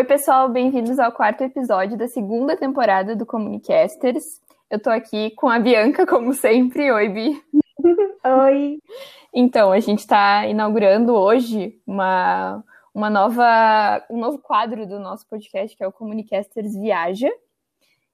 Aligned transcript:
Oi, 0.00 0.04
pessoal, 0.04 0.48
bem-vindos 0.48 0.98
ao 0.98 1.12
quarto 1.12 1.44
episódio 1.44 1.94
da 1.94 2.08
segunda 2.08 2.56
temporada 2.56 3.14
do 3.14 3.26
Comunicasters. 3.26 4.40
Eu 4.70 4.80
tô 4.80 4.88
aqui 4.88 5.30
com 5.32 5.46
a 5.46 5.58
Bianca, 5.58 6.06
como 6.06 6.32
sempre. 6.32 6.90
Oi, 6.90 7.08
Bi. 7.10 7.44
Oi. 8.24 8.78
Então, 9.30 9.70
a 9.70 9.78
gente 9.78 9.98
está 9.98 10.46
inaugurando 10.46 11.12
hoje 11.12 11.78
uma, 11.86 12.64
uma 12.94 13.10
nova, 13.10 14.02
um 14.08 14.18
novo 14.18 14.38
quadro 14.38 14.86
do 14.86 14.98
nosso 14.98 15.28
podcast, 15.28 15.76
que 15.76 15.84
é 15.84 15.86
o 15.86 15.92
Comunicasters 15.92 16.74
Viaja. 16.74 17.30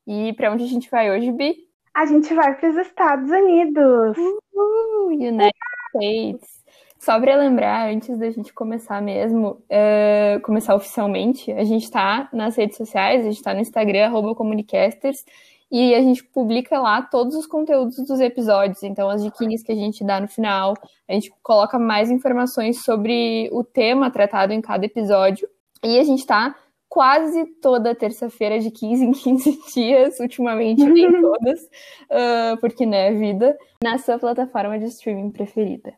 E 0.05 0.33
para 0.33 0.53
onde 0.53 0.65
a 0.65 0.69
gente 0.69 0.91
vai 0.91 1.09
hoje, 1.09 1.31
Bi? 1.31 1.55
A 1.95 2.05
gente 2.05 2.35
vai 2.35 2.53
para 2.57 2.69
os 2.69 2.77
Estados 2.79 3.31
Unidos. 3.31 4.19
Uhul, 4.19 5.11
United 5.13 5.55
States. 5.95 6.56
Só 6.99 7.21
para 7.21 7.37
lembrar, 7.37 7.89
antes 7.91 8.19
da 8.19 8.31
gente 8.31 8.53
começar 8.53 9.01
mesmo, 9.01 9.63
uh, 9.71 10.41
começar 10.43 10.75
oficialmente, 10.75 11.53
a 11.53 11.63
gente 11.63 11.85
está 11.85 12.29
nas 12.33 12.57
redes 12.57 12.77
sociais, 12.77 13.21
a 13.21 13.25
gente 13.25 13.37
está 13.37 13.55
no 13.55 13.61
Instagram, 13.61 14.11
Comunicasters, 14.35 15.25
e 15.71 15.95
a 15.95 16.01
gente 16.01 16.25
publica 16.25 16.79
lá 16.81 17.03
todos 17.03 17.35
os 17.35 17.47
conteúdos 17.47 17.97
dos 17.97 18.21
episódios. 18.21 18.83
Então, 18.83 19.11
as 19.11 19.23
diquinhas 19.23 19.63
que 19.63 19.73
a 19.73 19.75
gente 19.75 20.05
dá 20.05 20.21
no 20.21 20.29
final, 20.29 20.75
a 21.09 21.13
gente 21.13 21.33
coloca 21.43 21.79
mais 21.79 22.11
informações 22.11 22.85
sobre 22.85 23.49
o 23.53 23.65
tema 23.65 24.11
tratado 24.11 24.53
em 24.53 24.61
cada 24.61 24.87
episódio. 24.87 25.49
E 25.85 25.99
a 25.99 26.05
gente 26.05 26.21
está 26.21 26.55
quase 26.89 27.45
toda 27.61 27.95
terça-feira, 27.95 28.59
de 28.59 28.71
15 28.71 29.05
em 29.05 29.13
15 29.13 29.61
dias, 29.75 30.21
ultimamente 30.21 30.85
nem 30.85 31.11
todas, 31.21 31.61
uh, 31.61 32.57
porque 32.61 32.87
né, 32.87 33.09
é 33.09 33.13
vida, 33.13 33.57
na 33.83 33.99
sua 33.99 34.19
plataforma 34.19 34.79
de 34.79 34.87
streaming 34.87 35.31
preferida. 35.31 35.93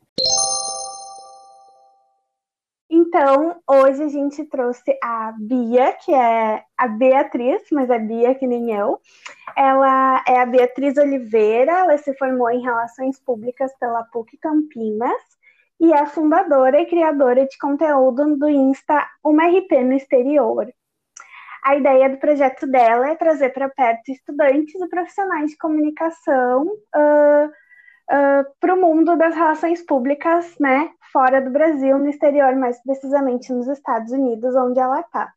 Então, 3.09 3.59
hoje 3.67 4.03
a 4.03 4.09
gente 4.09 4.45
trouxe 4.45 4.95
a 5.03 5.33
Bia, 5.39 5.95
que 5.95 6.13
é 6.13 6.63
a 6.77 6.89
Beatriz, 6.89 7.63
mas 7.73 7.89
é 7.89 7.99
Bia 7.99 8.35
que 8.35 8.47
nem 8.47 8.71
eu. 8.71 9.01
Ela 9.57 10.23
é 10.29 10.39
a 10.39 10.45
Beatriz 10.45 10.99
Oliveira, 10.99 11.73
ela 11.73 11.97
se 11.97 12.13
formou 12.19 12.51
em 12.51 12.61
Relações 12.61 13.19
Públicas 13.19 13.73
pela 13.81 14.05
PUC 14.05 14.37
Campinas 14.37 15.23
e 15.81 15.91
é 15.91 16.05
fundadora 16.05 16.83
e 16.83 16.85
criadora 16.85 17.47
de 17.47 17.57
conteúdo 17.57 18.37
do 18.37 18.47
Insta 18.47 19.09
Uma 19.25 19.47
RP 19.47 19.73
no 19.85 19.95
Exterior. 19.95 20.71
A 21.65 21.77
ideia 21.77 22.11
do 22.11 22.19
projeto 22.19 22.67
dela 22.67 23.09
é 23.09 23.15
trazer 23.15 23.55
para 23.55 23.71
perto 23.71 24.13
estudantes 24.13 24.79
e 24.79 24.89
profissionais 24.89 25.53
de 25.53 25.57
comunicação 25.57 26.67
uh, 26.67 27.47
uh, 27.47 28.45
para 28.61 28.75
o 28.75 28.81
mundo 28.83 29.17
das 29.17 29.35
relações 29.35 29.81
públicas, 29.81 30.55
né, 30.61 30.91
fora 31.13 31.41
do 31.41 31.51
Brasil, 31.51 31.99
no 31.99 32.09
exterior, 32.09 32.55
mais 32.57 32.83
precisamente 32.83 33.53
nos 33.53 33.69
Estados 33.69 34.13
Unidos, 34.13 34.55
onde 34.55 34.79
ela 34.79 35.01
está. 35.01 35.33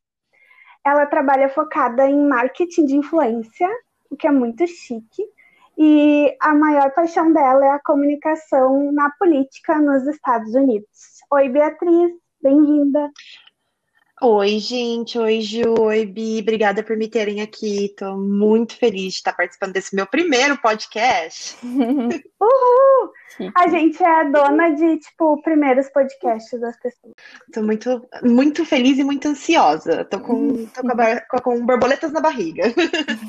Ela 0.85 1.05
trabalha 1.05 1.49
focada 1.49 2.07
em 2.07 2.27
marketing 2.27 2.85
de 2.85 2.95
influência, 2.95 3.69
o 4.09 4.15
que 4.15 4.27
é 4.27 4.31
muito 4.31 4.65
chique, 4.67 5.23
e 5.77 6.35
a 6.39 6.53
maior 6.53 6.91
paixão 6.91 7.31
dela 7.31 7.65
é 7.65 7.69
a 7.69 7.83
comunicação 7.83 8.91
na 8.91 9.09
política 9.11 9.79
nos 9.79 10.05
Estados 10.07 10.53
Unidos. 10.53 11.21
Oi, 11.31 11.49
Beatriz, 11.49 12.11
bem-vinda. 12.41 13.09
Oi, 14.23 14.59
gente. 14.59 15.17
Oi, 15.17 15.41
Ju. 15.41 15.73
Oi, 15.79 16.05
Bi. 16.05 16.41
Obrigada 16.41 16.83
por 16.83 16.95
me 16.95 17.07
terem 17.07 17.41
aqui. 17.41 17.85
Estou 17.85 18.15
muito 18.15 18.77
feliz 18.77 19.13
de 19.13 19.17
estar 19.17 19.33
participando 19.33 19.73
desse 19.73 19.95
meu 19.95 20.05
primeiro 20.05 20.55
podcast. 20.59 21.57
Uhul! 21.65 23.11
A 23.55 23.67
gente 23.67 24.03
é 24.03 24.25
dona 24.25 24.69
de, 24.75 24.97
tipo, 24.97 25.41
primeiros 25.41 25.89
podcasts 25.89 26.61
das 26.61 26.79
pessoas. 26.79 27.13
Estou 27.47 27.63
muito, 27.63 28.07
muito 28.21 28.63
feliz 28.63 28.99
e 28.99 29.03
muito 29.03 29.27
ansiosa. 29.27 30.01
Estou 30.01 30.19
com, 30.19 30.67
tô 30.67 30.81
com, 30.81 30.89
com, 31.29 31.41
com, 31.41 31.65
borboletas 31.65 32.11
na 32.11 32.21
barriga. 32.21 32.65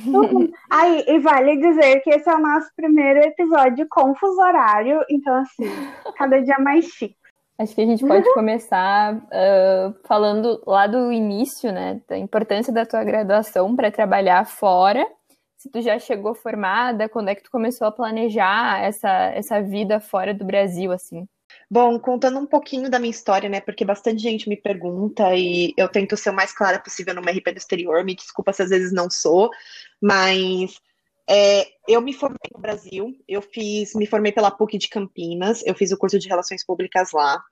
Uhum. 0.04 0.50
Aí, 0.68 1.04
e 1.06 1.18
vale 1.20 1.56
dizer 1.56 2.00
que 2.00 2.10
esse 2.10 2.28
é 2.28 2.34
o 2.34 2.38
nosso 2.38 2.68
primeiro 2.76 3.20
episódio 3.20 3.86
com 3.88 4.14
fuso 4.14 4.40
horário. 4.40 5.00
Então, 5.08 5.34
assim, 5.36 5.64
cada 6.16 6.42
dia 6.42 6.58
mais 6.58 6.84
chique. 6.86 7.21
Acho 7.62 7.76
que 7.76 7.80
a 7.80 7.86
gente 7.86 8.04
pode 8.04 8.26
uhum. 8.26 8.34
começar 8.34 9.14
uh, 9.14 9.94
falando 10.04 10.60
lá 10.66 10.88
do 10.88 11.12
início, 11.12 11.70
né? 11.70 12.00
Da 12.08 12.18
importância 12.18 12.72
da 12.72 12.84
tua 12.84 13.04
graduação 13.04 13.76
para 13.76 13.88
trabalhar 13.88 14.44
fora. 14.44 15.06
Se 15.56 15.70
tu 15.70 15.80
já 15.80 15.96
chegou 15.96 16.34
formada, 16.34 17.08
quando 17.08 17.28
é 17.28 17.36
que 17.36 17.42
tu 17.44 17.52
começou 17.52 17.86
a 17.86 17.92
planejar 17.92 18.82
essa, 18.82 19.08
essa 19.26 19.62
vida 19.62 20.00
fora 20.00 20.34
do 20.34 20.44
Brasil, 20.44 20.90
assim? 20.90 21.24
Bom, 21.70 22.00
contando 22.00 22.36
um 22.40 22.46
pouquinho 22.46 22.90
da 22.90 22.98
minha 22.98 23.12
história, 23.12 23.48
né? 23.48 23.60
Porque 23.60 23.84
bastante 23.84 24.20
gente 24.20 24.48
me 24.48 24.56
pergunta 24.56 25.32
e 25.36 25.72
eu 25.76 25.88
tento 25.88 26.16
ser 26.16 26.30
o 26.30 26.34
mais 26.34 26.52
clara 26.52 26.80
possível 26.80 27.14
no 27.14 27.20
RP 27.20 27.52
do 27.52 27.58
exterior. 27.58 28.04
Me 28.04 28.16
desculpa 28.16 28.52
se 28.52 28.62
às 28.64 28.70
vezes 28.70 28.92
não 28.92 29.08
sou, 29.08 29.50
mas 30.02 30.80
é, 31.28 31.66
eu 31.88 32.00
me 32.00 32.12
formei 32.12 32.38
no 32.52 32.60
Brasil, 32.60 33.14
eu 33.28 33.40
fiz, 33.40 33.94
me 33.94 34.06
formei 34.06 34.32
pela 34.32 34.50
PUC 34.50 34.76
de 34.78 34.88
Campinas, 34.88 35.62
eu 35.64 35.74
fiz 35.74 35.92
o 35.92 35.96
curso 35.96 36.18
de 36.18 36.28
Relações 36.28 36.64
Públicas 36.64 37.12
lá. 37.12 37.42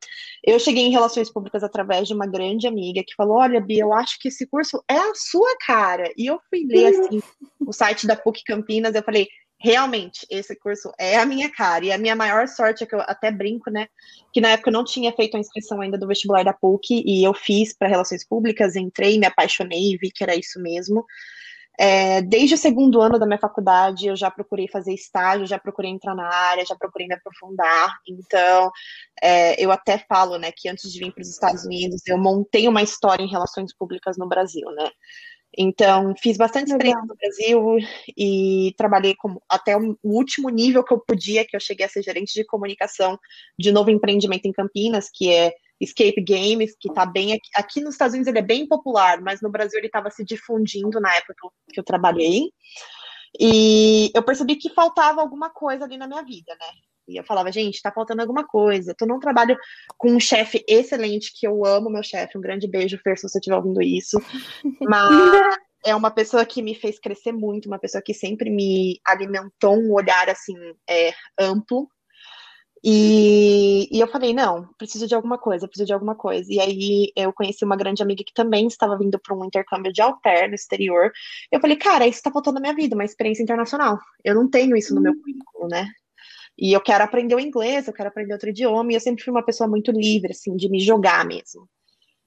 Eu 0.44 0.58
cheguei 0.58 0.84
em 0.84 0.90
Relações 0.90 1.32
Públicas 1.32 1.62
através 1.62 2.08
de 2.08 2.14
uma 2.14 2.26
grande 2.26 2.66
amiga 2.66 3.02
que 3.06 3.14
falou: 3.14 3.38
Olha, 3.38 3.60
Bia, 3.60 3.82
eu 3.82 3.92
acho 3.92 4.18
que 4.20 4.28
esse 4.28 4.46
curso 4.46 4.82
é 4.88 4.96
a 4.96 5.14
sua 5.14 5.56
cara. 5.64 6.12
E 6.16 6.26
eu 6.26 6.40
fui 6.48 6.64
ler 6.66 6.86
assim, 6.86 7.22
o 7.60 7.72
site 7.72 8.06
da 8.06 8.16
PUC 8.16 8.42
Campinas, 8.44 8.94
eu 8.94 9.02
falei: 9.02 9.28
realmente, 9.60 10.26
esse 10.30 10.56
curso 10.56 10.90
é 10.98 11.18
a 11.18 11.26
minha 11.26 11.50
cara. 11.50 11.84
E 11.84 11.92
a 11.92 11.98
minha 11.98 12.16
maior 12.16 12.48
sorte 12.48 12.82
é 12.82 12.86
que 12.86 12.94
eu 12.94 13.00
até 13.02 13.30
brinco, 13.30 13.70
né? 13.70 13.88
Que 14.32 14.40
na 14.40 14.50
época 14.50 14.70
eu 14.70 14.72
não 14.72 14.84
tinha 14.84 15.12
feito 15.12 15.36
a 15.36 15.40
inscrição 15.40 15.80
ainda 15.80 15.98
do 15.98 16.06
vestibular 16.06 16.42
da 16.42 16.52
PUC 16.52 17.04
e 17.06 17.22
eu 17.22 17.34
fiz 17.34 17.76
para 17.76 17.88
Relações 17.88 18.26
Públicas, 18.26 18.74
entrei, 18.74 19.18
me 19.18 19.26
apaixonei, 19.26 19.96
vi 19.98 20.10
que 20.10 20.24
era 20.24 20.34
isso 20.34 20.58
mesmo. 20.60 21.04
É, 21.78 22.20
desde 22.20 22.54
o 22.54 22.58
segundo 22.58 23.00
ano 23.00 23.18
da 23.18 23.24
minha 23.24 23.38
faculdade, 23.38 24.06
eu 24.06 24.16
já 24.16 24.30
procurei 24.30 24.68
fazer 24.68 24.92
estágio, 24.92 25.46
já 25.46 25.58
procurei 25.58 25.90
entrar 25.90 26.14
na 26.14 26.28
área, 26.28 26.66
já 26.66 26.76
procurei 26.76 27.06
me 27.08 27.14
aprofundar. 27.14 27.98
Então, 28.06 28.70
é, 29.22 29.62
eu 29.62 29.70
até 29.70 29.98
falo, 29.98 30.36
né, 30.38 30.52
que 30.54 30.68
antes 30.68 30.92
de 30.92 30.98
vir 30.98 31.12
para 31.12 31.22
os 31.22 31.30
Estados 31.30 31.64
Unidos, 31.64 32.02
eu 32.06 32.18
montei 32.18 32.68
uma 32.68 32.82
história 32.82 33.22
em 33.22 33.30
relações 33.30 33.74
públicas 33.74 34.18
no 34.18 34.28
Brasil, 34.28 34.70
né? 34.72 34.90
Então, 35.56 36.14
fiz 36.16 36.36
bastante 36.36 36.70
experiência 36.70 37.02
no 37.02 37.16
Brasil 37.16 37.78
e 38.16 38.72
trabalhei 38.76 39.14
como, 39.16 39.42
até 39.48 39.76
o 39.76 39.96
último 40.04 40.48
nível 40.48 40.84
que 40.84 40.94
eu 40.94 41.00
podia, 41.00 41.44
que 41.44 41.56
eu 41.56 41.60
cheguei 41.60 41.86
a 41.86 41.88
ser 41.88 42.02
gerente 42.02 42.32
de 42.32 42.44
comunicação 42.44 43.18
de 43.58 43.72
novo 43.72 43.90
empreendimento 43.90 44.46
em 44.46 44.52
Campinas, 44.52 45.08
que 45.12 45.32
é 45.32 45.52
Escape 45.80 46.22
Games, 46.22 46.76
que 46.78 46.88
está 46.88 47.06
bem 47.06 47.32
aqui, 47.32 47.48
aqui, 47.54 47.80
nos 47.80 47.94
Estados 47.94 48.14
Unidos 48.14 48.28
ele 48.28 48.38
é 48.38 48.42
bem 48.42 48.66
popular, 48.66 49.20
mas 49.20 49.40
no 49.40 49.50
Brasil 49.50 49.78
ele 49.78 49.86
estava 49.86 50.10
se 50.10 50.24
difundindo 50.24 51.00
na 51.00 51.14
época 51.14 51.34
que 51.72 51.80
eu 51.80 51.84
trabalhei. 51.84 52.50
E 53.38 54.10
eu 54.14 54.22
percebi 54.22 54.56
que 54.56 54.74
faltava 54.74 55.20
alguma 55.20 55.50
coisa 55.50 55.84
ali 55.84 55.96
na 55.96 56.06
minha 56.06 56.22
vida, 56.22 56.52
né? 56.60 56.66
E 57.08 57.16
eu 57.16 57.24
falava, 57.24 57.50
gente, 57.50 57.74
está 57.74 57.90
faltando 57.90 58.20
alguma 58.20 58.46
coisa. 58.46 58.94
Eu 59.00 59.06
não 59.06 59.18
trabalho 59.18 59.56
com 59.96 60.12
um 60.12 60.20
chefe 60.20 60.64
excelente, 60.68 61.32
que 61.34 61.46
eu 61.46 61.64
amo 61.64 61.90
meu 61.90 62.02
chefe. 62.02 62.38
Um 62.38 62.40
grande 62.40 62.68
beijo, 62.68 62.98
Fer, 63.02 63.16
se 63.16 63.28
você 63.28 63.38
estiver 63.38 63.56
ouvindo 63.56 63.82
isso. 63.82 64.18
Mas 64.80 65.56
é 65.84 65.94
uma 65.94 66.10
pessoa 66.10 66.44
que 66.44 66.62
me 66.62 66.74
fez 66.74 66.98
crescer 66.98 67.32
muito, 67.32 67.66
uma 67.66 67.78
pessoa 67.78 68.02
que 68.04 68.14
sempre 68.14 68.50
me 68.50 69.00
alimentou 69.04 69.76
um 69.76 69.92
olhar 69.92 70.28
assim 70.28 70.54
é, 70.88 71.12
amplo 71.38 71.88
e, 72.82 73.88
e, 73.94 74.00
eu 74.00 74.08
falei, 74.08 74.32
não, 74.32 74.66
preciso 74.78 75.06
de 75.06 75.14
alguma 75.14 75.36
coisa, 75.36 75.68
preciso 75.68 75.86
de 75.86 75.92
alguma 75.92 76.14
coisa. 76.14 76.50
E 76.50 76.58
aí 76.58 77.12
eu 77.14 77.30
conheci 77.32 77.62
uma 77.62 77.76
grande 77.76 78.02
amiga 78.02 78.24
que 78.24 78.32
também 78.32 78.66
estava 78.66 78.96
vindo 78.96 79.18
para 79.18 79.36
um 79.36 79.44
intercâmbio 79.44 79.92
de 79.92 80.00
pair 80.22 80.48
no 80.48 80.54
exterior. 80.54 81.12
Eu 81.52 81.60
falei, 81.60 81.76
cara, 81.76 82.06
isso 82.06 82.18
está 82.18 82.30
faltando 82.30 82.54
na 82.54 82.60
minha 82.62 82.74
vida, 82.74 82.94
uma 82.94 83.04
experiência 83.04 83.42
internacional. 83.42 83.98
Eu 84.24 84.34
não 84.34 84.48
tenho 84.48 84.74
isso 84.76 84.94
no 84.94 85.00
meu 85.00 85.12
uhum. 85.12 85.20
currículo, 85.20 85.68
né? 85.68 85.88
E 86.58 86.72
eu 86.72 86.80
quero 86.80 87.04
aprender 87.04 87.34
o 87.34 87.40
inglês, 87.40 87.86
eu 87.86 87.92
quero 87.92 88.08
aprender 88.08 88.32
outro 88.32 88.48
idioma, 88.48 88.92
e 88.92 88.94
eu 88.94 89.00
sempre 89.00 89.24
fui 89.24 89.30
uma 89.30 89.44
pessoa 89.44 89.68
muito 89.68 89.92
livre, 89.92 90.32
assim, 90.32 90.56
de 90.56 90.68
me 90.68 90.80
jogar 90.80 91.24
mesmo. 91.26 91.68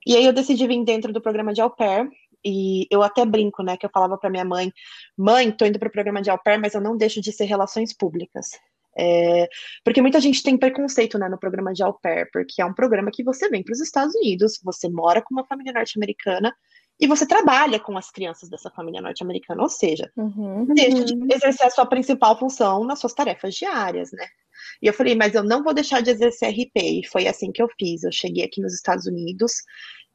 E 0.05 0.15
aí 0.15 0.25
eu 0.25 0.33
decidi 0.33 0.67
vir 0.67 0.83
dentro 0.83 1.11
do 1.13 1.21
programa 1.21 1.53
de 1.53 1.61
au 1.61 1.69
pair, 1.69 2.09
e 2.45 2.87
eu 2.91 3.01
até 3.01 3.25
brinco, 3.25 3.63
né, 3.63 3.77
que 3.77 3.85
eu 3.85 3.89
falava 3.93 4.17
para 4.17 4.29
minha 4.29 4.45
mãe, 4.45 4.71
mãe, 5.17 5.51
tô 5.51 5.65
indo 5.65 5.79
para 5.79 5.87
o 5.87 5.91
programa 5.91 6.21
de 6.21 6.29
au 6.29 6.37
pair, 6.37 6.59
mas 6.59 6.73
eu 6.73 6.81
não 6.81 6.97
deixo 6.97 7.21
de 7.21 7.31
ser 7.31 7.45
relações 7.45 7.93
públicas. 7.95 8.51
É, 8.97 9.47
porque 9.83 10.01
muita 10.01 10.19
gente 10.19 10.43
tem 10.43 10.57
preconceito 10.57 11.17
né, 11.17 11.27
no 11.27 11.39
programa 11.39 11.73
de 11.73 11.83
au 11.83 11.93
pair, 11.93 12.29
porque 12.31 12.61
é 12.61 12.65
um 12.65 12.73
programa 12.73 13.09
que 13.11 13.23
você 13.23 13.49
vem 13.49 13.63
para 13.63 13.73
os 13.73 13.81
Estados 13.81 14.15
Unidos, 14.15 14.59
você 14.63 14.87
mora 14.89 15.21
com 15.21 15.33
uma 15.33 15.45
família 15.45 15.73
norte-americana 15.73 16.55
e 16.99 17.07
você 17.07 17.25
trabalha 17.25 17.79
com 17.79 17.97
as 17.97 18.11
crianças 18.11 18.49
dessa 18.49 18.69
família 18.69 19.01
norte-americana, 19.01 19.63
ou 19.63 19.69
seja, 19.69 20.11
uhum, 20.15 20.65
deixa 20.65 21.03
de 21.03 21.15
exercer 21.33 21.65
a 21.65 21.71
sua 21.71 21.85
principal 21.85 22.37
função 22.37 22.83
nas 22.83 22.99
suas 22.99 23.13
tarefas 23.13 23.55
diárias, 23.55 24.11
né? 24.11 24.25
E 24.81 24.87
eu 24.87 24.93
falei, 24.93 25.15
mas 25.15 25.33
eu 25.35 25.43
não 25.43 25.63
vou 25.63 25.73
deixar 25.73 26.01
de 26.01 26.11
exercer 26.11 26.49
RP, 26.49 26.71
e 26.75 27.07
foi 27.07 27.27
assim 27.27 27.51
que 27.51 27.61
eu 27.61 27.67
fiz. 27.79 28.03
Eu 28.03 28.11
cheguei 28.11 28.43
aqui 28.43 28.61
nos 28.61 28.73
Estados 28.73 29.05
Unidos 29.05 29.53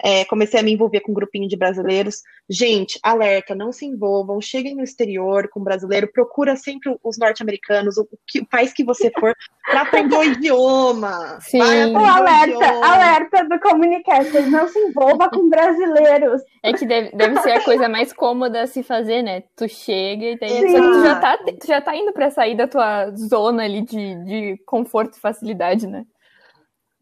é, 0.01 0.25
comecei 0.25 0.61
a 0.61 0.63
me 0.63 0.73
envolver 0.73 1.01
com 1.01 1.11
um 1.11 1.15
grupinho 1.15 1.49
de 1.49 1.57
brasileiros. 1.57 2.23
Gente, 2.49 2.99
alerta, 3.03 3.55
não 3.55 3.73
se 3.73 3.85
envolvam, 3.85 4.41
cheguem 4.41 4.75
no 4.75 4.83
exterior 4.83 5.49
com 5.49 5.63
brasileiro, 5.63 6.11
procura 6.13 6.57
sempre 6.57 6.97
os 7.03 7.19
norte-americanos, 7.19 7.99
o, 7.99 8.03
o, 8.03 8.47
país 8.47 8.73
que 8.73 8.85
você 8.85 9.11
for, 9.19 9.35
para 9.67 9.83
aprender 9.83 10.17
o 10.17 10.23
idioma. 10.23 11.39
Sim. 11.41 11.61
O 11.61 11.99
alerta, 11.99 12.47
idioma. 12.47 12.87
alerta 12.87 13.45
do 13.45 13.61
Comunicators, 13.61 14.49
não 14.49 14.69
se 14.69 14.79
envolva 14.79 15.29
com 15.29 15.49
brasileiros. 15.49 16.43
É 16.63 16.73
que 16.73 16.87
deve, 16.87 17.15
deve 17.17 17.41
ser 17.41 17.53
a 17.53 17.65
coisa 17.65 17.89
mais 17.89 18.13
cômoda 18.13 18.63
a 18.63 18.67
se 18.67 18.83
fazer, 18.83 19.23
né? 19.23 19.43
Tu 19.57 19.69
chega 19.69 20.27
e 20.27 20.39
daí 20.39 20.65
tu 20.65 21.03
já, 21.03 21.17
tá, 21.17 21.39
tu 21.39 21.67
já 21.67 21.81
tá 21.81 21.97
indo 21.97 22.13
para 22.13 22.31
sair 22.31 22.57
da 22.57 22.69
tua 22.69 23.11
zona 23.11 23.65
ali 23.65 23.83
de, 23.83 24.15
de 24.29 24.59
conforto 24.67 25.17
e 25.17 25.21
facilidade, 25.21 25.87
né? 25.87 26.05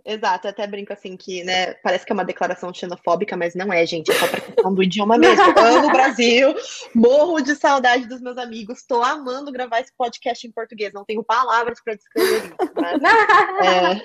Exato, 0.09 0.47
até 0.47 0.69
brinco 0.69 0.93
assim 0.93 1.17
que, 1.17 1.43
né, 1.43 1.75
parece 1.83 2.07
que 2.07 2.13
é 2.13 2.15
uma 2.15 2.25
declaração 2.25 2.73
xenofóbica, 2.73 3.37
mas 3.37 3.57
não 3.57 3.73
é, 3.73 3.85
gente, 3.85 4.13
é 4.13 4.15
só 4.15 4.29
pra 4.29 4.41
questão 4.41 4.73
do 4.73 4.81
idioma 4.81 5.19
mesmo. 5.19 5.43
amo 5.59 5.89
o 5.89 5.91
Brasil, 5.91 6.55
morro 6.95 7.41
de 7.41 7.57
saudade 7.57 8.07
dos 8.07 8.21
meus 8.21 8.39
amigos, 8.39 8.85
tô 8.87 9.03
amando 9.03 9.51
gravar 9.51 9.81
esse 9.81 9.93
podcast 9.99 10.47
em 10.47 10.53
português, 10.53 10.93
não 10.93 11.05
tenho 11.05 11.25
palavras 11.25 11.83
para 11.83 11.97
descrever 11.97 12.37
isso, 12.37 12.57
é, 13.65 14.01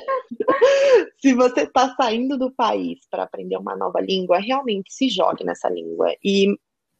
se 1.21 1.35
você 1.35 1.67
tá 1.67 1.93
saindo 1.95 2.35
do 2.35 2.51
país 2.51 3.01
para 3.07 3.21
aprender 3.21 3.57
uma 3.57 3.75
nova 3.75 4.01
língua, 4.01 4.39
realmente 4.39 4.91
se 4.91 5.07
jogue 5.07 5.43
nessa 5.43 5.69
língua. 5.69 6.15
E 6.23 6.47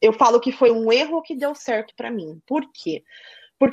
eu 0.00 0.12
falo 0.12 0.38
que 0.38 0.52
foi 0.52 0.70
um 0.70 0.92
erro 0.92 1.22
que 1.22 1.34
deu 1.34 1.56
certo 1.56 1.92
para 1.96 2.08
mim. 2.08 2.40
Por 2.46 2.62
quê? 2.72 3.02
Porque 3.02 3.02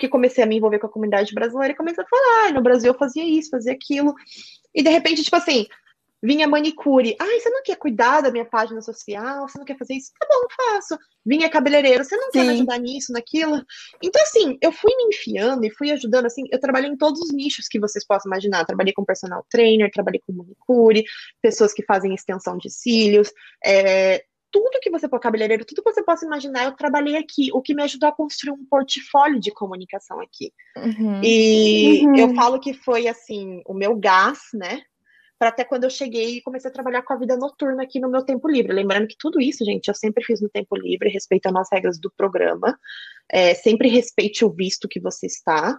comecei 0.09 0.43
a 0.43 0.47
me 0.47 0.57
envolver 0.57 0.79
com 0.79 0.87
a 0.87 0.91
comunidade 0.91 1.33
brasileira 1.33 1.73
e 1.73 1.77
comecei 1.77 2.03
a 2.03 2.07
falar, 2.07 2.47
ah, 2.47 2.51
no 2.51 2.61
Brasil 2.61 2.91
eu 2.91 2.97
fazia 2.97 3.23
isso, 3.23 3.49
fazia 3.49 3.73
aquilo. 3.73 4.13
E 4.73 4.83
de 4.83 4.89
repente, 4.89 5.23
tipo 5.23 5.35
assim, 5.35 5.65
vinha 6.21 6.47
manicure. 6.47 7.15
Ai, 7.19 7.39
você 7.39 7.49
não 7.49 7.63
quer 7.63 7.77
cuidar 7.77 8.21
da 8.21 8.31
minha 8.31 8.45
página 8.45 8.81
social? 8.81 9.47
Você 9.47 9.57
não 9.57 9.65
quer 9.65 9.77
fazer 9.77 9.93
isso? 9.93 10.11
Tá 10.19 10.27
bom, 10.29 10.47
faço. 10.55 10.97
Vinha 11.25 11.49
cabeleireiro, 11.49 12.03
você 12.03 12.15
não 12.15 12.25
Sim. 12.25 12.31
quer 12.31 12.45
me 12.45 12.53
ajudar 12.53 12.77
nisso, 12.79 13.13
naquilo? 13.13 13.63
Então, 14.03 14.21
assim, 14.23 14.57
eu 14.61 14.71
fui 14.71 14.95
me 14.95 15.03
enfiando 15.05 15.65
e 15.65 15.71
fui 15.71 15.91
ajudando, 15.91 16.25
assim, 16.25 16.43
eu 16.51 16.59
trabalhei 16.59 16.89
em 16.89 16.97
todos 16.97 17.21
os 17.21 17.31
nichos 17.31 17.67
que 17.67 17.79
vocês 17.79 18.05
possam 18.05 18.29
imaginar. 18.29 18.65
trabalhei 18.65 18.93
com 18.93 19.05
personal 19.05 19.45
trainer, 19.49 19.91
trabalhei 19.91 20.21
com 20.25 20.33
manicure, 20.33 21.03
pessoas 21.41 21.73
que 21.73 21.83
fazem 21.83 22.13
extensão 22.13 22.57
de 22.57 22.69
cílios, 22.69 23.31
é, 23.63 24.23
tudo 24.51 24.79
que 24.81 24.89
você 24.89 25.07
for 25.07 25.19
cabeleireiro, 25.19 25.65
tudo 25.65 25.83
que 25.83 25.91
você 25.91 26.03
possa 26.03 26.25
imaginar, 26.25 26.65
eu 26.65 26.71
trabalhei 26.71 27.15
aqui, 27.17 27.49
o 27.53 27.61
que 27.61 27.73
me 27.73 27.83
ajudou 27.83 28.09
a 28.09 28.15
construir 28.15 28.53
um 28.53 28.65
portfólio 28.65 29.39
de 29.39 29.51
comunicação 29.51 30.19
aqui. 30.19 30.51
Uhum. 30.77 31.21
E 31.23 32.05
uhum. 32.05 32.15
eu 32.15 32.33
falo 32.35 32.59
que 32.59 32.73
foi 32.73 33.07
assim, 33.07 33.61
o 33.65 33.73
meu 33.73 33.95
gás, 33.95 34.39
né? 34.53 34.81
Para 35.37 35.49
até 35.49 35.63
quando 35.63 35.85
eu 35.85 35.89
cheguei 35.89 36.37
e 36.37 36.41
comecei 36.41 36.69
a 36.69 36.73
trabalhar 36.73 37.01
com 37.01 37.13
a 37.13 37.17
vida 37.17 37.37
noturna 37.37 37.83
aqui 37.83 37.99
no 37.99 38.09
meu 38.09 38.23
tempo 38.23 38.47
livre. 38.47 38.73
Lembrando 38.73 39.07
que 39.07 39.15
tudo 39.17 39.39
isso, 39.39 39.63
gente, 39.63 39.87
eu 39.87 39.95
sempre 39.95 40.23
fiz 40.23 40.41
no 40.41 40.49
tempo 40.49 40.75
livre, 40.75 41.09
respeitando 41.09 41.59
as 41.59 41.69
regras 41.71 41.97
do 41.99 42.11
programa. 42.11 42.77
É, 43.31 43.53
sempre 43.53 43.87
respeite 43.87 44.43
o 44.43 44.49
visto 44.49 44.87
que 44.87 44.99
você 44.99 45.27
está. 45.27 45.77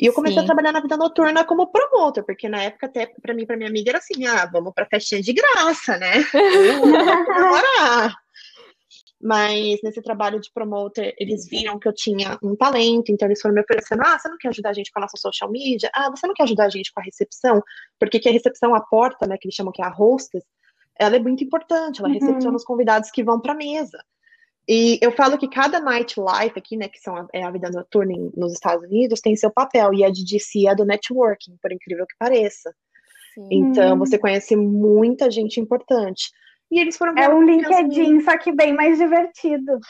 E 0.00 0.06
eu 0.06 0.14
comecei 0.14 0.38
Sim. 0.38 0.44
a 0.44 0.46
trabalhar 0.46 0.72
na 0.72 0.80
vida 0.80 0.96
noturna 0.96 1.44
como 1.44 1.66
promotor, 1.66 2.24
porque 2.24 2.48
na 2.48 2.62
época, 2.62 2.86
até 2.86 3.04
para 3.20 3.34
mim, 3.34 3.44
para 3.44 3.58
minha 3.58 3.68
amiga, 3.68 3.90
era 3.90 3.98
assim: 3.98 4.26
ah, 4.26 4.46
vamos 4.46 4.72
pra 4.72 4.86
festinha 4.86 5.20
de 5.20 5.34
graça, 5.34 5.98
né? 5.98 6.24
Mas 9.22 9.78
nesse 9.82 10.00
trabalho 10.00 10.40
de 10.40 10.50
promotor, 10.54 11.12
eles 11.18 11.46
viram 11.46 11.78
que 11.78 11.86
eu 11.86 11.92
tinha 11.92 12.38
um 12.42 12.56
talento, 12.56 13.12
então 13.12 13.28
eles 13.28 13.42
foram 13.42 13.54
me 13.54 13.60
oferecendo: 13.60 14.00
ah, 14.02 14.18
você 14.18 14.30
não 14.30 14.38
quer 14.38 14.48
ajudar 14.48 14.70
a 14.70 14.72
gente 14.72 14.90
com 14.90 15.00
a 15.00 15.02
nossa 15.02 15.18
social 15.18 15.50
media? 15.50 15.90
Ah, 15.94 16.08
você 16.08 16.26
não 16.26 16.32
quer 16.32 16.44
ajudar 16.44 16.64
a 16.64 16.70
gente 16.70 16.90
com 16.94 17.00
a 17.00 17.04
recepção? 17.04 17.62
Porque 17.98 18.18
que 18.18 18.30
a 18.30 18.32
recepção, 18.32 18.74
a 18.74 18.80
porta, 18.80 19.26
né, 19.26 19.36
que 19.36 19.46
eles 19.46 19.54
chamam 19.54 19.70
que 19.70 19.82
é 19.82 19.84
a 19.84 19.94
hostess, 19.94 20.46
ela 20.98 21.16
é 21.16 21.18
muito 21.18 21.44
importante, 21.44 22.00
ela 22.00 22.08
uhum. 22.08 22.14
recepciona 22.14 22.56
os 22.56 22.64
convidados 22.64 23.10
que 23.10 23.22
vão 23.22 23.38
para 23.38 23.54
mesa. 23.54 24.02
E 24.72 25.00
eu 25.02 25.10
falo 25.10 25.36
que 25.36 25.48
cada 25.48 25.80
nightlife 25.80 26.56
aqui, 26.56 26.76
né, 26.76 26.86
que 26.86 27.00
são 27.00 27.16
a, 27.16 27.26
é 27.32 27.42
a 27.42 27.50
vida 27.50 27.68
noturna 27.68 28.12
em, 28.12 28.30
nos 28.36 28.52
Estados 28.52 28.84
Unidos, 28.84 29.20
tem 29.20 29.34
seu 29.34 29.50
papel, 29.50 29.92
e 29.92 30.04
a 30.04 30.10
de 30.10 30.24
DC 30.24 30.68
é 30.68 30.76
do 30.76 30.84
networking, 30.84 31.56
por 31.60 31.72
incrível 31.72 32.06
que 32.06 32.14
pareça. 32.16 32.72
Sim. 33.34 33.48
Então, 33.50 33.98
você 33.98 34.16
conhece 34.16 34.54
muita 34.54 35.28
gente 35.28 35.58
importante. 35.58 36.30
E 36.70 36.78
eles 36.78 36.96
foram 36.96 37.18
É 37.18 37.28
um 37.28 37.42
LinkedIn, 37.42 38.20
só 38.20 38.38
que 38.38 38.52
bem 38.52 38.72
mais 38.72 38.96
divertido. 38.96 39.80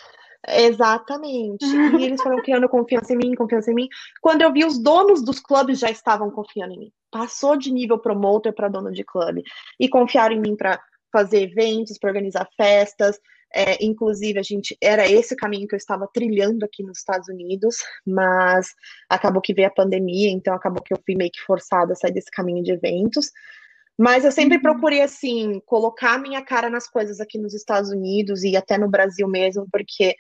Exatamente. 0.49 1.67
E 1.67 1.67
eles 2.03 2.23
foram 2.23 2.41
criando 2.43 2.67
confiança 2.67 3.13
em 3.13 3.19
mim, 3.19 3.35
confiança 3.35 3.71
em 3.71 3.75
mim. 3.75 3.89
Quando 4.23 4.41
eu 4.41 4.51
vi, 4.51 4.65
os 4.65 4.83
donos 4.83 5.23
dos 5.23 5.41
clubes 5.41 5.79
já 5.79 5.91
estavam 5.91 6.31
confiando 6.31 6.73
em 6.73 6.79
mim. 6.79 6.93
Passou 7.11 7.55
de 7.55 7.71
nível 7.71 7.99
promoter 7.99 8.53
para 8.53 8.69
dono 8.69 8.91
de 8.91 9.05
clube. 9.05 9.43
E 9.79 9.91
confiaram 9.91 10.35
em 10.35 10.41
mim 10.41 10.57
para 10.57 10.81
fazer 11.13 11.43
eventos, 11.43 11.99
para 11.99 12.09
organizar 12.09 12.49
festas. 12.57 13.21
É, 13.53 13.85
inclusive, 13.85 14.39
a 14.39 14.43
gente 14.43 14.77
era 14.81 15.11
esse 15.11 15.35
o 15.35 15.37
caminho 15.37 15.67
que 15.67 15.75
eu 15.75 15.79
estava 15.79 16.09
trilhando 16.13 16.65
aqui 16.65 16.85
nos 16.85 16.99
Estados 16.99 17.29
Unidos, 17.29 17.79
mas 18.07 18.69
acabou 19.09 19.43
que 19.43 19.53
veio 19.53 19.69
a 19.69 19.73
pandemia, 19.73 20.31
então 20.31 20.55
acabou 20.55 20.83
que 20.83 20.95
eu 20.95 21.01
fui 21.05 21.17
meio 21.17 21.31
que 21.33 21.41
forçada 21.41 21.93
a 21.93 21.97
sair 21.97 22.13
desse 22.13 22.31
caminho 22.31 22.63
de 22.63 22.73
eventos. 22.73 23.31
Mas 23.99 24.25
eu 24.25 24.33
sempre 24.33 24.57
uhum. 24.57 24.63
procurei, 24.63 25.03
assim, 25.03 25.61
colocar 25.67 26.19
minha 26.19 26.43
cara 26.43 26.71
nas 26.71 26.89
coisas 26.89 27.21
aqui 27.21 27.39
nos 27.39 27.53
Estados 27.53 27.91
Unidos 27.91 28.45
e 28.45 28.57
até 28.57 28.79
no 28.79 28.89
Brasil 28.89 29.29
mesmo, 29.29 29.67
porque 29.71 30.15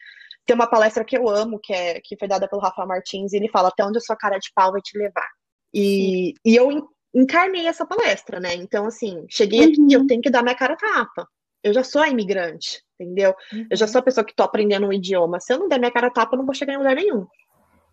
tem 0.44 0.54
uma 0.54 0.68
palestra 0.68 1.04
que 1.04 1.16
eu 1.16 1.28
amo, 1.28 1.58
que, 1.58 1.72
é, 1.72 2.00
que 2.00 2.16
foi 2.18 2.26
dada 2.26 2.48
pelo 2.48 2.60
Rafa 2.60 2.84
Martins, 2.84 3.32
e 3.32 3.36
ele 3.36 3.48
fala 3.48 3.68
até 3.68 3.84
onde 3.84 3.98
a 3.98 4.00
sua 4.00 4.16
cara 4.16 4.38
de 4.38 4.50
pau 4.54 4.72
vai 4.72 4.82
te 4.82 4.98
levar. 4.98 5.28
E, 5.72 6.34
e 6.44 6.56
eu 6.56 6.88
encarnei 7.14 7.66
essa 7.66 7.86
palestra, 7.86 8.40
né? 8.40 8.54
Então, 8.54 8.86
assim, 8.86 9.24
cheguei 9.30 9.60
uhum. 9.60 9.66
aqui, 9.66 9.92
eu 9.92 10.06
tenho 10.06 10.20
que 10.20 10.30
dar 10.30 10.42
minha 10.42 10.56
cara 10.56 10.76
tapa 10.76 11.28
eu 11.62 11.72
já 11.72 11.84
sou 11.84 12.02
a 12.02 12.08
imigrante, 12.08 12.82
entendeu? 12.98 13.34
Uhum. 13.52 13.66
Eu 13.70 13.76
já 13.76 13.86
uhum. 13.86 13.92
sou 13.92 13.98
a 13.98 14.02
pessoa 14.02 14.24
que 14.24 14.34
tô 14.34 14.42
aprendendo 14.42 14.86
um 14.86 14.92
idioma. 14.92 15.40
Se 15.40 15.52
eu 15.52 15.58
não 15.58 15.68
der 15.68 15.78
minha 15.78 15.90
cara 15.90 16.10
tapa, 16.10 16.34
eu 16.34 16.38
não 16.38 16.46
vou 16.46 16.54
chegar 16.54 16.74
em 16.74 16.78
lugar 16.78 16.96
nenhum. 16.96 17.26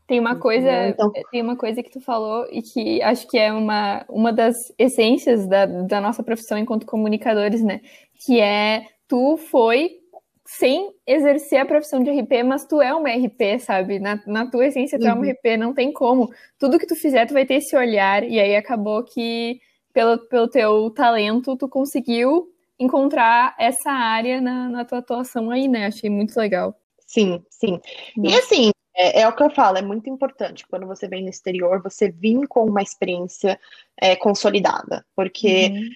Tem 0.07 0.21
uma 0.21 0.37
coisa, 0.37 0.87
então... 0.87 1.11
tem 1.29 1.41
uma 1.41 1.57
coisa 1.57 1.83
que 1.83 1.91
tu 1.91 1.99
falou 1.99 2.47
e 2.49 2.61
que 2.61 3.01
acho 3.01 3.27
que 3.27 3.37
é 3.37 3.51
uma, 3.51 4.05
uma 4.07 4.31
das 4.31 4.55
essências 4.79 5.45
da, 5.45 5.65
da 5.65 5.99
nossa 5.99 6.23
profissão 6.23 6.57
enquanto 6.57 6.85
comunicadores, 6.85 7.61
né? 7.61 7.81
Que 8.25 8.39
é 8.39 8.85
tu 9.05 9.35
foi 9.35 9.99
sem 10.45 10.93
exercer 11.05 11.59
a 11.59 11.65
profissão 11.65 12.01
de 12.01 12.09
RP, 12.09 12.41
mas 12.45 12.65
tu 12.65 12.81
é 12.81 12.95
uma 12.95 13.09
RP, 13.09 13.59
sabe? 13.59 13.99
Na, 13.99 14.17
na 14.25 14.49
tua 14.49 14.67
essência, 14.67 14.97
tu 14.97 15.03
uhum. 15.03 15.09
é 15.09 15.13
uma 15.13 15.25
uhum. 15.25 15.31
RP, 15.31 15.57
não 15.57 15.73
tem 15.73 15.91
como. 15.91 16.29
Tudo 16.57 16.79
que 16.79 16.87
tu 16.87 16.95
fizer, 16.95 17.25
tu 17.25 17.33
vai 17.33 17.45
ter 17.45 17.55
esse 17.55 17.75
olhar, 17.75 18.23
e 18.23 18.39
aí 18.39 18.55
acabou 18.55 19.03
que, 19.03 19.59
pelo, 19.93 20.17
pelo 20.29 20.47
teu 20.47 20.89
talento, 20.91 21.57
tu 21.57 21.67
conseguiu 21.67 22.47
encontrar 22.79 23.55
essa 23.57 23.91
área 23.91 24.39
na, 24.39 24.69
na 24.69 24.85
tua 24.85 24.99
atuação 24.99 25.49
aí, 25.49 25.67
né? 25.67 25.87
Achei 25.87 26.09
muito 26.09 26.37
legal. 26.37 26.79
Sim, 27.05 27.43
sim. 27.49 27.79
Nossa. 28.15 28.35
E 28.35 28.39
assim, 28.39 28.71
é, 28.95 29.21
é, 29.21 29.27
o 29.27 29.33
que 29.33 29.43
eu 29.43 29.49
falo, 29.49 29.77
é 29.77 29.81
muito 29.81 30.09
importante 30.09 30.65
quando 30.67 30.87
você 30.87 31.07
vem 31.07 31.23
no 31.23 31.29
exterior, 31.29 31.81
você 31.81 32.09
vir 32.11 32.47
com 32.47 32.65
uma 32.65 32.81
experiência 32.81 33.59
é, 34.01 34.15
consolidada, 34.15 35.05
porque 35.15 35.69
uhum. 35.71 35.89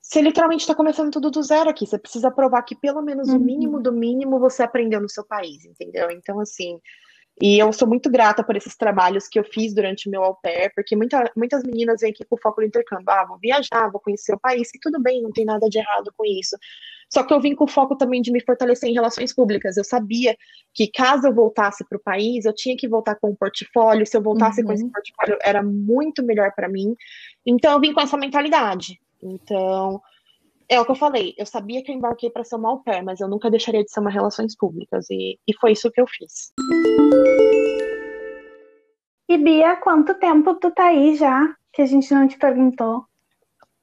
você 0.00 0.20
literalmente 0.20 0.62
está 0.62 0.74
começando 0.74 1.12
tudo 1.12 1.30
do 1.30 1.42
zero 1.42 1.70
aqui, 1.70 1.86
você 1.86 1.98
precisa 1.98 2.30
provar 2.30 2.62
que 2.62 2.74
pelo 2.74 3.00
menos 3.00 3.28
uhum. 3.28 3.36
o 3.36 3.40
mínimo 3.40 3.80
do 3.80 3.92
mínimo 3.92 4.40
você 4.40 4.64
aprendeu 4.64 5.00
no 5.00 5.08
seu 5.08 5.24
país, 5.24 5.64
entendeu? 5.64 6.10
Então, 6.10 6.40
assim, 6.40 6.80
e 7.40 7.58
eu 7.58 7.72
sou 7.72 7.86
muito 7.86 8.10
grata 8.10 8.42
por 8.42 8.56
esses 8.56 8.76
trabalhos 8.76 9.28
que 9.28 9.38
eu 9.38 9.44
fiz 9.44 9.74
durante 9.74 10.08
o 10.08 10.10
meu 10.10 10.24
au 10.24 10.36
pair, 10.42 10.72
porque 10.74 10.96
muita, 10.96 11.30
muitas 11.36 11.62
meninas 11.62 12.00
vêm 12.00 12.10
aqui 12.10 12.24
com 12.24 12.36
foco 12.36 12.60
no 12.60 12.66
intercâmbio. 12.66 13.06
Ah, 13.08 13.24
vou 13.24 13.38
viajar, 13.38 13.90
vou 13.90 14.00
conhecer 14.00 14.34
o 14.34 14.40
país, 14.40 14.68
e 14.74 14.78
tudo 14.80 15.00
bem, 15.00 15.22
não 15.22 15.30
tem 15.30 15.44
nada 15.44 15.68
de 15.68 15.78
errado 15.78 16.12
com 16.16 16.24
isso. 16.24 16.56
Só 17.10 17.22
que 17.22 17.32
eu 17.32 17.40
vim 17.40 17.54
com 17.54 17.66
foco 17.66 17.96
também 17.96 18.20
de 18.20 18.30
me 18.30 18.40
fortalecer 18.40 18.90
em 18.90 18.92
relações 18.92 19.34
públicas. 19.34 19.76
Eu 19.76 19.84
sabia 19.84 20.36
que 20.74 20.90
caso 20.90 21.26
eu 21.26 21.34
voltasse 21.34 21.84
para 21.88 21.96
o 21.96 22.02
país, 22.02 22.44
eu 22.44 22.54
tinha 22.54 22.76
que 22.76 22.86
voltar 22.86 23.14
com 23.14 23.30
um 23.30 23.34
portfólio. 23.34 24.06
Se 24.06 24.16
eu 24.16 24.22
voltasse 24.22 24.60
uhum. 24.60 24.66
com 24.66 24.72
esse 24.72 24.84
uhum. 24.84 24.90
portfólio, 24.90 25.38
era 25.42 25.62
muito 25.62 26.22
melhor 26.22 26.52
para 26.54 26.68
mim. 26.68 26.94
Então, 27.46 27.72
eu 27.72 27.80
vim 27.80 27.94
com 27.94 28.00
essa 28.00 28.16
mentalidade. 28.16 29.00
Então, 29.22 30.02
é 30.68 30.80
o 30.80 30.84
que 30.84 30.90
eu 30.90 30.96
falei. 30.96 31.34
Eu 31.38 31.46
sabia 31.46 31.82
que 31.82 31.90
eu 31.90 31.96
embarquei 31.96 32.30
para 32.30 32.44
ser 32.44 32.56
uma 32.56 32.68
au 32.68 32.82
pair, 32.82 33.02
mas 33.02 33.20
eu 33.20 33.28
nunca 33.28 33.50
deixaria 33.50 33.82
de 33.82 33.90
ser 33.90 34.00
uma 34.00 34.10
relações 34.10 34.54
públicas. 34.54 35.06
E, 35.10 35.38
e 35.46 35.54
foi 35.58 35.72
isso 35.72 35.90
que 35.90 36.00
eu 36.00 36.06
fiz. 36.06 36.52
E 39.28 39.38
Bia, 39.38 39.76
quanto 39.76 40.14
tempo 40.14 40.54
tu 40.54 40.70
tá 40.70 40.84
aí 40.84 41.16
já? 41.16 41.54
Que 41.72 41.82
a 41.82 41.86
gente 41.86 42.12
não 42.12 42.28
te 42.28 42.38
perguntou. 42.38 43.04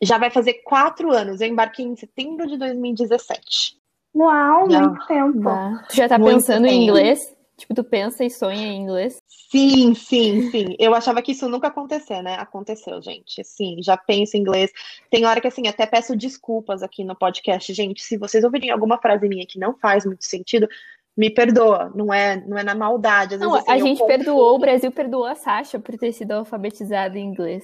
Já 0.01 0.17
vai 0.17 0.29
fazer 0.29 0.61
quatro 0.63 1.11
anos. 1.11 1.41
Eu 1.41 1.47
embarquei 1.47 1.85
em 1.85 1.95
setembro 1.95 2.47
de 2.47 2.57
2017. 2.57 3.77
Uau, 4.15 4.69
já. 4.69 4.81
muito 4.81 5.07
tempo. 5.07 5.49
Tu 5.89 5.95
já 5.95 6.07
tá 6.07 6.17
muito 6.17 6.35
pensando 6.35 6.63
tempo. 6.63 6.73
em 6.73 6.83
inglês? 6.83 7.34
Tipo, 7.57 7.73
tu 7.73 7.83
pensa 7.83 8.25
e 8.25 8.29
sonha 8.29 8.67
em 8.67 8.81
inglês? 8.81 9.17
Sim, 9.27 9.95
sim, 9.95 10.51
sim. 10.51 10.75
Eu 10.77 10.93
achava 10.93 11.21
que 11.21 11.31
isso 11.31 11.47
nunca 11.47 11.67
acontecer, 11.67 12.21
né? 12.21 12.35
Aconteceu, 12.35 13.01
gente. 13.01 13.43
Sim, 13.45 13.77
já 13.81 13.95
penso 13.95 14.35
em 14.35 14.41
inglês. 14.41 14.71
Tem 15.09 15.25
hora 15.25 15.39
que, 15.39 15.47
assim, 15.47 15.67
até 15.67 15.85
peço 15.85 16.15
desculpas 16.15 16.83
aqui 16.83 17.05
no 17.05 17.15
podcast. 17.15 17.73
Gente, 17.73 18.03
se 18.03 18.17
vocês 18.17 18.43
ouvirem 18.43 18.71
alguma 18.71 18.97
frase 18.97 19.29
minha 19.29 19.47
que 19.47 19.57
não 19.57 19.77
faz 19.77 20.05
muito 20.05 20.25
sentido, 20.25 20.67
me 21.15 21.29
perdoa. 21.29 21.91
Não 21.95 22.13
é, 22.13 22.43
não 22.45 22.57
é 22.57 22.63
na 22.63 22.75
maldade. 22.75 23.35
Às 23.35 23.39
não, 23.39 23.53
vezes, 23.53 23.69
assim, 23.69 23.79
a 23.79 23.83
gente 23.83 24.05
perdoou, 24.05 24.55
o 24.55 24.59
Brasil 24.59 24.91
perdoou 24.91 25.25
a 25.25 25.35
Sasha 25.35 25.79
por 25.79 25.97
ter 25.97 26.11
sido 26.11 26.33
alfabetizada 26.33 27.17
em 27.17 27.25
inglês. 27.25 27.63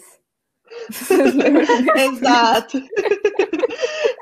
Exato. 1.97 2.81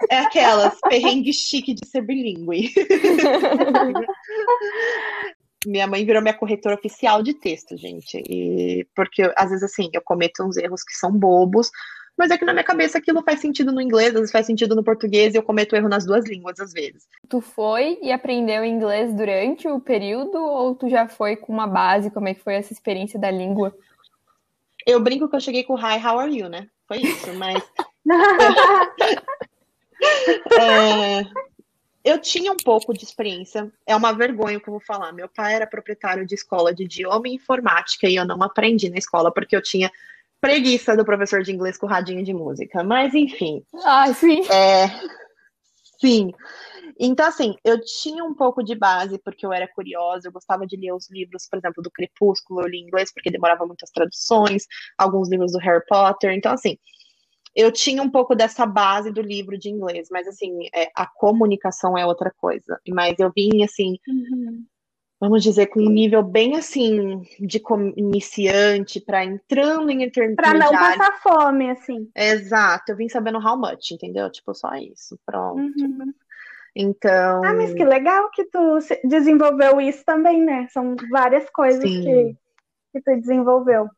É 0.10 0.18
aquelas 0.18 0.80
perrengue 0.82 1.32
chique 1.32 1.76
de 1.76 1.88
ser 1.88 2.02
bilíngue. 2.02 2.74
minha 5.66 5.88
mãe 5.88 6.06
virou 6.06 6.22
minha 6.22 6.34
corretora 6.34 6.76
oficial 6.76 7.22
de 7.22 7.34
texto, 7.34 7.76
gente. 7.78 8.22
E 8.30 8.88
porque 8.96 9.32
às 9.36 9.50
vezes 9.50 9.64
assim, 9.64 9.90
eu 9.94 10.02
cometo 10.02 10.44
uns 10.44 10.58
erros 10.58 10.84
que 10.84 10.94
são 10.94 11.12
bobos, 11.12 11.70
mas 12.18 12.32
é 12.32 12.38
que 12.38 12.46
na 12.46 12.54
minha 12.54 12.64
cabeça 12.64 12.98
aquilo 12.98 13.24
faz 13.24 13.40
sentido 13.40 13.72
no 13.72 13.82
inglês, 13.82 14.10
às 14.10 14.16
vezes 14.16 14.32
faz 14.32 14.46
sentido 14.46 14.76
no 14.76 14.84
português 14.84 15.34
e 15.34 15.38
eu 15.38 15.44
cometo 15.44 15.76
erro 15.76 15.88
nas 15.88 16.06
duas 16.06 16.26
línguas 16.26 16.60
às 16.60 16.74
vezes. 16.74 17.08
Tu 17.28 17.40
foi 17.42 17.98
e 18.02 18.12
aprendeu 18.12 18.66
inglês 18.66 19.14
durante 19.14 19.68
o 19.68 19.80
período 19.80 20.38
ou 20.38 20.76
tu 20.76 20.90
já 20.90 21.08
foi 21.08 21.36
com 21.36 21.54
uma 21.54 21.68
base? 21.68 22.12
Como 22.12 22.28
é 22.28 22.34
que 22.34 22.44
foi 22.44 22.56
essa 22.56 22.74
experiência 22.74 23.20
da 23.20 23.32
língua? 23.32 23.76
Eu 24.86 25.00
brinco 25.00 25.30
que 25.30 25.36
eu 25.36 25.42
cheguei 25.42 25.64
com 25.64 25.76
Hi, 25.76 25.98
how 26.04 26.20
are 26.20 26.36
you, 26.36 26.50
né? 26.50 26.68
Foi 26.88 26.98
isso, 26.98 27.34
mas. 27.36 27.64
é, 30.60 31.49
eu 32.10 32.20
tinha 32.20 32.52
um 32.52 32.58
pouco 32.58 32.94
de 32.94 33.04
experiência. 33.04 33.72
É 33.86 33.96
uma 33.96 34.12
vergonha 34.12 34.58
o 34.58 34.62
que 34.62 34.68
eu 34.68 34.74
vou 34.74 34.82
falar. 34.82 35.12
Meu 35.12 35.30
pai 35.30 35.56
era 35.56 35.68
proprietário 35.68 36.26
de 36.26 36.36
escola 36.36 36.74
de 36.74 36.84
idioma 36.84 37.28
e 37.28 37.36
informática 37.36 38.08
e 38.08 38.16
eu 38.16 38.26
não 38.26 38.42
aprendi 38.44 38.90
na 38.90 38.98
escola 38.98 39.32
porque 39.32 39.56
eu 39.56 39.62
tinha 39.62 39.92
preguiça 40.42 40.96
do 40.96 41.06
professor 41.06 41.44
de 41.44 41.52
inglês 41.52 41.78
com 41.78 41.86
radinho 41.86 42.24
de 42.24 42.34
música. 42.34 42.84
Mas 42.84 43.14
enfim. 43.14 43.64
Ah, 43.84 44.14
sim. 44.14 44.42
É, 44.52 44.88
sim. 46.00 46.32
Então, 47.02 47.26
assim, 47.26 47.56
eu 47.64 47.80
tinha 47.82 48.26
um 48.26 48.34
pouco 48.34 48.62
de 48.62 48.76
base, 48.76 49.18
porque 49.20 49.46
eu 49.46 49.54
era 49.54 49.66
curiosa, 49.68 50.28
eu 50.28 50.34
gostava 50.34 50.68
de 50.68 50.76
ler 50.76 50.92
os 50.92 51.10
livros, 51.10 51.48
por 51.50 51.58
exemplo, 51.58 51.82
do 51.82 51.90
Crepúsculo, 51.90 52.62
eu 52.62 52.68
li 52.68 52.80
em 52.80 52.88
inglês, 52.88 53.10
porque 53.14 53.32
demorava 53.32 53.66
muitas 53.66 53.90
traduções, 53.90 54.66
alguns 54.98 55.30
livros 55.30 55.54
do 55.54 55.60
Harry 55.60 55.82
Potter. 55.88 56.34
Então, 56.34 56.52
assim, 56.52 56.78
eu 57.60 57.74
tinha 57.74 58.02
um 58.02 58.10
pouco 58.10 58.34
dessa 58.34 58.66
base 58.66 59.12
do 59.12 59.22
livro 59.22 59.58
de 59.58 59.70
inglês, 59.70 60.08
mas 60.10 60.26
assim, 60.26 60.68
é, 60.74 60.90
a 60.96 61.06
comunicação 61.06 61.98
é 61.98 62.06
outra 62.06 62.34
coisa. 62.38 62.80
Mas 62.88 63.20
eu 63.20 63.30
vim 63.36 63.64
assim, 63.66 63.98
uhum. 64.08 64.64
vamos 65.20 65.44
dizer, 65.44 65.68
com 65.68 65.82
um 65.82 65.90
nível 65.90 66.24
bem 66.24 66.56
assim 66.56 67.22
de 67.38 67.62
iniciante 67.98 69.02
para 69.02 69.26
entrando 69.26 69.92
em 69.92 70.04
intermediário. 70.04 70.36
Para 70.36 70.54
não 70.58 70.72
passar 70.72 71.20
fome, 71.22 71.70
assim. 71.70 72.10
Exato, 72.16 72.94
eu 72.94 72.96
vim 72.96 73.10
sabendo 73.10 73.46
how 73.46 73.58
much, 73.58 73.92
entendeu? 73.92 74.32
Tipo, 74.32 74.54
só 74.54 74.74
isso, 74.76 75.20
pronto. 75.26 75.60
Uhum. 75.60 76.14
Então. 76.74 77.44
Ah, 77.44 77.54
mas 77.54 77.74
que 77.74 77.84
legal 77.84 78.32
que 78.32 78.46
tu 78.46 78.80
desenvolveu 79.04 79.82
isso 79.82 80.06
também, 80.06 80.42
né? 80.42 80.66
São 80.72 80.96
várias 81.12 81.50
coisas 81.50 81.84
que, 81.84 82.38
que 82.94 83.02
tu 83.02 83.20
desenvolveu. 83.20 83.90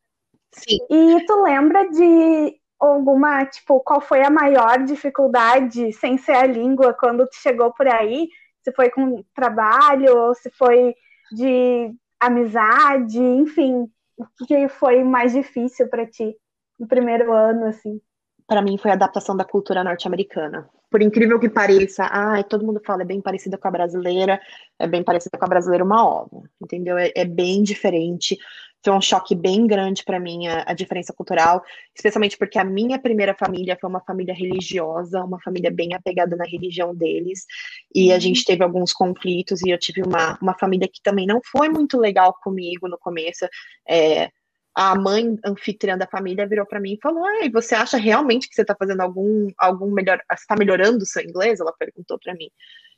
Sim. 0.51 0.79
E 0.89 1.25
tu 1.27 1.43
lembra 1.43 1.87
de 1.89 2.60
alguma, 2.85 3.45
tipo, 3.45 3.79
qual 3.81 4.01
foi 4.01 4.23
a 4.23 4.29
maior 4.29 4.83
dificuldade 4.83 5.93
sem 5.93 6.17
ser 6.17 6.33
a 6.33 6.45
língua 6.45 6.93
quando 6.93 7.27
tu 7.27 7.35
chegou 7.35 7.71
por 7.71 7.87
aí? 7.87 8.27
Se 8.63 8.71
foi 8.73 8.89
com 8.89 9.23
trabalho 9.35 10.17
ou 10.17 10.35
se 10.35 10.49
foi 10.51 10.95
de 11.31 11.93
amizade, 12.19 13.19
enfim, 13.19 13.87
o 14.17 14.45
que 14.45 14.67
foi 14.67 15.03
mais 15.03 15.33
difícil 15.33 15.87
para 15.87 16.05
ti 16.05 16.35
no 16.79 16.87
primeiro 16.87 17.31
ano, 17.31 17.65
assim? 17.65 17.99
Para 18.47 18.61
mim 18.61 18.77
foi 18.77 18.91
a 18.91 18.95
adaptação 18.95 19.35
da 19.35 19.45
cultura 19.45 19.83
norte-americana. 19.83 20.69
Por 20.89 21.01
incrível 21.01 21.39
que 21.39 21.47
pareça, 21.47 22.05
ai, 22.11 22.43
todo 22.43 22.65
mundo 22.65 22.81
fala 22.85 23.03
é 23.03 23.05
bem 23.05 23.21
parecida 23.21 23.57
com 23.57 23.67
a 23.67 23.71
brasileira, 23.71 24.41
é 24.77 24.85
bem 24.85 25.03
parecida 25.03 25.37
com 25.37 25.45
a 25.45 25.47
brasileira 25.47 25.85
uma 25.85 26.05
ova, 26.05 26.43
entendeu? 26.61 26.97
É, 26.97 27.11
é 27.15 27.23
bem 27.23 27.63
diferente 27.63 28.37
foi 28.83 28.93
um 28.93 29.01
choque 29.01 29.35
bem 29.35 29.67
grande 29.67 30.03
para 30.03 30.19
mim 30.19 30.47
a, 30.47 30.63
a, 30.67 30.73
diferença 30.73 31.13
cultural, 31.13 31.63
especialmente 31.95 32.37
porque 32.37 32.57
a 32.57 32.63
minha 32.63 32.99
primeira 32.99 33.35
família 33.35 33.77
foi 33.79 33.89
uma 33.89 34.01
família 34.01 34.33
religiosa, 34.33 35.23
uma 35.23 35.39
família 35.41 35.71
bem 35.71 35.93
apegada 35.93 36.35
na 36.35 36.45
religião 36.45 36.95
deles, 36.95 37.45
e 37.93 38.11
a 38.11 38.19
gente 38.19 38.39
uhum. 38.39 38.45
teve 38.45 38.63
alguns 38.63 38.91
conflitos, 38.91 39.61
e 39.61 39.69
eu 39.69 39.77
tive 39.77 40.01
uma, 40.01 40.37
uma 40.41 40.57
família 40.57 40.87
que 40.87 41.01
também 41.03 41.27
não 41.27 41.39
foi 41.43 41.69
muito 41.69 41.97
legal 41.97 42.35
comigo 42.41 42.87
no 42.87 42.97
começo. 42.97 43.45
É, 43.87 44.29
a 44.73 44.95
mãe 44.95 45.37
anfitriã 45.45 45.97
da 45.97 46.07
família 46.07 46.47
virou 46.47 46.65
para 46.65 46.79
mim 46.79 46.93
e 46.93 46.99
falou: 47.01 47.25
Ai, 47.25 47.49
você 47.49 47.75
acha 47.75 47.97
realmente 47.97 48.47
que 48.47 48.55
você 48.55 48.61
está 48.61 48.75
fazendo 48.75 49.01
algum, 49.01 49.49
algum 49.57 49.91
melhor. 49.91 50.19
Você 50.29 50.41
está 50.41 50.55
melhorando 50.55 51.03
o 51.03 51.05
seu 51.05 51.21
inglês? 51.23 51.59
Ela 51.59 51.73
perguntou 51.73 52.17
para 52.17 52.33
mim. 52.33 52.49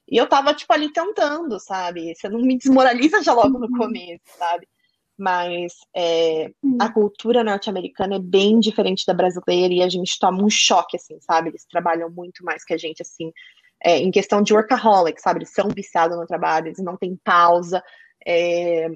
E 0.07 0.17
eu 0.17 0.27
tava, 0.27 0.53
tipo, 0.53 0.71
ali 0.71 0.91
tentando, 0.91 1.59
sabe? 1.59 2.13
Você 2.13 2.29
não 2.29 2.39
me 2.39 2.57
desmoraliza 2.57 3.23
já 3.23 3.33
logo 3.33 3.57
no 3.57 3.67
uhum. 3.67 3.77
começo, 3.77 4.21
sabe? 4.37 4.67
Mas 5.17 5.73
é, 5.95 6.51
hum. 6.63 6.77
a 6.79 6.91
cultura 6.91 7.43
norte-americana 7.43 8.15
é 8.15 8.19
bem 8.19 8.59
diferente 8.59 9.05
da 9.05 9.13
brasileira 9.13 9.73
e 9.73 9.81
a 9.81 9.89
gente 9.89 10.17
toma 10.19 10.43
um 10.43 10.49
choque, 10.49 10.97
assim, 10.97 11.19
sabe? 11.21 11.49
Eles 11.49 11.65
trabalham 11.65 12.09
muito 12.09 12.43
mais 12.43 12.63
que 12.63 12.73
a 12.73 12.77
gente, 12.77 13.01
assim, 13.01 13.31
é, 13.83 13.97
em 13.97 14.11
questão 14.11 14.41
de 14.41 14.53
workaholic, 14.53 15.21
sabe? 15.21 15.39
Eles 15.39 15.53
são 15.53 15.69
viciados 15.69 16.17
no 16.17 16.25
trabalho, 16.25 16.67
eles 16.67 16.83
não 16.83 16.97
têm 16.97 17.19
pausa. 17.23 17.83
É, 18.25 18.89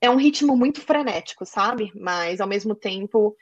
é 0.00 0.10
um 0.10 0.16
ritmo 0.16 0.56
muito 0.56 0.80
frenético, 0.80 1.44
sabe? 1.44 1.92
Mas, 1.94 2.40
ao 2.40 2.48
mesmo 2.48 2.74
tempo, 2.74 3.36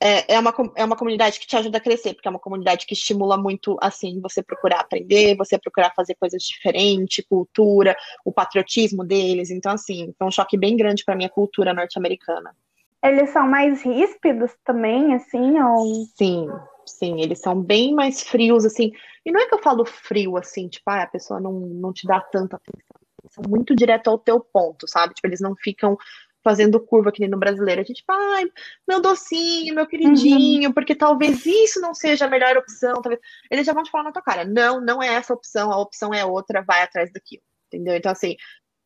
é, 0.00 0.34
é, 0.34 0.38
uma, 0.38 0.54
é 0.76 0.84
uma 0.84 0.96
comunidade 0.96 1.40
que 1.40 1.46
te 1.46 1.56
ajuda 1.56 1.78
a 1.78 1.80
crescer, 1.80 2.14
porque 2.14 2.28
é 2.28 2.30
uma 2.30 2.40
comunidade 2.40 2.86
que 2.86 2.94
estimula 2.94 3.36
muito, 3.36 3.76
assim, 3.80 4.20
você 4.20 4.42
procurar 4.42 4.80
aprender, 4.80 5.36
você 5.36 5.58
procurar 5.58 5.92
fazer 5.94 6.14
coisas 6.16 6.42
diferentes, 6.42 7.24
cultura, 7.26 7.96
o 8.24 8.32
patriotismo 8.32 9.04
deles. 9.04 9.50
Então, 9.50 9.72
assim, 9.72 10.12
foi 10.18 10.26
um 10.26 10.30
choque 10.30 10.58
bem 10.58 10.76
grande 10.76 11.04
para 11.04 11.16
minha 11.16 11.30
cultura 11.30 11.72
norte-americana. 11.72 12.54
Eles 13.02 13.30
são 13.30 13.46
mais 13.46 13.82
ríspidos 13.82 14.50
também, 14.64 15.14
assim, 15.14 15.60
ou... 15.60 16.06
Sim, 16.16 16.48
sim, 16.86 17.20
eles 17.20 17.38
são 17.38 17.60
bem 17.60 17.94
mais 17.94 18.22
frios, 18.22 18.64
assim. 18.64 18.92
E 19.24 19.30
não 19.30 19.40
é 19.40 19.46
que 19.46 19.54
eu 19.54 19.62
falo 19.62 19.84
frio, 19.84 20.36
assim, 20.36 20.68
tipo, 20.68 20.90
ah, 20.90 21.02
a 21.02 21.06
pessoa 21.06 21.38
não, 21.38 21.52
não 21.52 21.92
te 21.92 22.06
dá 22.06 22.20
tanta 22.20 22.56
atenção. 22.56 22.96
Eles 23.22 23.34
são 23.34 23.44
muito 23.48 23.74
direto 23.74 24.08
ao 24.08 24.18
teu 24.18 24.40
ponto, 24.40 24.88
sabe? 24.88 25.14
Tipo, 25.14 25.28
eles 25.28 25.40
não 25.40 25.54
ficam 25.56 25.96
fazendo 26.44 26.78
curva 26.78 27.08
aqui 27.08 27.26
no 27.26 27.38
brasileiro. 27.38 27.80
A 27.80 27.84
gente 27.84 28.04
fala, 28.06 28.44
meu 28.86 29.00
docinho, 29.00 29.74
meu 29.74 29.86
queridinho, 29.86 30.68
uhum. 30.68 30.74
porque 30.74 30.94
talvez 30.94 31.44
isso 31.46 31.80
não 31.80 31.94
seja 31.94 32.26
a 32.26 32.28
melhor 32.28 32.56
opção. 32.56 33.00
Talvez... 33.00 33.20
Eles 33.50 33.66
já 33.66 33.72
vão 33.72 33.82
te 33.82 33.90
falar 33.90 34.04
na 34.04 34.12
tua 34.12 34.22
cara, 34.22 34.44
não, 34.44 34.80
não 34.80 35.02
é 35.02 35.14
essa 35.14 35.32
opção, 35.32 35.72
a 35.72 35.78
opção 35.80 36.12
é 36.12 36.24
outra, 36.24 36.62
vai 36.62 36.82
atrás 36.82 37.10
daquilo. 37.10 37.42
Entendeu? 37.68 37.96
Então, 37.96 38.12
assim. 38.12 38.36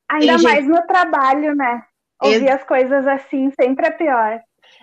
Ainda 0.08 0.38
mais 0.38 0.64
gente... 0.64 0.68
no 0.68 0.86
trabalho, 0.86 1.54
né? 1.54 1.82
Ouvir 2.22 2.44
Ex... 2.44 2.54
as 2.54 2.64
coisas 2.64 3.06
assim 3.06 3.50
sempre 3.60 3.86
é 3.86 3.90
pior. 3.90 4.40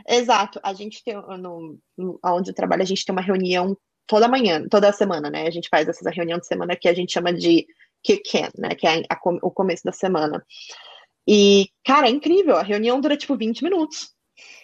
Exato. 0.08 0.60
A 0.62 0.74
gente 0.74 1.04
tem, 1.04 1.16
no, 1.16 1.80
no, 1.98 2.20
onde 2.24 2.52
eu 2.52 2.56
trabalho, 2.56 2.82
a 2.82 2.86
gente 2.86 3.06
tem 3.06 3.14
uma 3.14 3.22
reunião 3.22 3.78
toda 4.06 4.28
manhã, 4.28 4.68
toda 4.70 4.92
semana, 4.92 5.30
né? 5.30 5.48
A 5.48 5.52
gente 5.52 5.70
faz 5.70 5.88
essa 5.88 6.10
reunião 6.10 6.38
de 6.38 6.46
semana 6.46 6.76
que 6.76 6.88
a 6.88 6.94
gente 6.94 7.14
chama 7.14 7.34
de 7.34 7.66
kick-in, 8.04 8.50
né? 8.58 8.76
Que 8.76 8.86
é 8.86 9.04
a, 9.10 9.16
a, 9.16 9.20
o 9.42 9.52
começo 9.52 9.84
da 9.84 9.92
semana. 9.92 10.46
E, 11.28 11.70
cara, 11.84 12.08
é 12.08 12.12
incrível. 12.12 12.56
A 12.56 12.64
reunião 12.64 13.00
dura, 13.02 13.18
tipo, 13.18 13.36
20 13.36 13.64
minutos. 13.64 14.14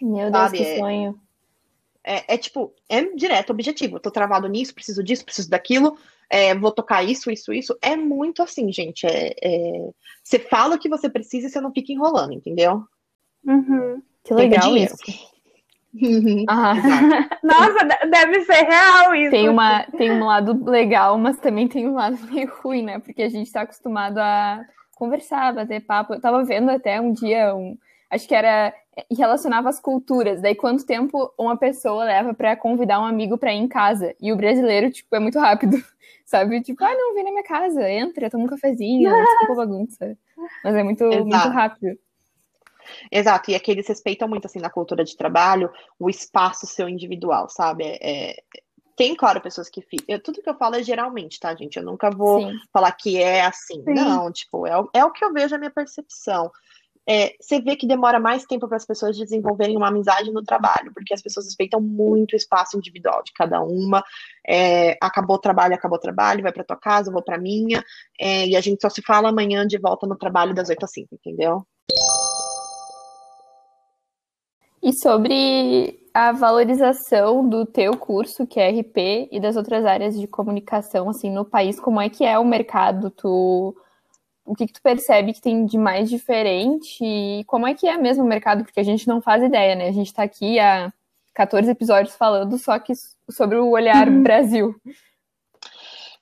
Meu 0.01 0.29
sabe? 0.29 0.57
Deus, 0.57 0.67
que 0.67 0.73
é, 0.73 0.77
sonho. 0.77 1.19
É, 2.03 2.33
é, 2.33 2.37
tipo, 2.37 2.73
é 2.89 3.03
direto, 3.15 3.51
objetivo. 3.51 3.97
Eu 3.97 4.01
tô 4.01 4.11
travado 4.11 4.47
nisso, 4.47 4.73
preciso 4.73 5.03
disso, 5.03 5.25
preciso 5.25 5.49
daquilo. 5.49 5.97
É, 6.29 6.55
vou 6.55 6.71
tocar 6.71 7.03
isso, 7.03 7.29
isso, 7.29 7.51
isso. 7.51 7.77
É 7.81 7.95
muito 7.95 8.41
assim, 8.41 8.71
gente. 8.71 9.05
É, 9.05 9.33
é... 9.41 9.89
Você 10.23 10.39
fala 10.39 10.75
o 10.75 10.79
que 10.79 10.89
você 10.89 11.09
precisa 11.09 11.47
e 11.47 11.49
você 11.49 11.59
não 11.59 11.73
fica 11.73 11.91
enrolando, 11.91 12.33
entendeu? 12.33 12.83
Uhum. 13.45 14.01
Que 14.23 14.33
legal 14.33 14.75
isso. 14.77 14.95
Uhum. 15.93 16.45
Ah. 16.47 16.73
Nossa, 17.43 17.85
deve 18.09 18.45
ser 18.45 18.63
real 18.63 19.13
isso. 19.13 19.31
Tem, 19.31 19.49
uma, 19.49 19.83
tem 19.97 20.11
um 20.11 20.25
lado 20.25 20.63
legal, 20.69 21.17
mas 21.17 21.37
também 21.39 21.67
tem 21.67 21.87
um 21.87 21.95
lado 21.95 22.17
meio 22.31 22.51
ruim, 22.61 22.83
né? 22.83 22.99
Porque 22.99 23.21
a 23.21 23.29
gente 23.29 23.51
tá 23.51 23.61
acostumado 23.61 24.17
a 24.19 24.63
conversar, 25.01 25.51
bater 25.51 25.81
papo. 25.81 26.13
Eu 26.13 26.21
tava 26.21 26.43
vendo 26.43 26.69
até 26.69 27.01
um 27.01 27.11
dia, 27.11 27.55
um, 27.55 27.75
acho 28.07 28.27
que 28.27 28.35
era 28.35 28.71
relacionava 29.09 29.67
as 29.67 29.79
culturas. 29.79 30.41
Daí 30.41 30.53
quanto 30.53 30.85
tempo 30.85 31.33
uma 31.37 31.57
pessoa 31.57 32.03
leva 32.03 32.35
para 32.35 32.55
convidar 32.55 32.99
um 32.99 33.05
amigo 33.05 33.35
para 33.35 33.51
ir 33.51 33.57
em 33.57 33.67
casa? 33.67 34.13
E 34.21 34.31
o 34.31 34.35
brasileiro, 34.35 34.91
tipo, 34.91 35.15
é 35.15 35.19
muito 35.19 35.39
rápido. 35.39 35.77
Sabe? 36.23 36.61
Tipo, 36.61 36.83
ah, 36.85 36.93
não, 36.93 37.15
vem 37.15 37.23
na 37.23 37.31
minha 37.31 37.43
casa, 37.43 37.89
entra, 37.89 38.29
toma 38.29 38.45
um 38.45 38.47
cafezinho, 38.47 39.09
desculpa 39.25 39.55
bagunça. 39.55 40.17
Mas 40.63 40.75
é 40.75 40.83
muito, 40.83 41.03
muito 41.03 41.49
rápido. 41.49 41.97
Exato, 43.11 43.51
e 43.51 43.55
aqui 43.55 43.71
eles 43.71 43.87
respeitam 43.87 44.27
muito, 44.27 44.45
assim, 44.45 44.59
na 44.59 44.69
cultura 44.69 45.03
de 45.03 45.17
trabalho, 45.17 45.69
o 45.99 46.09
espaço 46.09 46.65
seu 46.67 46.87
individual, 46.87 47.49
sabe? 47.49 47.83
É, 48.01 48.41
tem, 48.95 49.15
claro, 49.15 49.41
pessoas 49.41 49.69
que 49.69 49.81
ficam. 49.81 50.19
Tudo 50.19 50.41
que 50.41 50.49
eu 50.49 50.57
falo 50.57 50.75
é 50.75 50.83
geralmente, 50.83 51.39
tá, 51.39 51.53
gente? 51.55 51.77
Eu 51.77 51.83
nunca 51.83 52.09
vou 52.09 52.41
Sim. 52.41 52.57
falar 52.71 52.91
que 52.91 53.17
é 53.17 53.45
assim. 53.45 53.83
Sim. 53.83 53.93
Não, 53.93 54.31
tipo, 54.31 54.67
é, 54.67 54.73
é 54.93 55.05
o 55.05 55.11
que 55.11 55.23
eu 55.23 55.33
vejo, 55.33 55.55
a 55.55 55.57
minha 55.57 55.71
percepção. 55.71 56.51
É, 57.07 57.35
você 57.39 57.59
vê 57.59 57.75
que 57.75 57.87
demora 57.87 58.19
mais 58.19 58.45
tempo 58.45 58.67
para 58.67 58.77
as 58.77 58.85
pessoas 58.85 59.17
desenvolverem 59.17 59.75
uma 59.75 59.87
amizade 59.87 60.31
no 60.31 60.43
trabalho, 60.43 60.93
porque 60.93 61.13
as 61.13 61.21
pessoas 61.21 61.47
respeitam 61.47 61.81
muito 61.81 62.33
o 62.33 62.35
espaço 62.35 62.77
individual 62.77 63.23
de 63.23 63.33
cada 63.33 63.59
uma. 63.61 64.03
É, 64.47 64.97
acabou 65.01 65.37
o 65.37 65.39
trabalho, 65.39 65.73
acabou 65.73 65.97
o 65.97 66.01
trabalho, 66.01 66.43
vai 66.43 66.51
para 66.51 66.63
tua 66.63 66.77
casa, 66.77 67.09
eu 67.09 67.13
vou 67.13 67.23
para 67.23 67.39
minha, 67.39 67.83
é, 68.19 68.47
e 68.47 68.55
a 68.55 68.61
gente 68.61 68.81
só 68.81 68.89
se 68.89 69.01
fala 69.01 69.29
amanhã 69.29 69.65
de 69.65 69.79
volta 69.79 70.05
no 70.05 70.15
trabalho 70.15 70.53
das 70.53 70.69
8 70.69 70.83
às 70.83 70.91
5, 70.91 71.15
entendeu? 71.15 71.65
E 74.83 74.93
sobre 74.93 76.00
a 76.13 76.31
valorização 76.31 77.47
do 77.47 77.65
teu 77.65 77.95
curso, 77.97 78.45
que 78.45 78.59
é 78.59 78.69
RP, 78.69 79.29
e 79.31 79.39
das 79.39 79.55
outras 79.55 79.85
áreas 79.85 80.19
de 80.19 80.27
comunicação, 80.27 81.09
assim, 81.09 81.31
no 81.31 81.45
país, 81.45 81.79
como 81.79 82.01
é 82.01 82.09
que 82.09 82.25
é 82.25 82.37
o 82.37 82.45
mercado? 82.45 83.09
Tu, 83.09 83.75
o 84.45 84.55
que, 84.55 84.67
que 84.67 84.73
tu 84.73 84.81
percebe 84.81 85.33
que 85.33 85.41
tem 85.41 85.65
de 85.65 85.77
mais 85.77 86.09
diferente? 86.09 87.03
E 87.03 87.43
como 87.45 87.65
é 87.65 87.73
que 87.73 87.87
é 87.87 87.97
mesmo 87.97 88.23
o 88.23 88.27
mercado? 88.27 88.63
Porque 88.63 88.79
a 88.79 88.83
gente 88.83 89.07
não 89.07 89.21
faz 89.21 89.41
ideia, 89.43 89.75
né? 89.75 89.87
A 89.87 89.93
gente 89.93 90.07
está 90.07 90.23
aqui 90.23 90.59
há 90.59 90.91
14 91.33 91.71
episódios 91.71 92.15
falando 92.15 92.57
só 92.57 92.77
que 92.77 92.93
sobre 93.29 93.57
o 93.57 93.69
olhar 93.69 94.09
uhum. 94.09 94.23
Brasil. 94.23 94.75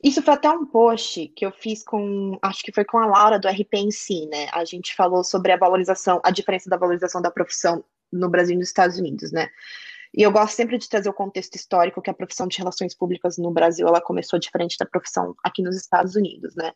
Isso 0.01 0.22
foi 0.22 0.34
até 0.34 0.50
um 0.50 0.65
post 0.65 1.27
que 1.36 1.46
eu 1.46 1.51
fiz 1.51 1.84
com, 1.84 2.38
acho 2.41 2.63
que 2.63 2.72
foi 2.72 2.86
com 2.86 2.98
a 3.00 3.05
Laura 3.05 3.38
do 3.38 3.50
RP 3.50 3.74
em 3.74 3.91
si, 3.91 4.27
né? 4.27 4.48
A 4.53 4.63
gente 4.63 4.96
falou 4.96 5.24
sobre 5.25 5.51
a 5.51 5.58
valorização, 5.58 6.22
a 6.24 6.31
diferença 6.31 6.69
da 6.69 6.77
valorização 6.77 7.22
da 7.22 7.29
profissão 7.29 7.84
no 8.11 8.29
Brasil 8.29 8.55
e 8.55 8.59
nos 8.59 8.69
Estados 8.69 8.97
Unidos, 8.97 9.31
né? 9.31 9.49
E 10.13 10.23
eu 10.23 10.31
gosto 10.31 10.55
sempre 10.55 10.77
de 10.77 10.89
trazer 10.89 11.09
o 11.09 11.13
contexto 11.13 11.55
histórico 11.55 12.01
que 12.01 12.09
a 12.09 12.13
profissão 12.13 12.47
de 12.47 12.57
relações 12.57 12.95
públicas 12.95 13.37
no 13.37 13.51
Brasil 13.51 13.87
ela 13.87 14.01
começou 14.01 14.39
diferente 14.39 14.75
da 14.77 14.85
profissão 14.85 15.35
aqui 15.43 15.61
nos 15.61 15.75
Estados 15.75 16.15
Unidos, 16.15 16.55
né? 16.55 16.73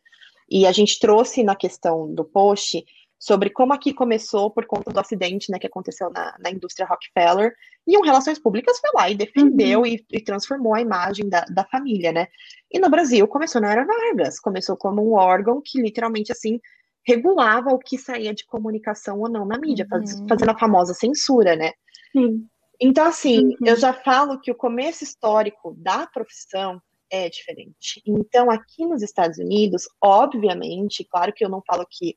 E 0.48 0.66
a 0.66 0.72
gente 0.72 1.00
trouxe 1.00 1.42
na 1.42 1.56
questão 1.56 2.12
do 2.12 2.24
post 2.24 2.84
sobre 3.18 3.48
como 3.48 3.72
aqui 3.72 3.94
começou 3.94 4.50
por 4.50 4.66
conta 4.66 4.92
do 4.92 5.00
acidente 5.00 5.50
né, 5.50 5.58
que 5.58 5.66
aconteceu 5.66 6.10
na, 6.10 6.36
na 6.38 6.50
indústria 6.50 6.86
Rockefeller, 6.86 7.54
e 7.86 7.96
um 7.96 8.02
Relações 8.02 8.38
Públicas 8.38 8.78
foi 8.78 8.90
lá 8.94 9.08
e 9.08 9.14
defendeu 9.14 9.80
uhum. 9.80 9.86
e, 9.86 10.04
e, 10.12 10.20
transformou 10.20 10.74
a 10.74 10.80
imagem 10.82 11.28
da, 11.28 11.40
da 11.46 11.64
família, 11.64 12.12
né? 12.12 12.28
E 12.70 12.78
no 12.78 12.90
Brasil 12.90 13.26
começou 13.26 13.62
na 13.62 13.72
Era 13.72 13.86
Vargas, 13.86 14.38
começou 14.38 14.76
como 14.76 15.02
um 15.02 15.14
órgão 15.14 15.62
que 15.64 15.80
literalmente, 15.80 16.32
assim, 16.32 16.60
regulava 17.06 17.70
o 17.70 17.78
que 17.78 17.98
saía 17.98 18.34
de 18.34 18.46
comunicação 18.46 19.20
ou 19.20 19.28
não 19.28 19.44
na 19.44 19.58
mídia, 19.58 19.86
uhum. 19.90 20.28
fazendo 20.28 20.50
a 20.50 20.58
famosa 20.58 20.94
censura, 20.94 21.54
né? 21.56 21.72
Sim. 22.12 22.46
Então, 22.80 23.06
assim, 23.06 23.46
uhum. 23.46 23.56
eu 23.64 23.76
já 23.76 23.92
falo 23.92 24.40
que 24.40 24.50
o 24.50 24.54
começo 24.54 25.04
histórico 25.04 25.74
da 25.78 26.06
profissão 26.06 26.80
é 27.10 27.28
diferente. 27.28 28.02
Então, 28.06 28.50
aqui 28.50 28.86
nos 28.86 29.02
Estados 29.02 29.38
Unidos, 29.38 29.86
obviamente, 30.02 31.04
claro 31.04 31.32
que 31.32 31.44
eu 31.44 31.48
não 31.48 31.62
falo 31.66 31.86
que 31.88 32.16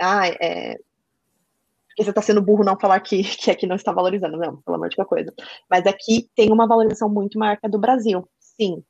ah, 0.00 0.26
é, 0.28 0.76
porque 1.94 2.02
você 2.02 2.10
está 2.10 2.20
sendo 2.20 2.42
burro 2.42 2.64
não 2.64 2.78
falar 2.78 2.98
que, 3.00 3.22
que 3.38 3.50
aqui 3.50 3.66
não 3.66 3.76
está 3.76 3.92
valorizando, 3.92 4.36
não, 4.36 4.56
pelo 4.56 4.76
amor 4.76 4.88
de 4.88 4.96
qualquer 4.96 5.08
coisa. 5.08 5.34
Mas 5.70 5.86
aqui 5.86 6.28
tem 6.34 6.50
uma 6.52 6.66
valorização 6.66 7.08
muito 7.08 7.38
maior 7.38 7.56
que 7.56 7.66
a 7.66 7.68
do 7.68 7.78
Brasil, 7.78 8.28
sim. 8.38 8.82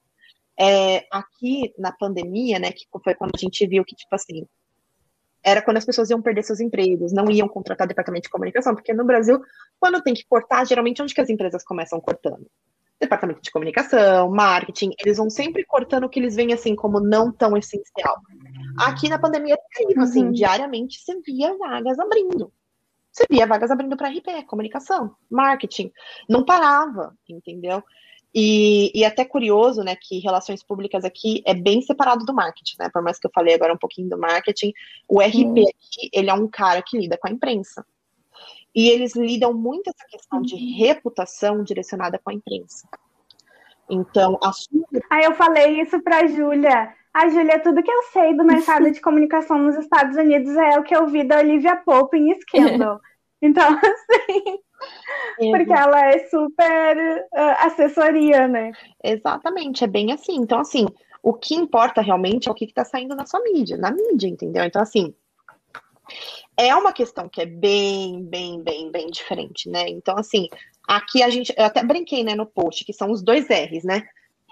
É, 0.58 1.06
aqui 1.10 1.74
na 1.78 1.92
pandemia, 1.92 2.58
né, 2.58 2.72
que 2.72 2.86
foi 3.02 3.14
quando 3.14 3.32
a 3.34 3.38
gente 3.38 3.66
viu 3.66 3.84
que, 3.84 3.94
tipo 3.94 4.14
assim, 4.14 4.46
era 5.44 5.60
quando 5.60 5.76
as 5.76 5.84
pessoas 5.84 6.08
iam 6.08 6.22
perder 6.22 6.42
seus 6.42 6.58
empregos, 6.58 7.12
não 7.12 7.30
iam 7.30 7.46
contratar 7.46 7.86
departamento 7.86 8.24
de 8.24 8.30
comunicação, 8.30 8.74
porque 8.74 8.94
no 8.94 9.04
Brasil, 9.04 9.40
quando 9.78 10.02
tem 10.02 10.14
que 10.14 10.24
cortar, 10.26 10.66
geralmente 10.66 11.02
onde 11.02 11.14
que 11.14 11.20
as 11.20 11.28
empresas 11.28 11.62
começam 11.62 12.00
cortando? 12.00 12.46
Departamento 12.98 13.42
de 13.42 13.50
comunicação, 13.50 14.30
marketing, 14.30 14.92
eles 14.98 15.18
vão 15.18 15.28
sempre 15.28 15.64
cortando 15.64 16.04
o 16.04 16.08
que 16.08 16.18
eles 16.18 16.34
veem 16.34 16.54
assim 16.54 16.74
como 16.74 16.98
não 16.98 17.30
tão 17.30 17.56
essencial. 17.56 18.16
Aqui 18.78 19.08
na 19.08 19.18
pandemia 19.18 19.58
assim, 19.98 20.26
uhum. 20.26 20.32
diariamente 20.32 21.00
você 21.00 21.20
via 21.20 21.56
vagas 21.58 21.98
abrindo. 21.98 22.50
Você 23.12 23.26
via 23.30 23.46
vagas 23.46 23.70
abrindo 23.70 23.96
para 23.96 24.08
RP, 24.08 24.46
comunicação, 24.46 25.14
marketing. 25.30 25.92
Não 26.28 26.44
parava, 26.44 27.14
entendeu? 27.28 27.84
E, 28.34 28.90
e 28.92 29.04
até 29.04 29.24
curioso, 29.24 29.84
né, 29.84 29.94
que 29.94 30.18
relações 30.18 30.60
públicas 30.60 31.04
aqui 31.04 31.40
é 31.46 31.54
bem 31.54 31.80
separado 31.80 32.24
do 32.24 32.34
marketing, 32.34 32.76
né? 32.80 32.90
Por 32.92 33.00
mais 33.00 33.18
que 33.18 33.28
eu 33.28 33.30
falei 33.32 33.54
agora 33.54 33.72
um 33.72 33.78
pouquinho 33.78 34.08
do 34.08 34.18
marketing, 34.18 34.72
o 35.08 35.20
RP 35.20 35.44
uhum. 35.44 35.62
aqui, 35.62 36.10
ele 36.12 36.28
é 36.28 36.34
um 36.34 36.48
cara 36.48 36.82
que 36.82 36.98
lida 36.98 37.16
com 37.16 37.28
a 37.28 37.30
imprensa. 37.30 37.86
E 38.74 38.88
eles 38.88 39.14
lidam 39.14 39.54
muito 39.54 39.88
essa 39.88 40.04
questão 40.08 40.42
de 40.42 40.56
uhum. 40.56 40.78
reputação 40.78 41.62
direcionada 41.62 42.18
com 42.18 42.30
a 42.30 42.34
imprensa. 42.34 42.88
Então, 43.88 44.36
a 44.42 44.50
sua... 44.50 44.84
Aí 45.10 45.24
eu 45.24 45.34
falei 45.34 45.80
isso 45.80 46.02
para 46.02 46.24
a 46.24 46.26
Júlia. 46.26 46.92
A 47.12 47.28
Júlia, 47.28 47.60
tudo 47.60 47.84
que 47.84 47.92
eu 47.92 48.02
sei 48.12 48.36
do 48.36 48.42
mercado 48.42 48.90
de 48.90 49.00
comunicação 49.00 49.58
nos 49.58 49.76
Estados 49.76 50.16
Unidos 50.16 50.56
é 50.56 50.76
o 50.76 50.82
que 50.82 50.96
eu 50.96 51.06
vi 51.06 51.22
da 51.22 51.38
Olivia 51.38 51.76
Pope 51.76 52.16
em 52.16 52.34
Scandal. 52.40 53.00
Então, 53.44 53.68
assim, 53.78 54.58
porque 55.50 55.72
ela 55.72 56.00
é 56.06 56.26
super 56.28 57.26
uh, 57.32 57.66
assessoria, 57.66 58.48
né? 58.48 58.72
Exatamente, 59.02 59.84
é 59.84 59.86
bem 59.86 60.12
assim. 60.12 60.36
Então, 60.36 60.60
assim, 60.60 60.86
o 61.22 61.34
que 61.34 61.54
importa 61.54 62.00
realmente 62.00 62.48
é 62.48 62.52
o 62.52 62.54
que 62.54 62.64
está 62.64 62.84
saindo 62.84 63.14
na 63.14 63.26
sua 63.26 63.40
mídia, 63.40 63.76
na 63.76 63.90
mídia, 63.90 64.28
entendeu? 64.28 64.64
Então, 64.64 64.80
assim, 64.80 65.14
é 66.56 66.74
uma 66.74 66.92
questão 66.92 67.28
que 67.28 67.42
é 67.42 67.46
bem, 67.46 68.24
bem, 68.24 68.62
bem, 68.62 68.90
bem 68.90 69.08
diferente, 69.08 69.68
né? 69.68 69.88
Então, 69.88 70.16
assim, 70.16 70.48
aqui 70.88 71.22
a 71.22 71.28
gente, 71.28 71.52
eu 71.56 71.64
até 71.64 71.84
brinquei, 71.84 72.24
né, 72.24 72.34
no 72.34 72.46
post, 72.46 72.84
que 72.84 72.92
são 72.92 73.10
os 73.10 73.22
dois 73.22 73.46
R's, 73.48 73.84
né? 73.84 74.02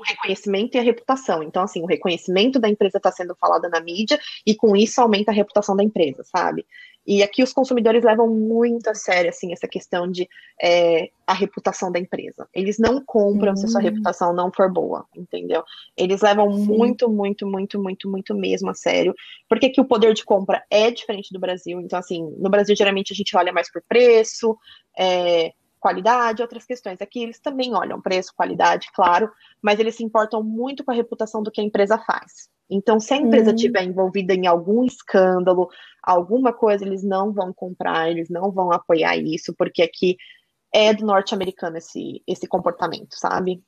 o 0.02 0.04
reconhecimento 0.04 0.74
e 0.74 0.78
a 0.78 0.82
reputação. 0.82 1.42
Então, 1.42 1.62
assim, 1.62 1.80
o 1.82 1.86
reconhecimento 1.86 2.58
da 2.58 2.68
empresa 2.68 2.98
está 2.98 3.10
sendo 3.10 3.34
falada 3.36 3.68
na 3.68 3.80
mídia 3.80 4.18
e 4.44 4.54
com 4.54 4.76
isso 4.76 5.00
aumenta 5.00 5.30
a 5.30 5.34
reputação 5.34 5.76
da 5.76 5.84
empresa, 5.84 6.22
sabe? 6.24 6.66
E 7.06 7.22
aqui 7.22 7.42
os 7.42 7.52
consumidores 7.52 8.04
levam 8.04 8.28
muito 8.28 8.88
a 8.88 8.94
sério, 8.94 9.30
assim, 9.30 9.52
essa 9.52 9.66
questão 9.66 10.08
de 10.08 10.28
é, 10.62 11.10
a 11.26 11.32
reputação 11.32 11.90
da 11.90 11.98
empresa. 11.98 12.48
Eles 12.54 12.78
não 12.78 13.04
compram 13.04 13.56
se 13.56 13.66
a 13.66 13.68
sua 13.68 13.80
hum. 13.80 13.84
reputação 13.84 14.32
não 14.32 14.52
for 14.52 14.72
boa, 14.72 15.04
entendeu? 15.16 15.64
Eles 15.96 16.20
levam 16.20 16.52
Sim. 16.52 16.66
muito, 16.66 17.08
muito, 17.10 17.46
muito, 17.46 17.82
muito, 17.82 18.08
muito 18.08 18.34
mesmo 18.34 18.70
a 18.70 18.74
sério. 18.74 19.14
Porque 19.48 19.66
aqui 19.66 19.80
o 19.80 19.84
poder 19.84 20.14
de 20.14 20.24
compra 20.24 20.62
é 20.70 20.90
diferente 20.90 21.32
do 21.32 21.40
Brasil. 21.40 21.80
Então, 21.80 21.98
assim, 21.98 22.22
no 22.38 22.48
Brasil, 22.48 22.76
geralmente, 22.76 23.12
a 23.12 23.16
gente 23.16 23.36
olha 23.36 23.52
mais 23.52 23.70
por 23.70 23.82
preço, 23.88 24.56
é, 24.96 25.52
qualidade, 25.82 26.40
outras 26.40 26.64
questões. 26.64 27.02
Aqui 27.02 27.24
eles 27.24 27.40
também 27.40 27.74
olham 27.74 28.00
preço, 28.00 28.32
qualidade, 28.34 28.88
claro, 28.94 29.28
mas 29.60 29.80
eles 29.80 29.96
se 29.96 30.04
importam 30.04 30.42
muito 30.42 30.84
com 30.84 30.92
a 30.92 30.94
reputação 30.94 31.42
do 31.42 31.50
que 31.50 31.60
a 31.60 31.64
empresa 31.64 31.98
faz. 31.98 32.48
Então, 32.70 33.00
se 33.00 33.12
a 33.12 33.16
empresa 33.16 33.50
uhum. 33.50 33.56
estiver 33.56 33.82
envolvida 33.82 34.32
em 34.32 34.46
algum 34.46 34.84
escândalo, 34.84 35.68
alguma 36.00 36.52
coisa, 36.52 36.86
eles 36.86 37.02
não 37.02 37.32
vão 37.32 37.52
comprar, 37.52 38.08
eles 38.08 38.30
não 38.30 38.50
vão 38.52 38.72
apoiar 38.72 39.16
isso, 39.16 39.52
porque 39.58 39.82
aqui 39.82 40.16
é 40.72 40.94
do 40.94 41.04
norte-americano 41.04 41.76
esse, 41.76 42.22
esse 42.26 42.46
comportamento, 42.46 43.14
sabe? 43.16 43.60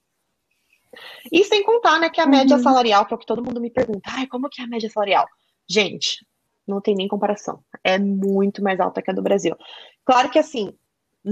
E 1.31 1.44
sem 1.44 1.64
contar, 1.64 1.98
né, 1.98 2.09
que 2.09 2.20
a 2.20 2.27
média 2.27 2.57
uhum. 2.57 2.62
salarial, 2.62 3.05
que 3.05 3.12
é 3.12 3.16
o 3.16 3.18
que 3.18 3.27
todo 3.27 3.44
mundo 3.44 3.61
me 3.61 3.70
pergunta, 3.70 4.09
ai, 4.12 4.27
como 4.29 4.48
que 4.48 4.62
é 4.62 4.64
a 4.64 4.68
média 4.68 4.88
salarial? 4.88 5.27
Gente, 5.68 6.24
não 6.66 6.81
tem 6.81 6.94
nem 6.94 7.09
comparação. 7.09 7.62
É 7.83 7.98
muito 7.98 8.62
mais 8.62 8.79
alta 8.79 9.03
que 9.03 9.11
a 9.11 9.14
do 9.14 9.20
Brasil. 9.20 9.57
Claro 10.05 10.31
que 10.31 10.38
assim, 10.38 10.72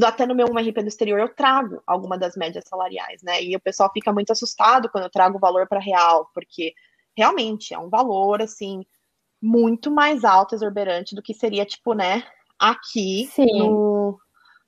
até 0.03 0.27
no 0.27 0.35
meu 0.35 0.47
RP 0.47 0.83
do 0.83 0.89
exterior 0.89 1.21
eu 1.21 1.35
trago 1.35 1.83
alguma 1.87 2.17
das 2.17 2.37
médias 2.37 2.65
salariais, 2.67 3.23
né? 3.23 3.43
E 3.43 3.55
o 3.55 3.61
pessoal 3.61 3.91
fica 3.93 4.13
muito 4.13 4.33
assustado 4.33 4.89
quando 4.91 5.05
eu 5.05 5.11
trago 5.11 5.37
o 5.37 5.41
valor 5.41 5.69
para 5.69 5.81
real, 5.81 6.31
porque 6.35 6.73
realmente 7.17 7.75
é 7.75 7.79
um 7.79 7.91
valor 7.91 8.41
assim 8.41 8.83
muito 9.43 9.91
mais 9.91 10.25
alto, 10.25 10.55
exuberante 10.55 11.15
do 11.15 11.23
que 11.23 11.35
seria 11.35 11.67
tipo, 11.67 11.95
né, 11.95 12.23
aqui 12.59 13.29
no, 13.39 14.19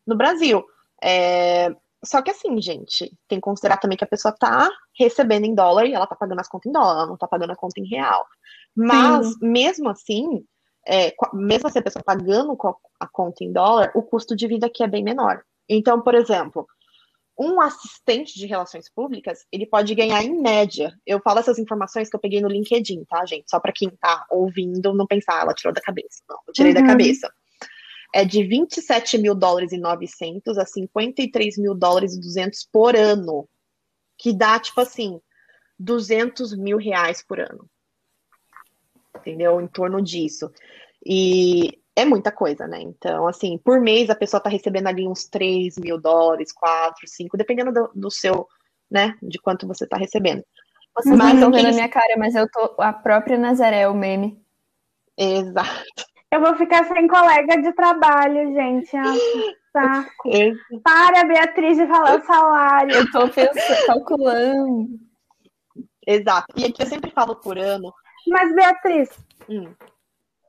no 0.05 0.17
Brasil. 0.17 0.65
É, 1.01 1.71
só 2.05 2.21
que 2.21 2.31
assim, 2.31 2.61
gente, 2.61 3.11
tem 3.29 3.39
que 3.39 3.45
considerar 3.45 3.79
também 3.79 3.97
que 3.97 4.05
a 4.05 4.09
pessoa 4.09 4.35
tá 4.37 4.69
recebendo 4.99 5.45
em 5.45 5.55
dólar 5.55 5.87
e 5.87 5.95
ela 5.95 6.07
tá 6.07 6.17
pagando 6.17 6.41
as 6.41 6.49
contas 6.49 6.69
em 6.69 6.73
dólar, 6.73 6.93
ela 6.93 7.07
não 7.07 7.17
tá 7.17 7.29
pagando 7.29 7.53
a 7.53 7.57
conta 7.57 7.81
em 7.81 7.89
real. 7.89 8.27
Mas, 8.75 9.29
Sim. 9.29 9.35
mesmo 9.41 9.89
assim, 9.89 10.45
é, 10.87 11.15
mesmo 11.33 11.69
assim, 11.69 11.79
a 11.79 11.83
pessoa 11.83 12.03
pagando 12.05 12.57
a 13.01 13.07
conta 13.07 13.43
em 13.43 13.53
dólar, 13.53 13.93
o 13.95 14.03
custo 14.03 14.37
de 14.37 14.47
vida 14.47 14.67
aqui 14.67 14.83
é 14.83 14.89
bem 14.89 15.03
menor. 15.03 15.43
Então, 15.69 16.01
por 16.01 16.15
exemplo, 16.15 16.67
um 17.39 17.61
assistente 17.61 18.39
de 18.39 18.47
relações 18.47 18.89
públicas, 18.91 19.45
ele 19.51 19.67
pode 19.67 19.95
ganhar 19.95 20.23
em 20.23 20.41
média. 20.41 20.93
Eu 21.07 21.21
falo 21.21 21.41
essas 21.41 21.59
informações 21.59 22.09
que 22.09 22.17
eu 22.17 22.21
peguei 22.21 22.41
no 22.41 22.49
LinkedIn, 22.49 23.05
tá, 23.05 23.25
gente? 23.25 23.51
Só 23.51 23.59
para 23.59 23.73
quem 23.73 23.91
tá 23.91 24.27
ouvindo 24.31 24.95
não 24.95 25.07
pensar, 25.07 25.39
ah, 25.39 25.43
ela 25.43 25.55
tirou 25.55 25.73
da 25.73 25.81
cabeça. 25.81 26.23
Não, 26.29 26.39
eu 26.47 26.53
tirei 26.53 26.73
uhum. 26.73 26.81
da 26.81 26.87
cabeça. 26.87 27.33
É 28.15 28.25
de 28.25 28.45
27 28.45 29.19
mil 29.19 29.35
dólares 29.35 29.73
e 29.73 29.79
900 29.79 30.57
a 30.59 30.65
53 30.65 31.59
mil 31.59 31.75
dólares 31.75 32.15
e 32.15 32.21
200 32.21 32.69
por 32.71 32.95
ano. 32.95 33.49
Que 34.17 34.33
dá, 34.33 34.61
tipo 34.61 34.81
assim, 34.81 35.21
200 35.79 36.57
mil 36.57 36.77
reais 36.77 37.25
por 37.27 37.41
ano 37.41 37.69
entendeu? 39.25 39.61
Em 39.61 39.67
torno 39.67 40.03
disso. 40.03 40.51
E 41.05 41.79
é 41.97 42.05
muita 42.05 42.33
coisa, 42.33 42.67
né? 42.67 42.81
Então, 42.81 43.27
assim, 43.27 43.59
por 43.59 43.81
mês 43.81 44.11
a 44.11 44.15
pessoa 44.15 44.41
tá 44.41 44.51
recebendo 44.51 44.89
ali 44.89 45.07
uns 45.07 45.25
3 45.25 45.77
mil 45.79 46.01
dólares, 46.01 46.53
4, 46.53 47.07
5, 47.07 47.37
dependendo 47.37 47.73
do, 47.73 47.91
do 47.95 48.11
seu, 48.11 48.47
né? 48.91 49.17
De 49.23 49.39
quanto 49.39 49.67
você 49.67 49.87
tá 49.87 49.97
recebendo. 49.97 50.43
Vocês 50.95 51.17
mas 51.17 51.29
não 51.29 51.35
estão 51.35 51.53
vendo 51.53 51.69
a 51.69 51.73
minha 51.73 51.89
cara, 51.89 52.15
mas 52.17 52.35
eu 52.35 52.49
tô 52.51 52.75
a 52.79 52.93
própria 52.93 53.39
Nazaré, 53.39 53.89
o 53.89 53.95
meme. 53.95 54.41
Exato. 55.17 55.85
Eu 56.31 56.41
vou 56.41 56.57
ficar 56.57 56.85
sem 56.87 57.07
colega 57.07 57.63
de 57.63 57.73
trabalho, 57.75 58.53
gente. 58.53 58.97
Ah, 58.97 59.15
saco. 59.73 60.31
Para, 60.83 61.25
Beatriz, 61.25 61.77
de 61.77 61.87
falar 61.87 62.19
o 62.19 62.27
salário. 62.27 62.97
Eu 62.97 63.11
tô 63.13 63.29
pensando, 63.29 63.87
calculando. 63.87 64.89
Exato. 66.07 66.47
E 66.57 66.65
aqui 66.65 66.83
eu 66.83 66.87
sempre 66.87 67.11
falo 67.13 67.37
por 67.37 67.57
ano 67.57 67.93
mas, 68.27 68.55
Beatriz, 68.55 69.11
hum. 69.49 69.73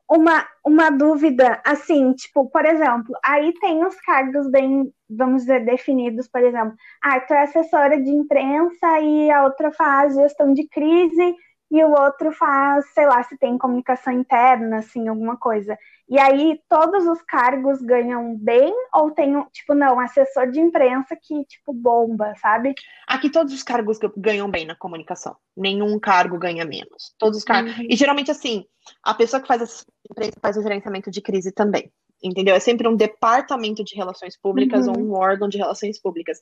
uma, 0.10 0.48
uma 0.66 0.90
dúvida, 0.90 1.62
assim, 1.66 2.14
tipo, 2.14 2.50
por 2.50 2.66
exemplo, 2.66 3.16
aí 3.24 3.54
tem 3.60 3.84
os 3.86 4.00
cargos 4.02 4.50
bem, 4.50 4.92
vamos 5.10 5.44
dizer, 5.44 5.66
definidos, 5.66 6.28
por 6.28 6.42
exemplo, 6.42 6.76
ah, 7.04 7.20
tu 7.20 7.34
é 7.34 7.44
assessora 7.44 8.02
de 8.02 8.10
imprensa 8.10 9.00
e 9.00 9.32
a 9.32 9.44
outra 9.44 9.72
faz 9.72 10.16
gestão 10.16 10.54
de 10.54 10.68
crise 10.68 11.36
e 11.72 11.84
o 11.84 11.92
outro 11.92 12.32
faz, 12.32 12.86
sei 12.94 13.06
lá, 13.06 13.24
se 13.24 13.38
tem 13.38 13.58
comunicação 13.58 14.14
interna, 14.14 14.78
assim, 14.78 15.08
alguma 15.08 15.38
coisa. 15.38 15.78
E 16.08 16.20
aí 16.20 16.60
todos 16.70 17.08
os 17.08 17.22
cargos 17.24 17.82
ganham 17.82 18.38
bem 18.38 18.72
ou 18.94 19.12
tem, 19.12 19.44
tipo, 19.52 19.74
não, 19.74 20.00
assessor 20.00 20.52
de 20.52 20.60
imprensa 20.60 21.18
que, 21.20 21.44
tipo, 21.46 21.74
bomba, 21.74 22.34
sabe? 22.40 22.76
Aqui 23.08 23.30
todos 23.30 23.52
os 23.54 23.64
cargos 23.64 23.98
ganham 24.16 24.50
bem 24.50 24.66
na 24.66 24.76
comunicação. 24.76 25.36
Nenhum 25.58 26.00
cargo 26.00 26.38
ganha 26.38 26.64
menos. 26.64 27.16
Todos 27.18 27.40
os 27.40 27.44
cargos. 27.44 27.76
Uhum. 27.78 27.88
E 27.90 27.96
geralmente, 27.96 28.30
assim, 28.30 28.66
a 29.04 29.16
pessoa 29.16 29.42
que 29.42 29.48
faz 29.48 29.62
a 29.62 29.66
imprensa 30.12 30.38
faz 30.40 30.58
o 30.58 30.62
gerenciamento 30.62 31.10
de 31.10 31.22
crise 31.22 31.52
também. 31.52 31.92
Entendeu? 32.24 32.56
É 32.56 32.60
sempre 32.60 32.88
um 32.88 32.96
departamento 32.96 33.84
de 33.84 33.96
relações 33.96 34.38
públicas 34.38 34.88
uhum. 34.88 34.94
ou 34.94 35.00
um 35.02 35.14
órgão 35.14 35.50
de 35.50 35.58
relações 35.58 36.00
públicas. 36.00 36.40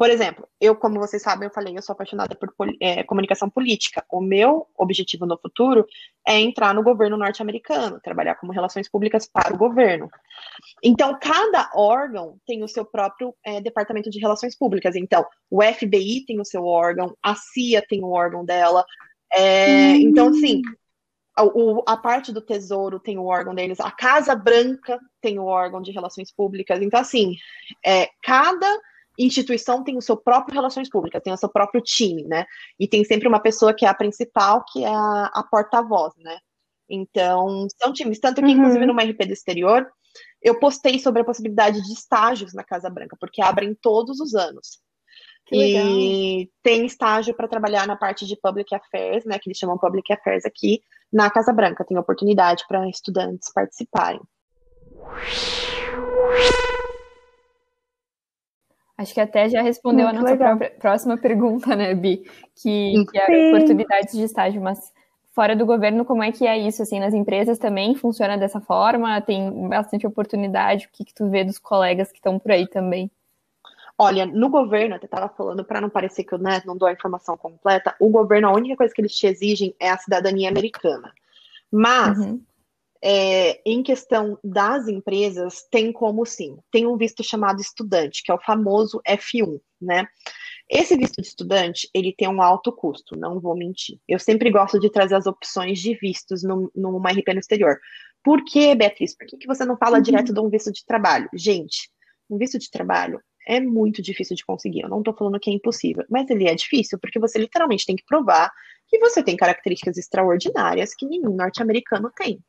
Por 0.00 0.08
exemplo, 0.08 0.48
eu, 0.58 0.74
como 0.74 0.98
vocês 0.98 1.20
sabem, 1.20 1.46
eu 1.46 1.52
falei, 1.52 1.76
eu 1.76 1.82
sou 1.82 1.92
apaixonada 1.92 2.34
por 2.34 2.50
é, 2.80 3.02
comunicação 3.02 3.50
política. 3.50 4.02
O 4.10 4.22
meu 4.22 4.66
objetivo 4.74 5.26
no 5.26 5.36
futuro 5.36 5.86
é 6.26 6.40
entrar 6.40 6.72
no 6.72 6.82
governo 6.82 7.18
norte-americano, 7.18 8.00
trabalhar 8.00 8.36
como 8.36 8.50
relações 8.50 8.88
públicas 8.88 9.28
para 9.30 9.52
o 9.52 9.58
governo. 9.58 10.08
Então, 10.82 11.18
cada 11.20 11.70
órgão 11.74 12.38
tem 12.46 12.64
o 12.64 12.68
seu 12.68 12.82
próprio 12.82 13.34
é, 13.44 13.60
departamento 13.60 14.08
de 14.08 14.18
relações 14.18 14.56
públicas. 14.56 14.96
Então, 14.96 15.22
o 15.50 15.62
FBI 15.62 16.24
tem 16.24 16.40
o 16.40 16.46
seu 16.46 16.64
órgão, 16.64 17.14
a 17.22 17.34
CIA 17.34 17.84
tem 17.86 18.02
o 18.02 18.08
órgão 18.08 18.42
dela. 18.42 18.86
É, 19.30 19.92
hum. 19.92 19.96
Então, 19.96 20.28
assim, 20.28 20.62
a, 21.36 21.42
a 21.92 21.96
parte 21.98 22.32
do 22.32 22.40
Tesouro 22.40 22.98
tem 22.98 23.18
o 23.18 23.26
órgão 23.26 23.54
deles, 23.54 23.78
a 23.78 23.90
Casa 23.90 24.34
Branca 24.34 24.98
tem 25.20 25.38
o 25.38 25.44
órgão 25.44 25.82
de 25.82 25.92
relações 25.92 26.32
públicas. 26.32 26.80
Então, 26.80 26.98
assim, 26.98 27.36
é, 27.84 28.08
cada 28.22 28.80
instituição 29.18 29.84
tem 29.84 29.96
o 29.96 30.02
seu 30.02 30.16
próprio 30.16 30.54
relações 30.54 30.88
públicas, 30.88 31.22
tem 31.22 31.32
o 31.32 31.36
seu 31.36 31.48
próprio 31.48 31.82
time, 31.82 32.24
né? 32.24 32.44
E 32.78 32.88
tem 32.88 33.04
sempre 33.04 33.28
uma 33.28 33.40
pessoa 33.40 33.74
que 33.74 33.84
é 33.84 33.88
a 33.88 33.94
principal, 33.94 34.64
que 34.70 34.84
é 34.84 34.88
a, 34.88 35.30
a 35.34 35.42
porta-voz, 35.42 36.14
né? 36.18 36.38
Então, 36.88 37.66
são 37.80 37.92
times, 37.92 38.18
tanto 38.18 38.40
que, 38.40 38.48
uhum. 38.48 38.52
inclusive, 38.52 38.86
numa 38.86 39.02
RP 39.02 39.26
do 39.26 39.32
exterior, 39.32 39.86
eu 40.42 40.58
postei 40.58 40.98
sobre 40.98 41.22
a 41.22 41.24
possibilidade 41.24 41.80
de 41.82 41.92
estágios 41.92 42.52
na 42.52 42.64
Casa 42.64 42.90
Branca, 42.90 43.16
porque 43.20 43.42
abrem 43.42 43.76
todos 43.80 44.18
os 44.20 44.34
anos. 44.34 44.80
Que 45.46 45.56
e 45.56 46.38
legal. 46.38 46.48
tem 46.62 46.86
estágio 46.86 47.34
para 47.34 47.48
trabalhar 47.48 47.86
na 47.86 47.96
parte 47.96 48.26
de 48.26 48.36
Public 48.36 48.74
Affairs, 48.74 49.24
né? 49.24 49.38
Que 49.38 49.48
eles 49.48 49.58
chamam 49.58 49.78
Public 49.78 50.12
Affairs 50.12 50.44
aqui, 50.44 50.80
na 51.12 51.30
Casa 51.30 51.52
Branca. 51.52 51.84
Tem 51.84 51.98
oportunidade 51.98 52.64
para 52.68 52.88
estudantes 52.88 53.52
participarem. 53.52 54.20
Acho 59.00 59.14
que 59.14 59.20
até 59.20 59.48
já 59.48 59.62
respondeu 59.62 60.04
Muito 60.04 60.18
a 60.18 60.20
nossa 60.20 60.36
própria, 60.36 60.70
próxima 60.78 61.16
pergunta, 61.16 61.74
né, 61.74 61.94
Bi? 61.94 62.22
Que, 62.54 63.02
que 63.10 63.18
é 63.18 63.48
oportunidades 63.48 64.12
de 64.12 64.24
estágio, 64.24 64.60
mas 64.60 64.92
fora 65.32 65.56
do 65.56 65.64
governo, 65.64 66.04
como 66.04 66.22
é 66.22 66.30
que 66.30 66.46
é 66.46 66.58
isso? 66.58 66.82
Assim, 66.82 67.00
nas 67.00 67.14
empresas 67.14 67.58
também 67.58 67.94
funciona 67.94 68.36
dessa 68.36 68.60
forma? 68.60 69.18
Tem 69.22 69.70
bastante 69.70 70.06
oportunidade? 70.06 70.84
O 70.84 70.90
que, 70.92 71.06
que 71.06 71.14
tu 71.14 71.30
vê 71.30 71.42
dos 71.42 71.58
colegas 71.58 72.12
que 72.12 72.18
estão 72.18 72.38
por 72.38 72.52
aí 72.52 72.68
também? 72.68 73.10
Olha, 73.96 74.26
no 74.26 74.50
governo, 74.50 74.96
até 74.96 75.06
estava 75.06 75.30
falando, 75.30 75.64
para 75.64 75.80
não 75.80 75.88
parecer 75.88 76.24
que 76.24 76.34
eu 76.34 76.38
né, 76.38 76.60
não 76.66 76.76
dou 76.76 76.86
a 76.86 76.92
informação 76.92 77.38
completa, 77.38 77.96
o 77.98 78.10
governo, 78.10 78.48
a 78.48 78.52
única 78.52 78.76
coisa 78.76 78.92
que 78.92 79.00
eles 79.00 79.16
te 79.16 79.26
exigem 79.26 79.74
é 79.80 79.88
a 79.88 79.96
cidadania 79.96 80.50
americana. 80.50 81.10
Mas, 81.72 82.18
uhum 82.18 82.38
é, 83.02 83.60
em 83.64 83.82
questão 83.82 84.38
das 84.44 84.86
empresas, 84.88 85.66
tem 85.70 85.92
como 85.92 86.26
sim. 86.26 86.58
Tem 86.70 86.86
um 86.86 86.96
visto 86.96 87.24
chamado 87.24 87.60
estudante, 87.60 88.22
que 88.22 88.30
é 88.30 88.34
o 88.34 88.40
famoso 88.40 89.00
F1, 89.08 89.60
né? 89.80 90.06
Esse 90.68 90.96
visto 90.96 91.20
de 91.20 91.26
estudante, 91.26 91.88
ele 91.92 92.14
tem 92.16 92.28
um 92.28 92.40
alto 92.40 92.70
custo, 92.70 93.16
não 93.16 93.40
vou 93.40 93.56
mentir. 93.56 93.98
Eu 94.06 94.18
sempre 94.18 94.50
gosto 94.50 94.78
de 94.78 94.90
trazer 94.90 95.16
as 95.16 95.26
opções 95.26 95.80
de 95.80 95.94
vistos 95.94 96.44
no, 96.44 96.70
numa 96.74 97.10
RP 97.10 97.32
no 97.32 97.40
exterior. 97.40 97.78
Por 98.22 98.44
que, 98.44 98.74
Beatriz? 98.74 99.16
Por 99.16 99.26
que, 99.26 99.36
que 99.38 99.46
você 99.46 99.64
não 99.64 99.76
fala 99.76 99.96
uhum. 99.96 100.02
direto 100.02 100.32
de 100.32 100.40
um 100.40 100.48
visto 100.48 100.70
de 100.70 100.84
trabalho? 100.84 101.28
Gente, 101.34 101.90
um 102.28 102.38
visto 102.38 102.58
de 102.58 102.70
trabalho 102.70 103.20
é 103.48 103.58
muito 103.58 104.00
difícil 104.00 104.36
de 104.36 104.44
conseguir. 104.44 104.82
Eu 104.82 104.88
não 104.88 104.98
estou 104.98 105.14
falando 105.14 105.40
que 105.40 105.50
é 105.50 105.54
impossível, 105.54 106.04
mas 106.08 106.28
ele 106.30 106.46
é 106.46 106.54
difícil 106.54 106.98
porque 106.98 107.18
você 107.18 107.38
literalmente 107.38 107.86
tem 107.86 107.96
que 107.96 108.04
provar 108.04 108.52
que 108.86 108.98
você 108.98 109.22
tem 109.22 109.36
características 109.36 109.96
extraordinárias 109.96 110.94
que 110.94 111.06
nenhum 111.06 111.34
norte-americano 111.34 112.12
tem. 112.14 112.40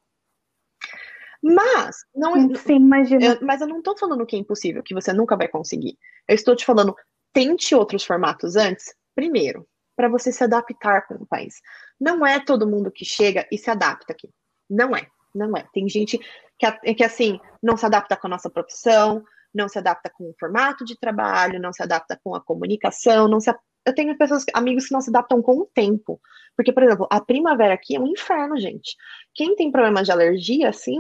Mas 1.42 1.98
não 2.16 2.54
Sim, 2.56 2.76
imagina. 2.76 3.26
Eu, 3.26 3.40
mas 3.42 3.62
eu 3.62 3.68
não 3.68 3.80
estou 3.80 3.98
falando 3.98 4.26
que 4.26 4.36
é 4.36 4.40
impossível, 4.40 4.84
que 4.84 4.94
você 4.94 5.12
nunca 5.12 5.36
vai 5.36 5.48
conseguir. 5.48 5.98
Eu 6.28 6.36
estou 6.36 6.56
te 6.56 6.66
falando, 6.66 6.96
tente 7.34 7.74
outros 7.74 8.04
formatos 8.04 8.56
antes, 8.56 8.94
primeiro, 9.16 9.68
para 9.96 10.08
você 10.08 10.32
se 10.32 10.44
adaptar 10.44 11.08
com 11.08 11.16
o 11.16 11.26
país. 11.26 11.56
Não 12.00 12.26
é 12.26 12.40
todo 12.40 12.68
mundo 12.68 12.92
que 12.92 13.06
chega 13.06 13.48
e 13.52 13.58
se 13.58 13.70
adapta 13.70 14.14
aqui. 14.14 14.30
Não 14.70 14.96
é, 14.96 15.08
não 15.34 15.56
é. 15.58 15.66
Tem 15.74 15.90
gente 15.90 16.20
que, 16.58 16.94
que 16.94 17.04
assim, 17.04 17.40
não 17.62 17.76
se 17.76 17.86
adapta 17.86 18.16
com 18.16 18.28
a 18.28 18.30
nossa 18.30 18.50
profissão, 18.50 19.24
não 19.54 19.68
se 19.68 19.80
adapta 19.80 20.10
com 20.10 20.30
o 20.30 20.36
formato 20.40 20.86
de 20.86 20.98
trabalho, 20.98 21.60
não 21.60 21.74
se 21.74 21.82
adapta 21.82 22.20
com 22.24 22.36
a 22.36 22.42
comunicação, 22.42 23.28
não 23.28 23.40
se 23.40 23.50
eu 23.86 23.96
tenho 23.96 24.16
pessoas, 24.16 24.46
amigos 24.54 24.88
que 24.88 24.94
não 24.94 25.02
se 25.02 25.10
adaptam 25.10 25.42
com 25.42 25.58
o 25.58 25.66
tempo. 25.66 26.22
Porque, 26.56 26.72
por 26.72 26.84
exemplo, 26.84 27.08
a 27.10 27.20
primavera 27.20 27.74
aqui 27.74 27.96
é 27.96 28.00
um 28.00 28.08
inferno, 28.08 28.60
gente. 28.60 28.96
Quem 29.34 29.56
tem 29.56 29.72
problema 29.72 30.04
de 30.04 30.12
alergia, 30.12 30.70
assim, 30.70 31.00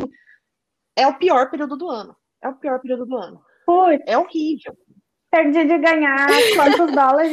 é 0.95 1.07
o 1.07 1.17
pior 1.17 1.49
período 1.49 1.75
do 1.75 1.89
ano. 1.89 2.15
É 2.41 2.49
o 2.49 2.55
pior 2.55 2.79
período 2.79 3.05
do 3.05 3.17
ano. 3.17 3.41
Putz. 3.65 4.03
É 4.07 4.17
horrível. 4.17 4.75
Perdi 5.29 5.63
de 5.63 5.77
ganhar 5.77 6.27
quantos 6.55 6.91
dólares? 6.95 7.31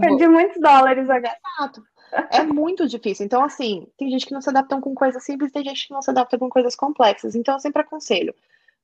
Perdi 0.00 0.28
muitos 0.28 0.60
dólares 0.60 1.10
agora. 1.10 1.36
Exato. 1.58 1.82
É 2.30 2.44
muito 2.44 2.86
difícil. 2.86 3.26
Então, 3.26 3.42
assim, 3.42 3.88
tem 3.98 4.08
gente 4.10 4.26
que 4.26 4.32
não 4.32 4.40
se 4.40 4.48
adaptam 4.48 4.80
com 4.80 4.94
coisas 4.94 5.24
simples, 5.24 5.50
tem 5.50 5.64
gente 5.64 5.88
que 5.88 5.92
não 5.92 6.00
se 6.00 6.10
adapta 6.10 6.38
com 6.38 6.48
coisas 6.48 6.76
complexas. 6.76 7.34
Então, 7.34 7.54
eu 7.54 7.60
sempre 7.60 7.82
aconselho. 7.82 8.32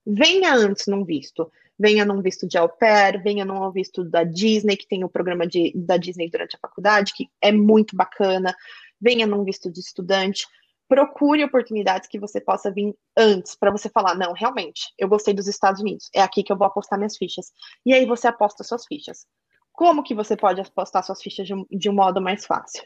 Venha 0.05 0.53
antes 0.55 0.87
num 0.89 1.05
visto. 1.05 1.51
Venha 1.79 2.05
num 2.05 2.21
visto 2.21 2.47
de 2.47 2.59
au 2.59 2.69
pair, 2.69 3.23
venha 3.23 3.45
num 3.45 3.71
visto 3.71 4.05
da 4.05 4.25
Disney, 4.25 4.77
que 4.77 4.87
tem 4.87 5.05
o 5.05 5.09
programa 5.09 5.47
de, 5.47 5.73
da 5.75 5.97
Disney 5.97 6.29
durante 6.29 6.57
a 6.57 6.59
faculdade, 6.59 7.15
que 7.15 7.29
é 7.41 7.53
muito 7.53 7.97
bacana. 7.97 8.55
Venha 9.01 9.27
num 9.27 9.45
visto 9.45 9.71
de 9.71 9.81
estudante 9.81 10.47
procure 10.91 11.45
oportunidades 11.45 12.09
que 12.09 12.19
você 12.19 12.41
possa 12.41 12.69
vir 12.69 12.93
antes, 13.17 13.55
para 13.55 13.71
você 13.71 13.89
falar, 13.89 14.17
não, 14.17 14.33
realmente, 14.33 14.93
eu 14.99 15.09
gostei 15.09 15.33
dos 15.33 15.47
Estados 15.47 15.81
Unidos, 15.81 16.11
é 16.13 16.21
aqui 16.21 16.43
que 16.43 16.53
eu 16.53 16.59
vou 16.59 16.67
apostar 16.67 16.99
minhas 16.99 17.17
fichas. 17.17 17.53
E 17.87 17.95
aí 17.95 18.05
você 18.05 18.27
aposta 18.27 18.65
suas 18.65 18.85
fichas. 18.87 19.25
Como 19.73 20.03
que 20.03 20.17
você 20.17 20.37
pode 20.37 20.61
apostar 20.61 21.05
suas 21.05 21.23
fichas 21.23 21.47
de 21.47 21.55
um, 21.55 21.65
de 21.71 21.89
um 21.89 21.93
modo 21.93 22.21
mais 22.21 22.45
fácil? 22.45 22.83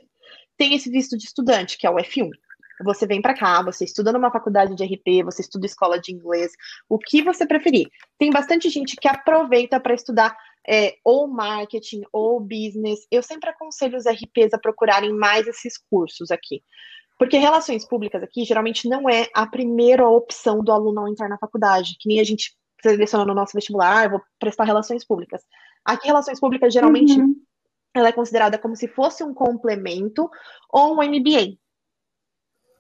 Tem 0.59 0.75
esse 0.75 0.91
visto 0.91 1.17
de 1.17 1.25
estudante, 1.25 1.79
que 1.79 1.87
é 1.87 1.91
o 1.91 1.97
F1. 1.97 2.29
Você 2.85 3.07
vem 3.07 3.23
para 3.23 3.35
cá, 3.35 3.63
você 3.63 3.85
estuda 3.85 4.13
numa 4.13 4.31
faculdade 4.31 4.75
de 4.75 4.85
RP, 4.85 5.25
você 5.25 5.41
estuda 5.41 5.65
escola 5.65 5.99
de 5.99 6.13
inglês, 6.13 6.53
o 6.89 6.99
que 6.99 7.23
você 7.23 7.47
preferir. 7.47 7.89
Tem 8.19 8.31
bastante 8.31 8.69
gente 8.69 8.97
que 8.97 9.09
aproveita 9.09 9.81
para 9.81 9.95
estudar 9.95 10.37
é, 10.69 10.95
ou 11.03 11.27
marketing 11.27 12.03
ou 12.13 12.39
business. 12.39 13.07
Eu 13.11 13.23
sempre 13.23 13.49
aconselho 13.49 13.97
os 13.97 14.05
RPs 14.05 14.53
a 14.53 14.59
procurarem 14.59 15.15
mais 15.15 15.47
esses 15.47 15.79
cursos 15.79 16.31
aqui. 16.31 16.63
Porque 17.19 17.37
relações 17.39 17.87
públicas 17.87 18.23
aqui 18.23 18.45
geralmente 18.45 18.89
não 18.89 19.09
é 19.09 19.29
a 19.35 19.47
primeira 19.47 20.09
opção 20.09 20.63
do 20.63 20.73
aluno 20.73 21.01
ao 21.01 21.09
entrar 21.09 21.29
na 21.29 21.39
faculdade, 21.39 21.97
que 21.99 22.09
nem 22.09 22.21
a 22.21 22.25
gente 22.25 22.55
seleciona 22.83 23.25
no 23.25 23.35
nosso 23.35 23.53
vestibular, 23.55 24.05
ah, 24.05 24.09
vou 24.09 24.23
prestar 24.39 24.65
relações 24.65 25.05
públicas. 25.05 25.43
Aqui, 25.85 26.07
relações 26.07 26.41
públicas, 26.41 26.73
geralmente, 26.73 27.19
uhum. 27.19 27.35
ela 27.95 28.09
é 28.09 28.13
considerada 28.13 28.59
como 28.59 28.77
se 28.77 28.89
fosse 28.89 29.23
um 29.23 29.33
complemento 29.33 30.31
ou 30.71 30.95
um 30.95 31.03
MBA. 31.03 31.57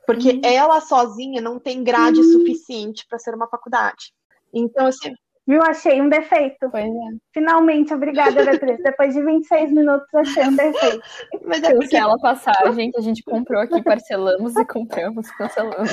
Porque 0.06 0.32
uhum. 0.32 0.40
ela 0.42 0.80
sozinha 0.80 1.40
não 1.40 1.58
tem 1.58 1.82
grade 1.82 2.18
uhum. 2.18 2.32
suficiente 2.32 3.06
para 3.08 3.18
ser 3.18 3.34
uma 3.34 3.48
faculdade. 3.48 4.12
Então, 4.52 4.86
assim, 4.86 5.14
Viu? 5.46 5.62
Achei 5.62 6.00
um 6.00 6.08
defeito. 6.08 6.70
Pois 6.70 6.84
é. 6.84 7.08
Finalmente, 7.32 7.92
obrigada, 7.92 8.44
Beatriz. 8.44 8.82
Depois 8.82 9.14
de 9.14 9.22
26 9.22 9.72
minutos, 9.72 10.14
achei 10.14 10.44
um 10.44 10.56
defeito. 10.56 11.02
Mas 11.44 11.62
é 11.62 11.74
porque 11.74 11.96
ela 11.96 12.18
passagem 12.18 12.90
que 12.90 12.98
a 12.98 13.02
gente 13.02 13.22
comprou 13.22 13.60
aqui, 13.60 13.82
parcelamos 13.82 14.56
e 14.56 14.64
compramos, 14.64 15.30
cancelamos. 15.32 15.90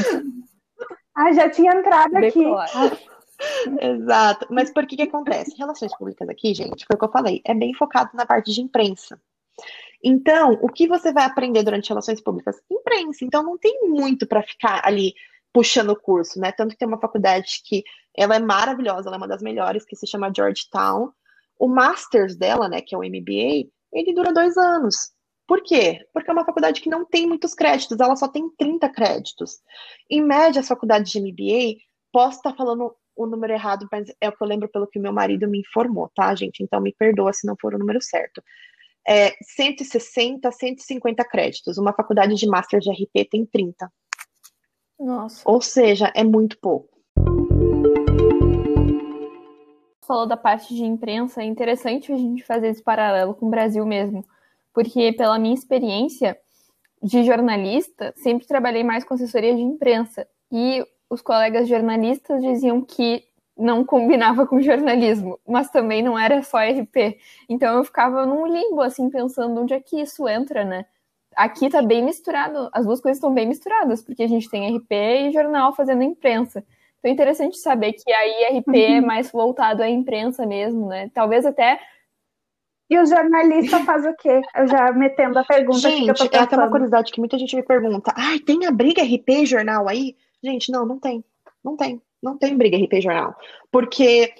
Ah, 1.15 1.33
já 1.33 1.49
tinha 1.49 1.73
entrado 1.73 2.15
aqui. 2.15 2.45
Exato. 3.81 4.47
Mas 4.49 4.71
por 4.71 4.85
que 4.85 4.95
que 4.95 5.03
acontece? 5.03 5.57
Relações 5.57 5.95
públicas 5.97 6.29
aqui, 6.29 6.53
gente, 6.53 6.85
foi 6.85 6.95
o 6.95 6.97
que 6.99 7.05
eu 7.05 7.11
falei, 7.11 7.41
é 7.45 7.53
bem 7.53 7.73
focado 7.73 8.11
na 8.13 8.25
parte 8.25 8.53
de 8.53 8.61
imprensa. 8.61 9.19
Então, 10.03 10.57
o 10.61 10.69
que 10.69 10.87
você 10.87 11.11
vai 11.11 11.25
aprender 11.25 11.63
durante 11.63 11.89
relações 11.89 12.21
públicas? 12.21 12.55
Imprensa. 12.71 13.23
Então, 13.23 13.43
não 13.43 13.57
tem 13.57 13.87
muito 13.87 14.25
para 14.25 14.41
ficar 14.41 14.81
ali 14.83 15.13
puxando 15.53 15.91
o 15.91 15.99
curso, 15.99 16.39
né? 16.39 16.51
Tanto 16.51 16.71
que 16.71 16.77
tem 16.77 16.87
uma 16.87 16.99
faculdade 16.99 17.61
que 17.65 17.83
ela 18.15 18.35
é 18.35 18.39
maravilhosa, 18.39 19.07
ela 19.07 19.15
é 19.15 19.19
uma 19.19 19.27
das 19.27 19.41
melhores, 19.41 19.85
que 19.85 19.95
se 19.95 20.07
chama 20.07 20.31
Georgetown. 20.35 21.11
O 21.59 21.67
Masters 21.67 22.35
dela, 22.35 22.67
né, 22.67 22.81
que 22.81 22.95
é 22.95 22.97
o 22.97 23.01
MBA, 23.01 23.69
ele 23.93 24.13
dura 24.13 24.33
dois 24.33 24.57
anos. 24.57 25.11
Por 25.47 25.61
quê? 25.61 25.99
Porque 26.13 26.29
é 26.29 26.33
uma 26.33 26.45
faculdade 26.45 26.81
que 26.81 26.89
não 26.89 27.05
tem 27.05 27.27
muitos 27.27 27.53
créditos, 27.53 27.99
ela 27.99 28.15
só 28.15 28.27
tem 28.27 28.49
30 28.57 28.89
créditos. 28.89 29.59
Em 30.09 30.21
média, 30.21 30.61
as 30.61 30.67
faculdades 30.67 31.11
de 31.11 31.19
MBA, 31.19 31.77
posso 32.11 32.37
estar 32.37 32.55
falando 32.55 32.95
o 33.15 33.25
número 33.25 33.53
errado, 33.53 33.87
mas 33.91 34.07
é 34.19 34.29
o 34.29 34.31
que 34.31 34.41
eu 34.41 34.47
lembro 34.47 34.69
pelo 34.69 34.87
que 34.87 34.99
meu 34.99 35.13
marido 35.13 35.47
me 35.47 35.59
informou, 35.59 36.09
tá, 36.15 36.33
gente? 36.35 36.63
Então 36.63 36.81
me 36.81 36.93
perdoa 36.93 37.33
se 37.33 37.45
não 37.45 37.55
for 37.59 37.75
o 37.75 37.77
número 37.77 38.01
certo. 38.01 38.41
É 39.07 39.31
160, 39.43 40.51
150 40.51 41.25
créditos. 41.25 41.77
Uma 41.77 41.93
faculdade 41.93 42.35
de 42.35 42.47
Master 42.47 42.79
de 42.79 42.89
RP 42.91 43.27
tem 43.29 43.45
30. 43.45 43.91
Nossa. 45.01 45.41
Ou 45.45 45.59
seja, 45.59 46.11
é 46.15 46.23
muito 46.23 46.57
pouco. 46.59 46.89
Falou 50.05 50.27
da 50.27 50.37
parte 50.37 50.75
de 50.75 50.83
imprensa, 50.83 51.41
é 51.41 51.45
interessante 51.45 52.11
a 52.11 52.17
gente 52.17 52.43
fazer 52.43 52.67
esse 52.67 52.83
paralelo 52.83 53.33
com 53.33 53.47
o 53.47 53.49
Brasil 53.49 53.85
mesmo, 53.85 54.23
porque 54.73 55.11
pela 55.13 55.39
minha 55.39 55.55
experiência 55.55 56.37
de 57.01 57.23
jornalista, 57.23 58.13
sempre 58.15 58.45
trabalhei 58.45 58.83
mais 58.83 59.03
com 59.03 59.15
assessoria 59.15 59.55
de 59.55 59.61
imprensa 59.61 60.27
e 60.51 60.85
os 61.09 61.21
colegas 61.21 61.67
jornalistas 61.67 62.41
diziam 62.41 62.81
que 62.81 63.23
não 63.57 63.83
combinava 63.83 64.45
com 64.45 64.61
jornalismo, 64.61 65.39
mas 65.47 65.69
também 65.71 66.03
não 66.03 66.17
era 66.17 66.43
só 66.43 66.59
RP. 66.59 67.17
Então 67.49 67.77
eu 67.77 67.83
ficava 67.83 68.25
num 68.25 68.45
limbo, 68.45 68.81
assim, 68.81 69.09
pensando 69.09 69.61
onde 69.61 69.73
é 69.73 69.79
que 69.79 69.99
isso 69.99 70.27
entra, 70.27 70.63
né? 70.63 70.85
Aqui 71.35 71.69
tá 71.69 71.81
bem 71.81 72.03
misturado, 72.03 72.69
as 72.73 72.85
duas 72.85 72.99
coisas 72.99 73.17
estão 73.17 73.33
bem 73.33 73.47
misturadas, 73.47 74.01
porque 74.01 74.23
a 74.23 74.27
gente 74.27 74.49
tem 74.49 74.75
RP 74.77 74.91
e 74.91 75.31
jornal 75.31 75.73
fazendo 75.73 76.03
imprensa. 76.03 76.63
Então 76.99 77.09
é 77.09 77.13
interessante 77.13 77.57
saber 77.57 77.93
que 77.93 78.11
aí 78.11 78.59
RP 78.59 78.75
é 78.75 78.89
uhum. 78.89 78.97
é 78.97 79.01
mais 79.01 79.31
voltado 79.31 79.81
à 79.81 79.89
imprensa 79.89 80.45
mesmo, 80.45 80.87
né? 80.87 81.09
Talvez 81.13 81.45
até 81.45 81.79
e 82.91 82.99
o 82.99 83.05
jornalista 83.05 83.79
faz 83.85 84.05
o 84.05 84.13
quê? 84.15 84.41
Eu 84.53 84.67
já 84.67 84.91
metendo 84.91 85.39
a 85.39 85.45
pergunta 85.45 85.79
gente, 85.79 86.03
que 86.03 86.11
eu 86.11 86.29
tô 86.29 86.37
é 86.37 86.39
até 86.41 86.57
uma 86.57 86.69
curiosidade 86.69 87.09
que 87.09 87.19
muita 87.19 87.39
gente 87.39 87.55
me 87.55 87.63
pergunta. 87.63 88.13
Ai, 88.17 88.37
tem 88.39 88.65
a 88.65 88.71
briga 88.71 89.01
RP 89.01 89.45
jornal 89.45 89.87
aí? 89.87 90.13
Gente, 90.43 90.69
não, 90.69 90.85
não 90.85 90.99
tem. 90.99 91.23
Não 91.63 91.77
tem. 91.77 92.01
Não 92.21 92.37
tem 92.37 92.57
briga 92.57 92.75
RP 92.75 93.01
jornal. 93.01 93.33
Porque 93.71 94.33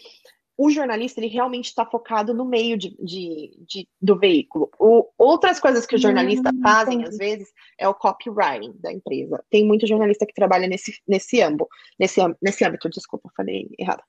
o 0.63 0.69
jornalista, 0.69 1.19
ele 1.19 1.28
realmente 1.28 1.65
está 1.65 1.84
focado 1.84 2.36
no 2.36 2.45
meio 2.45 2.78
de, 2.78 2.95
de, 3.00 3.52
de 3.67 3.89
do 4.00 4.15
veículo. 4.19 4.69
O, 4.78 5.08
outras 5.17 5.60
coisas 5.60 5.88
que 5.88 5.95
os 5.95 6.02
jornalistas 6.02 6.54
hum, 6.54 6.62
fazem, 6.62 7.00
entendi. 7.00 7.10
às 7.10 7.17
vezes, 7.17 7.50
é 7.80 7.88
o 7.88 7.95
copywriting 7.95 8.74
da 8.80 8.91
empresa. 8.91 9.43
Tem 9.50 9.65
muito 9.65 9.88
jornalista 9.88 10.24
que 10.24 10.36
trabalha 10.36 10.67
nesse, 10.67 10.93
nesse 11.08 11.41
âmbito, 11.41 11.67
nesse, 12.00 12.21
nesse 12.39 12.63
âmbito, 12.63 12.89
desculpa, 12.89 13.32
falei 13.36 13.69
errado. 13.80 14.04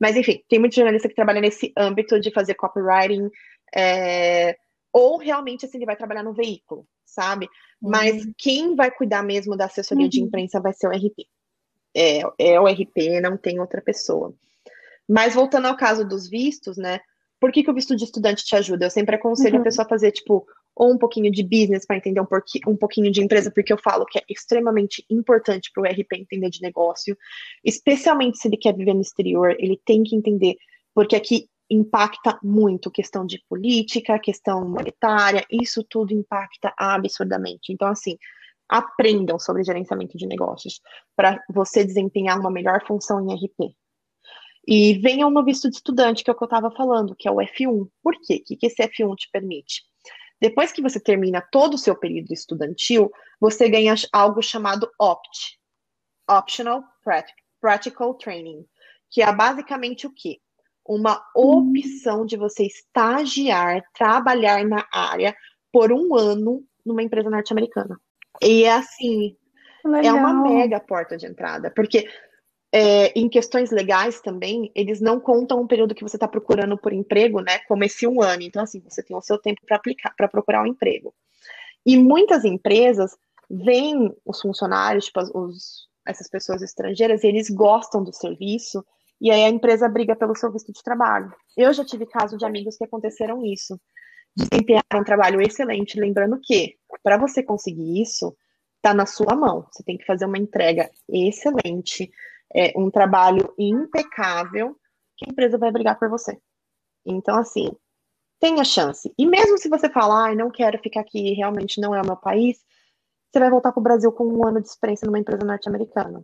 Mas, 0.00 0.16
enfim, 0.16 0.42
tem 0.48 0.58
muito 0.58 0.74
jornalista 0.74 1.08
que 1.08 1.14
trabalha 1.14 1.42
nesse 1.42 1.72
âmbito 1.76 2.18
de 2.18 2.32
fazer 2.32 2.54
copywriting, 2.54 3.28
é, 3.76 4.56
ou 4.90 5.18
realmente, 5.18 5.66
assim, 5.66 5.76
ele 5.76 5.84
vai 5.84 5.96
trabalhar 5.96 6.22
no 6.22 6.32
veículo, 6.32 6.86
sabe? 7.04 7.46
Uhum. 7.82 7.90
Mas 7.90 8.26
quem 8.38 8.74
vai 8.74 8.90
cuidar 8.90 9.22
mesmo 9.22 9.56
da 9.56 9.66
assessoria 9.66 10.04
uhum. 10.04 10.10
de 10.10 10.22
imprensa 10.22 10.58
vai 10.58 10.72
ser 10.72 10.86
o 10.86 10.90
RP 10.90 11.26
é, 11.94 12.20
é 12.38 12.60
o 12.60 12.66
RP, 12.66 13.20
não 13.20 13.36
tem 13.36 13.58
outra 13.60 13.82
pessoa. 13.82 14.32
Mas 15.08 15.34
voltando 15.34 15.66
ao 15.66 15.76
caso 15.76 16.06
dos 16.06 16.28
vistos, 16.28 16.76
né? 16.76 17.00
Por 17.40 17.52
que, 17.52 17.62
que 17.62 17.70
o 17.70 17.74
visto 17.74 17.96
de 17.96 18.04
estudante 18.04 18.44
te 18.44 18.56
ajuda? 18.56 18.86
Eu 18.86 18.90
sempre 18.90 19.14
aconselho 19.14 19.56
uhum. 19.56 19.60
a 19.60 19.64
pessoa 19.64 19.86
a 19.86 19.88
fazer, 19.88 20.10
tipo, 20.10 20.44
ou 20.74 20.92
um 20.92 20.98
pouquinho 20.98 21.30
de 21.30 21.42
business 21.42 21.84
para 21.86 21.96
entender 21.96 22.20
um, 22.20 22.26
um 22.68 22.76
pouquinho 22.76 23.10
de 23.10 23.22
empresa, 23.22 23.50
porque 23.50 23.72
eu 23.72 23.78
falo 23.78 24.06
que 24.06 24.18
é 24.18 24.22
extremamente 24.28 25.04
importante 25.10 25.70
para 25.72 25.82
o 25.82 25.86
RP 25.86 26.12
entender 26.12 26.50
de 26.50 26.62
negócio, 26.62 27.16
especialmente 27.64 28.38
se 28.38 28.48
ele 28.48 28.56
quer 28.56 28.74
viver 28.74 28.94
no 28.94 29.00
exterior, 29.00 29.56
ele 29.58 29.80
tem 29.84 30.02
que 30.04 30.14
entender, 30.14 30.56
porque 30.94 31.16
aqui 31.16 31.48
impacta 31.70 32.38
muito 32.42 32.90
questão 32.90 33.26
de 33.26 33.42
política, 33.48 34.18
questão 34.18 34.66
monetária, 34.68 35.44
isso 35.50 35.84
tudo 35.84 36.14
impacta 36.14 36.72
absurdamente. 36.78 37.72
Então, 37.72 37.88
assim, 37.88 38.16
aprendam 38.68 39.38
sobre 39.38 39.64
gerenciamento 39.64 40.16
de 40.16 40.26
negócios 40.26 40.80
para 41.16 41.42
você 41.50 41.84
desempenhar 41.84 42.38
uma 42.38 42.50
melhor 42.50 42.84
função 42.86 43.20
em 43.20 43.34
RP. 43.34 43.74
E 44.70 44.98
venham 44.98 45.30
no 45.30 45.42
visto 45.42 45.70
de 45.70 45.76
estudante, 45.76 46.22
que 46.22 46.28
é 46.28 46.32
o 46.34 46.36
que 46.36 46.42
eu 46.42 46.46
estava 46.46 46.70
falando, 46.70 47.16
que 47.16 47.26
é 47.26 47.30
o 47.30 47.36
F1. 47.36 47.88
Por 48.02 48.14
quê? 48.20 48.42
O 48.42 48.44
que 48.54 48.66
esse 48.66 48.82
F1 48.82 49.16
te 49.16 49.30
permite? 49.32 49.82
Depois 50.38 50.70
que 50.70 50.82
você 50.82 51.00
termina 51.00 51.40
todo 51.40 51.72
o 51.72 51.78
seu 51.78 51.96
período 51.96 52.34
estudantil, 52.34 53.10
você 53.40 53.66
ganha 53.66 53.94
algo 54.12 54.42
chamado 54.42 54.86
OPT, 55.00 55.58
Optional 56.30 56.84
Practical 57.58 58.12
Training, 58.16 58.62
que 59.10 59.22
é 59.22 59.32
basicamente 59.32 60.06
o 60.06 60.12
quê? 60.14 60.36
Uma 60.86 61.18
opção 61.34 62.26
de 62.26 62.36
você 62.36 62.66
estagiar, 62.66 63.82
trabalhar 63.94 64.66
na 64.66 64.86
área 64.92 65.34
por 65.72 65.90
um 65.90 66.14
ano 66.14 66.62
numa 66.84 67.02
empresa 67.02 67.30
norte-americana. 67.30 67.98
E 68.42 68.64
é 68.64 68.72
assim, 68.72 69.34
Legal. 69.82 70.14
é 70.16 70.20
uma 70.20 70.34
mega 70.42 70.78
porta 70.78 71.16
de 71.16 71.26
entrada, 71.26 71.72
porque 71.74 72.06
é, 72.72 73.18
em 73.18 73.28
questões 73.28 73.70
legais 73.70 74.20
também, 74.20 74.70
eles 74.74 75.00
não 75.00 75.18
contam 75.18 75.60
o 75.60 75.66
período 75.66 75.94
que 75.94 76.02
você 76.02 76.16
está 76.16 76.28
procurando 76.28 76.76
por 76.76 76.92
emprego, 76.92 77.40
né? 77.40 77.58
Como 77.60 77.84
esse 77.84 78.06
um 78.06 78.22
ano. 78.22 78.42
Então, 78.42 78.62
assim, 78.62 78.80
você 78.80 79.02
tem 79.02 79.16
o 79.16 79.22
seu 79.22 79.38
tempo 79.38 79.60
para 79.66 79.76
aplicar, 79.76 80.14
para 80.16 80.28
procurar 80.28 80.62
um 80.62 80.66
emprego. 80.66 81.14
E 81.84 81.96
muitas 81.96 82.44
empresas 82.44 83.16
veem 83.50 84.14
os 84.24 84.40
funcionários, 84.40 85.06
tipo, 85.06 85.20
os, 85.38 85.88
essas 86.06 86.28
pessoas 86.28 86.60
estrangeiras, 86.62 87.24
e 87.24 87.28
eles 87.28 87.48
gostam 87.48 88.04
do 88.04 88.12
serviço, 88.12 88.84
e 89.20 89.30
aí 89.30 89.44
a 89.44 89.48
empresa 89.48 89.88
briga 89.88 90.14
pelo 90.14 90.36
seu 90.36 90.52
visto 90.52 90.72
de 90.72 90.82
trabalho. 90.82 91.32
Eu 91.56 91.72
já 91.72 91.84
tive 91.84 92.06
caso 92.06 92.36
de 92.36 92.44
amigos 92.44 92.76
que 92.76 92.84
aconteceram 92.84 93.44
isso 93.44 93.80
desempenhar 94.38 94.84
um 94.94 95.02
trabalho 95.02 95.40
excelente, 95.40 95.98
lembrando 95.98 96.38
que 96.40 96.76
para 97.02 97.16
você 97.16 97.42
conseguir 97.42 98.00
isso, 98.00 98.36
está 98.76 98.94
na 98.94 99.04
sua 99.04 99.34
mão. 99.34 99.66
Você 99.70 99.82
tem 99.82 99.98
que 99.98 100.06
fazer 100.06 100.26
uma 100.26 100.38
entrega 100.38 100.88
excelente, 101.08 102.10
é, 102.54 102.72
um 102.76 102.90
trabalho 102.90 103.52
impecável, 103.58 104.76
que 105.16 105.26
a 105.26 105.32
empresa 105.32 105.58
vai 105.58 105.70
brigar 105.70 105.98
por 105.98 106.08
você. 106.08 106.38
Então, 107.04 107.36
assim, 107.36 107.70
tenha 108.38 108.64
chance. 108.64 109.12
E 109.18 109.26
mesmo 109.26 109.58
se 109.58 109.68
você 109.68 109.88
falar, 109.88 110.30
ah, 110.30 110.34
não 110.34 110.50
quero 110.50 110.78
ficar 110.78 111.00
aqui, 111.00 111.34
realmente 111.34 111.80
não 111.80 111.94
é 111.94 112.00
o 112.00 112.06
meu 112.06 112.16
país, 112.16 112.58
você 113.30 113.38
vai 113.38 113.50
voltar 113.50 113.72
para 113.72 113.80
o 113.80 113.82
Brasil 113.82 114.12
com 114.12 114.24
um 114.24 114.46
ano 114.46 114.60
de 114.60 114.68
experiência 114.68 115.06
numa 115.06 115.18
empresa 115.18 115.44
norte-americana, 115.44 116.22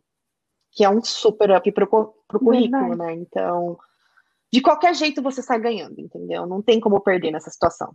que 0.72 0.84
é 0.84 0.88
um 0.88 1.02
super 1.02 1.50
up 1.50 1.70
para 1.72 1.84
o 1.84 2.14
currículo, 2.38 2.96
né? 2.96 3.12
Então, 3.14 3.78
de 4.52 4.60
qualquer 4.62 4.94
jeito 4.94 5.22
você 5.22 5.42
sai 5.42 5.60
ganhando, 5.60 6.00
entendeu? 6.00 6.46
Não 6.46 6.62
tem 6.62 6.80
como 6.80 7.00
perder 7.00 7.30
nessa 7.30 7.50
situação. 7.50 7.94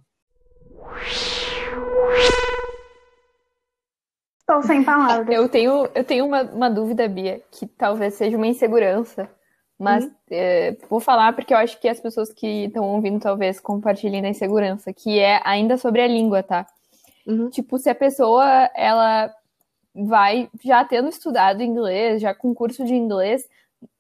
Estou 4.50 4.64
sem 4.64 4.84
palavras. 4.84 5.30
Eu 5.30 5.48
tenho, 5.48 5.88
eu 5.94 6.04
tenho 6.04 6.26
uma, 6.26 6.42
uma 6.42 6.70
dúvida, 6.72 7.08
Bia, 7.08 7.40
que 7.52 7.68
talvez 7.68 8.16
seja 8.16 8.36
uma 8.36 8.48
insegurança, 8.48 9.30
mas 9.78 10.04
uhum. 10.04 10.12
é, 10.32 10.76
vou 10.90 11.00
falar 11.00 11.34
porque 11.34 11.54
eu 11.54 11.58
acho 11.60 11.80
que 11.80 11.88
as 11.88 12.00
pessoas 12.00 12.34
que 12.34 12.66
estão 12.66 12.84
ouvindo 12.84 13.20
talvez 13.20 13.60
compartilhem 13.60 14.24
da 14.24 14.28
insegurança, 14.28 14.92
que 14.92 15.20
é 15.20 15.40
ainda 15.46 15.78
sobre 15.78 16.02
a 16.02 16.08
língua, 16.08 16.42
tá? 16.42 16.66
Uhum. 17.28 17.52
Tipo, 17.52 17.78
se 17.78 17.92
a 17.92 17.96
pessoa 17.96 18.44
ela 18.76 19.32
vai 19.94 20.50
já 20.66 20.84
tendo 20.84 21.10
estudado 21.10 21.62
inglês, 21.62 22.20
já 22.20 22.34
com 22.34 22.52
curso 22.56 22.84
de 22.84 22.96
inglês, 22.96 23.48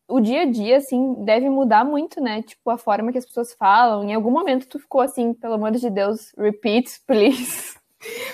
o 0.08 0.20
dia 0.20 0.42
a 0.42 0.46
dia, 0.46 0.78
assim, 0.78 1.14
deve 1.26 1.48
mudar 1.48 1.86
muito, 1.86 2.20
né? 2.20 2.42
Tipo, 2.42 2.72
a 2.72 2.78
forma 2.80 3.12
que 3.12 3.20
as 3.20 3.26
pessoas 3.26 3.54
falam. 3.54 4.04
Em 4.04 4.16
algum 4.16 4.32
momento 4.32 4.68
tu 4.68 4.80
ficou 4.80 5.02
assim, 5.02 5.32
pelo 5.32 5.54
amor 5.54 5.70
de 5.70 5.90
Deus, 5.92 6.34
repeat, 6.36 7.02
please. 7.06 7.79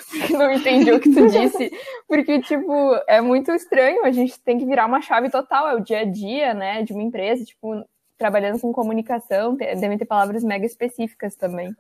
Porque 0.10 0.34
não 0.34 0.52
entendi 0.52 0.92
o 0.92 1.00
que 1.00 1.12
tu 1.12 1.28
disse. 1.28 1.72
Porque, 2.08 2.42
tipo, 2.42 2.96
é 3.08 3.20
muito 3.22 3.52
estranho. 3.52 4.06
A 4.06 4.12
gente 4.12 4.40
tem 4.40 4.58
que 4.58 4.66
virar 4.66 4.86
uma 4.86 5.02
chave 5.02 5.30
total. 5.30 5.68
É 5.68 5.76
o 5.76 5.84
dia 5.84 6.00
a 6.00 6.06
dia, 6.06 6.54
né? 6.54 6.84
De 6.84 6.94
uma 6.94 7.02
empresa, 7.02 7.44
tipo, 7.44 7.84
trabalhando 8.18 8.60
com 8.60 8.72
comunicação, 8.72 9.56
devem 9.56 9.98
ter 9.98 10.06
palavras 10.06 10.44
mega 10.44 10.66
específicas 10.66 11.36
também. 11.36 11.76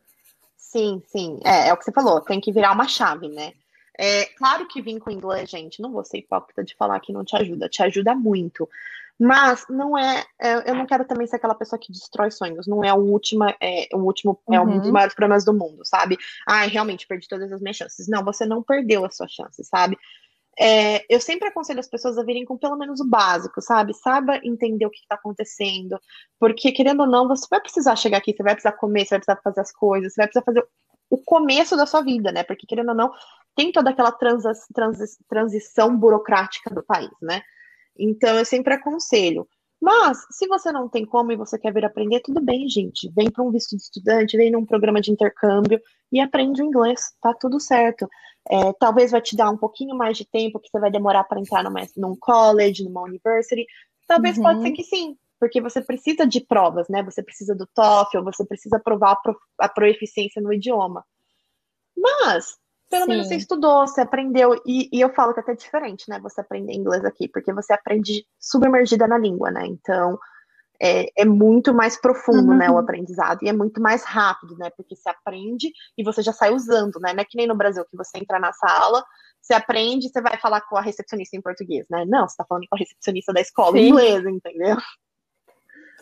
Sim, 0.57 1.01
sim. 1.07 1.39
É, 1.43 1.69
é 1.69 1.73
o 1.73 1.77
que 1.77 1.85
você 1.85 1.91
falou, 1.91 2.19
tem 2.19 2.41
que 2.41 2.51
virar 2.51 2.73
uma 2.73 2.87
chave, 2.87 3.29
né? 3.29 3.53
É, 3.97 4.25
claro 4.37 4.67
que 4.67 4.81
vir 4.81 4.99
com 4.99 5.09
inglês, 5.09 5.49
gente, 5.49 5.81
não 5.81 5.91
vou 5.91 6.03
ser 6.03 6.17
hipócrita 6.17 6.63
de 6.63 6.75
falar 6.75 6.99
que 6.99 7.13
não 7.13 7.23
te 7.23 7.35
ajuda, 7.37 7.69
te 7.69 7.81
ajuda 7.81 8.13
muito. 8.13 8.67
Mas 9.19 9.65
não 9.69 9.97
é, 9.97 10.25
é, 10.39 10.69
eu 10.69 10.75
não 10.75 10.85
quero 10.85 11.05
também 11.05 11.25
ser 11.25 11.37
aquela 11.37 11.55
pessoa 11.55 11.79
que 11.79 11.91
destrói 11.91 12.29
sonhos. 12.31 12.67
Não 12.67 12.83
é 12.83 12.93
o 12.93 12.97
último, 12.97 13.45
é, 13.61 13.87
o 13.93 13.99
último, 13.99 14.39
uhum. 14.47 14.53
é 14.53 14.61
um 14.61 14.77
dos 14.77 14.87
uhum. 14.87 14.93
maiores 14.93 15.15
problemas 15.15 15.45
do 15.45 15.53
mundo, 15.53 15.85
sabe? 15.85 16.17
Ai, 16.47 16.67
realmente 16.67 17.07
perdi 17.07 17.27
todas 17.27 17.51
as 17.51 17.61
minhas 17.61 17.77
chances. 17.77 18.07
Não, 18.07 18.23
você 18.23 18.45
não 18.45 18.61
perdeu 18.61 19.05
as 19.05 19.15
suas 19.15 19.31
chances, 19.31 19.67
sabe? 19.67 19.97
É, 20.57 21.05
eu 21.13 21.19
sempre 21.19 21.49
aconselho 21.49 21.79
as 21.79 21.87
pessoas 21.87 22.17
a 22.17 22.23
virem 22.23 22.45
com 22.45 22.57
pelo 22.57 22.77
menos 22.77 22.99
o 22.99 23.07
básico, 23.07 23.61
sabe? 23.61 23.93
Saiba 23.93 24.39
entender 24.43 24.85
o 24.85 24.89
que 24.89 24.99
está 24.99 25.15
acontecendo. 25.15 25.99
Porque, 26.39 26.71
querendo 26.71 27.01
ou 27.01 27.07
não, 27.07 27.27
você 27.27 27.45
vai 27.49 27.61
precisar 27.61 27.95
chegar 27.95 28.17
aqui, 28.17 28.33
você 28.33 28.43
vai 28.43 28.53
precisar 28.53 28.73
comer, 28.73 29.05
você 29.05 29.15
vai 29.15 29.19
precisar 29.19 29.41
fazer 29.41 29.61
as 29.61 29.71
coisas, 29.71 30.13
você 30.13 30.21
vai 30.21 30.27
precisar 30.27 30.45
fazer 30.45 30.65
o 31.09 31.17
começo 31.17 31.75
da 31.77 31.85
sua 31.85 32.01
vida, 32.01 32.31
né? 32.31 32.43
Porque, 32.43 32.65
querendo 32.65 32.89
ou 32.89 32.95
não, 32.95 33.11
tem 33.55 33.71
toda 33.71 33.89
aquela 33.89 34.11
transa, 34.11 34.51
transi, 34.73 35.05
transição 35.29 35.95
burocrática 35.95 36.73
do 36.73 36.83
país, 36.83 37.11
né? 37.21 37.41
Então, 37.97 38.37
eu 38.37 38.45
sempre 38.45 38.73
aconselho. 38.73 39.47
Mas, 39.81 40.25
se 40.31 40.47
você 40.47 40.71
não 40.71 40.89
tem 40.89 41.05
como 41.05 41.31
e 41.31 41.35
você 41.35 41.59
quer 41.59 41.73
vir 41.73 41.85
aprender, 41.85 42.21
tudo 42.21 42.41
bem, 42.41 42.67
gente. 42.67 43.09
Vem 43.13 43.29
para 43.29 43.43
um 43.43 43.51
visto 43.51 43.75
de 43.75 43.83
estudante, 43.83 44.37
vem 44.37 44.51
num 44.51 44.65
programa 44.65 45.01
de 45.01 45.11
intercâmbio 45.11 45.79
e 46.11 46.19
aprende 46.19 46.61
o 46.61 46.65
inglês, 46.65 47.13
tá 47.21 47.33
tudo 47.33 47.59
certo. 47.59 48.09
É, 48.49 48.73
talvez 48.73 49.11
vai 49.11 49.21
te 49.21 49.35
dar 49.35 49.49
um 49.49 49.57
pouquinho 49.57 49.95
mais 49.95 50.17
de 50.17 50.25
tempo, 50.25 50.59
que 50.59 50.69
você 50.69 50.79
vai 50.79 50.91
demorar 50.91 51.23
para 51.25 51.39
entrar 51.39 51.63
numa, 51.63 51.81
num 51.97 52.15
college, 52.15 52.83
numa 52.83 53.01
university. 53.01 53.65
Talvez 54.07 54.37
uhum. 54.37 54.43
pode 54.43 54.61
ser 54.61 54.71
que 54.71 54.83
sim, 54.83 55.17
porque 55.39 55.61
você 55.61 55.81
precisa 55.81 56.25
de 56.25 56.41
provas, 56.41 56.87
né? 56.87 57.03
Você 57.03 57.21
precisa 57.21 57.55
do 57.55 57.67
TOEFL, 57.67 58.23
você 58.23 58.45
precisa 58.45 58.79
provar 58.79 59.11
a, 59.11 59.15
pro, 59.15 59.37
a 59.59 59.67
proeficiência 59.67 60.41
no 60.41 60.53
idioma. 60.53 61.03
Mas, 61.97 62.57
pelo 62.89 63.03
Sim. 63.05 63.09
menos 63.09 63.27
você 63.27 63.35
estudou, 63.35 63.87
você 63.87 64.01
aprendeu, 64.01 64.61
e, 64.65 64.89
e, 64.91 65.01
eu 65.01 65.13
falo 65.13 65.33
que 65.33 65.39
é 65.39 65.43
até 65.43 65.55
diferente, 65.55 66.05
né? 66.07 66.19
Você 66.19 66.41
aprender 66.41 66.73
inglês 66.73 67.03
aqui, 67.03 67.27
porque 67.27 67.51
você 67.53 67.73
aprende 67.73 68.25
submergida 68.39 69.07
na 69.07 69.17
língua, 69.17 69.51
né? 69.51 69.65
Então, 69.65 70.19
é, 70.81 71.07
é 71.15 71.25
muito 71.25 71.73
mais 71.73 71.99
profundo, 71.99 72.51
uhum. 72.51 72.57
né, 72.57 72.69
o 72.69 72.73
uhum. 72.73 72.79
aprendizado, 72.79 73.39
e 73.41 73.49
é 73.49 73.53
muito 73.53 73.81
mais 73.81 74.03
rápido, 74.03 74.57
né? 74.57 74.69
Porque 74.75 74.95
você 74.95 75.09
aprende 75.09 75.71
e 75.97 76.03
você 76.03 76.21
já 76.21 76.33
sai 76.33 76.53
usando, 76.53 76.99
né? 76.99 77.13
Não 77.13 77.21
é 77.21 77.25
que 77.25 77.37
nem 77.37 77.47
no 77.47 77.55
Brasil, 77.55 77.85
que 77.89 77.97
você 77.97 78.17
entra 78.17 78.39
na 78.39 78.53
sala, 78.53 79.03
você 79.41 79.53
aprende, 79.53 80.09
você 80.09 80.21
vai 80.21 80.37
falar 80.37 80.61
com 80.61 80.77
a 80.77 80.81
recepcionista 80.81 81.35
em 81.35 81.41
português, 81.41 81.85
né? 81.89 82.05
Não, 82.05 82.27
você 82.27 82.35
tá 82.35 82.45
falando 82.47 82.65
com 82.69 82.75
a 82.75 82.79
recepcionista 82.79 83.33
da 83.33 83.41
escola 83.41 83.77
Sim. 83.77 83.89
inglesa, 83.89 84.29
entendeu? 84.29 84.77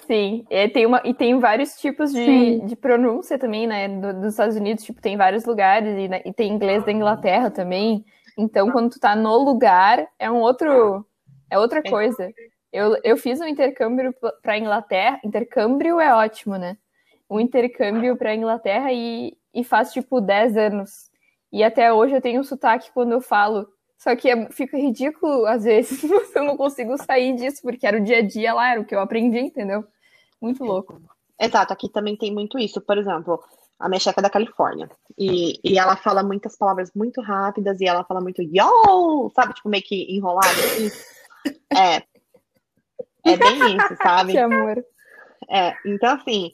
Sim, 0.05 0.45
e 0.49 0.69
tem, 0.69 0.85
uma, 0.85 1.01
e 1.05 1.13
tem 1.13 1.39
vários 1.39 1.75
tipos 1.75 2.11
de, 2.11 2.59
de 2.61 2.75
pronúncia 2.75 3.39
também, 3.39 3.65
né? 3.65 3.87
Do, 3.87 4.13
dos 4.13 4.33
Estados 4.33 4.55
Unidos, 4.55 4.83
tipo, 4.83 5.01
tem 5.01 5.15
vários 5.15 5.45
lugares, 5.45 5.97
e, 5.97 6.07
né, 6.07 6.21
e, 6.25 6.33
tem 6.33 6.51
inglês 6.51 6.83
da 6.83 6.91
Inglaterra 6.91 7.49
também. 7.49 8.03
Então, 8.37 8.71
quando 8.71 8.91
tu 8.91 8.99
tá 8.99 9.15
no 9.15 9.37
lugar, 9.37 10.05
é 10.19 10.29
um 10.29 10.39
outro. 10.39 11.05
É 11.49 11.57
outra 11.57 11.79
é. 11.79 11.89
coisa. 11.89 12.31
Eu, 12.71 12.97
eu 13.03 13.15
fiz 13.15 13.39
um 13.39 13.45
intercâmbio 13.45 14.13
para 14.41 14.57
Inglaterra. 14.57 15.19
Intercâmbio 15.23 15.99
é 15.99 16.13
ótimo, 16.13 16.57
né? 16.57 16.77
Um 17.29 17.39
intercâmbio 17.39 18.17
para 18.17 18.35
Inglaterra 18.35 18.91
e, 18.91 19.37
e 19.53 19.63
faz 19.63 19.93
tipo 19.93 20.19
10 20.19 20.57
anos. 20.57 21.11
E 21.51 21.63
até 21.63 21.93
hoje 21.93 22.15
eu 22.15 22.21
tenho 22.21 22.41
um 22.41 22.43
sotaque 22.43 22.91
quando 22.91 23.11
eu 23.11 23.21
falo. 23.21 23.67
Só 24.03 24.13
que 24.17 24.29
é, 24.29 24.51
fica 24.51 24.77
ridículo 24.77 25.45
às 25.45 25.63
vezes. 25.63 26.03
eu 26.35 26.43
não 26.43 26.57
consigo 26.57 26.97
sair 26.97 27.33
disso, 27.37 27.61
porque 27.61 27.87
era 27.87 27.97
o 27.97 28.03
dia 28.03 28.17
a 28.17 28.21
dia 28.21 28.53
lá, 28.53 28.71
era 28.71 28.81
o 28.81 28.85
que 28.85 28.93
eu 28.93 28.99
aprendi, 28.99 29.39
entendeu? 29.39 29.85
Muito 30.41 30.61
louco. 30.61 31.01
Exato, 31.39 31.71
aqui 31.71 31.87
também 31.87 32.17
tem 32.17 32.33
muito 32.33 32.59
isso. 32.59 32.81
Por 32.81 32.97
exemplo, 32.97 33.41
a 33.79 33.87
minha 33.87 34.01
chefe 34.01 34.19
é 34.19 34.21
da 34.21 34.29
Califórnia. 34.29 34.91
E, 35.17 35.57
e 35.63 35.79
ela 35.79 35.95
fala 35.95 36.21
muitas 36.21 36.57
palavras 36.57 36.91
muito 36.93 37.21
rápidas 37.21 37.79
e 37.79 37.85
ela 37.85 38.03
fala 38.03 38.19
muito 38.19 38.41
yo, 38.41 39.31
sabe? 39.33 39.53
Tipo, 39.53 39.69
meio 39.69 39.83
que 39.83 40.13
enrolado 40.13 40.47
assim. 40.47 40.89
É. 41.75 41.97
É 43.25 43.35
bem 43.35 43.75
isso, 43.75 43.97
sabe? 44.01 44.31
que 44.31 44.37
amor. 44.37 44.81
É, 45.49 45.73
então 45.85 46.15
assim, 46.15 46.53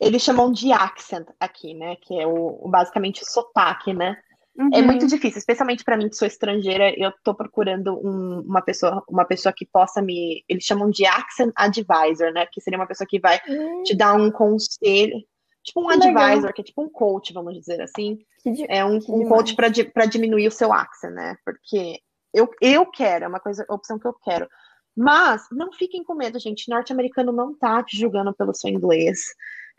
eles 0.00 0.20
chamam 0.22 0.50
de 0.50 0.72
accent 0.72 1.28
aqui, 1.38 1.74
né? 1.74 1.94
Que 1.96 2.18
é 2.18 2.26
o, 2.26 2.58
o 2.60 2.68
basicamente 2.68 3.22
o 3.22 3.26
sotaque, 3.26 3.92
né? 3.92 4.16
Uhum. 4.58 4.70
É 4.72 4.80
muito 4.80 5.06
difícil, 5.06 5.38
especialmente 5.38 5.84
para 5.84 5.96
mim 5.96 6.08
que 6.08 6.16
sou 6.16 6.26
estrangeira, 6.26 6.92
eu 6.98 7.12
tô 7.22 7.34
procurando 7.34 7.94
um, 7.94 8.40
uma 8.40 8.62
pessoa, 8.62 9.02
uma 9.08 9.24
pessoa 9.24 9.52
que 9.52 9.66
possa 9.66 10.00
me, 10.00 10.42
eles 10.48 10.64
chamam 10.64 10.88
de 10.88 11.04
accent 11.04 11.52
advisor, 11.54 12.32
né? 12.32 12.46
Que 12.50 12.60
seria 12.60 12.78
uma 12.78 12.86
pessoa 12.86 13.06
que 13.06 13.20
vai 13.20 13.38
uhum. 13.46 13.82
te 13.82 13.94
dar 13.94 14.14
um 14.14 14.30
conselho, 14.30 15.22
tipo 15.62 15.80
um 15.80 15.88
que 15.88 15.94
advisor, 15.94 16.36
legal. 16.36 16.52
que 16.54 16.60
é 16.62 16.64
tipo 16.64 16.82
um 16.82 16.88
coach, 16.88 17.34
vamos 17.34 17.54
dizer 17.54 17.82
assim. 17.82 18.18
é 18.68 18.82
um, 18.82 18.96
um 18.96 19.28
coach 19.28 19.54
para 19.54 20.06
diminuir 20.06 20.48
o 20.48 20.52
seu 20.52 20.72
accent, 20.72 21.12
né? 21.12 21.36
Porque 21.44 22.00
eu, 22.32 22.48
eu 22.60 22.86
quero, 22.86 23.26
é 23.26 23.28
uma 23.28 23.40
coisa, 23.40 23.66
opção 23.68 23.98
que 23.98 24.06
eu 24.06 24.14
quero. 24.14 24.48
Mas 24.96 25.42
não 25.52 25.70
fiquem 25.70 26.02
com 26.02 26.14
medo, 26.14 26.38
gente. 26.38 26.70
Norte-americano 26.70 27.30
não 27.30 27.54
tá 27.54 27.82
te 27.82 27.98
julgando 27.98 28.34
pelo 28.34 28.54
seu 28.54 28.70
inglês. 28.70 29.34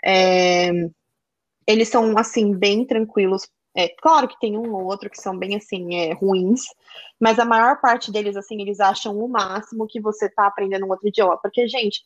É, 0.05 0.69
eles 1.65 1.89
são 1.89 2.15
assim 2.17 2.55
bem 2.55 2.85
tranquilos 2.85 3.49
é, 3.75 3.89
claro 4.01 4.27
que 4.27 4.39
tem 4.39 4.58
um 4.58 4.73
ou 4.73 4.86
outro 4.86 5.10
que 5.10 5.21
são 5.21 5.38
bem 5.38 5.56
assim, 5.56 5.95
é, 5.95 6.13
ruins, 6.13 6.62
mas 7.19 7.38
a 7.38 7.45
maior 7.45 7.80
parte 7.80 8.12
deles, 8.12 8.36
assim, 8.36 8.60
eles 8.60 8.80
acham 8.80 9.17
o 9.17 9.27
máximo 9.27 9.88
que 9.88 10.01
você 10.01 10.27
tá 10.30 10.47
aprendendo 10.47 10.86
um 10.86 10.89
outro 10.89 11.08
idioma. 11.08 11.38
Porque, 11.38 11.67
gente, 11.67 12.01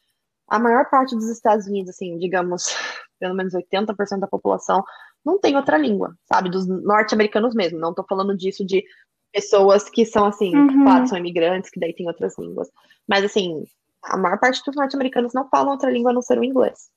a 0.50 0.60
maior 0.60 0.90
parte 0.90 1.16
dos 1.16 1.30
Estados 1.30 1.68
Unidos, 1.68 1.92
assim, 1.92 2.18
digamos, 2.18 2.66
pelo 3.20 3.34
menos 3.34 3.54
80% 3.54 4.20
da 4.20 4.28
população, 4.28 4.84
não 5.24 5.40
tem 5.40 5.56
outra 5.56 5.78
língua, 5.78 6.14
sabe? 6.26 6.50
Dos 6.50 6.68
norte-americanos 6.68 7.56
mesmo. 7.56 7.80
Não 7.80 7.94
tô 7.94 8.04
falando 8.04 8.36
disso 8.36 8.66
de 8.66 8.84
pessoas 9.32 9.90
que 9.90 10.06
são, 10.06 10.26
assim, 10.26 10.54
uhum. 10.54 10.84
claro, 10.84 11.08
são 11.08 11.18
imigrantes, 11.18 11.70
que 11.70 11.80
daí 11.80 11.94
tem 11.94 12.08
outras 12.08 12.38
línguas. 12.38 12.70
Mas, 13.08 13.24
assim, 13.24 13.64
a 14.04 14.18
maior 14.18 14.38
parte 14.40 14.62
dos 14.66 14.76
norte-americanos 14.76 15.34
não 15.34 15.48
falam 15.48 15.72
outra 15.72 15.90
língua 15.90 16.12
a 16.12 16.14
não 16.14 16.22
ser 16.22 16.38
o 16.38 16.44
inglês. 16.44 16.90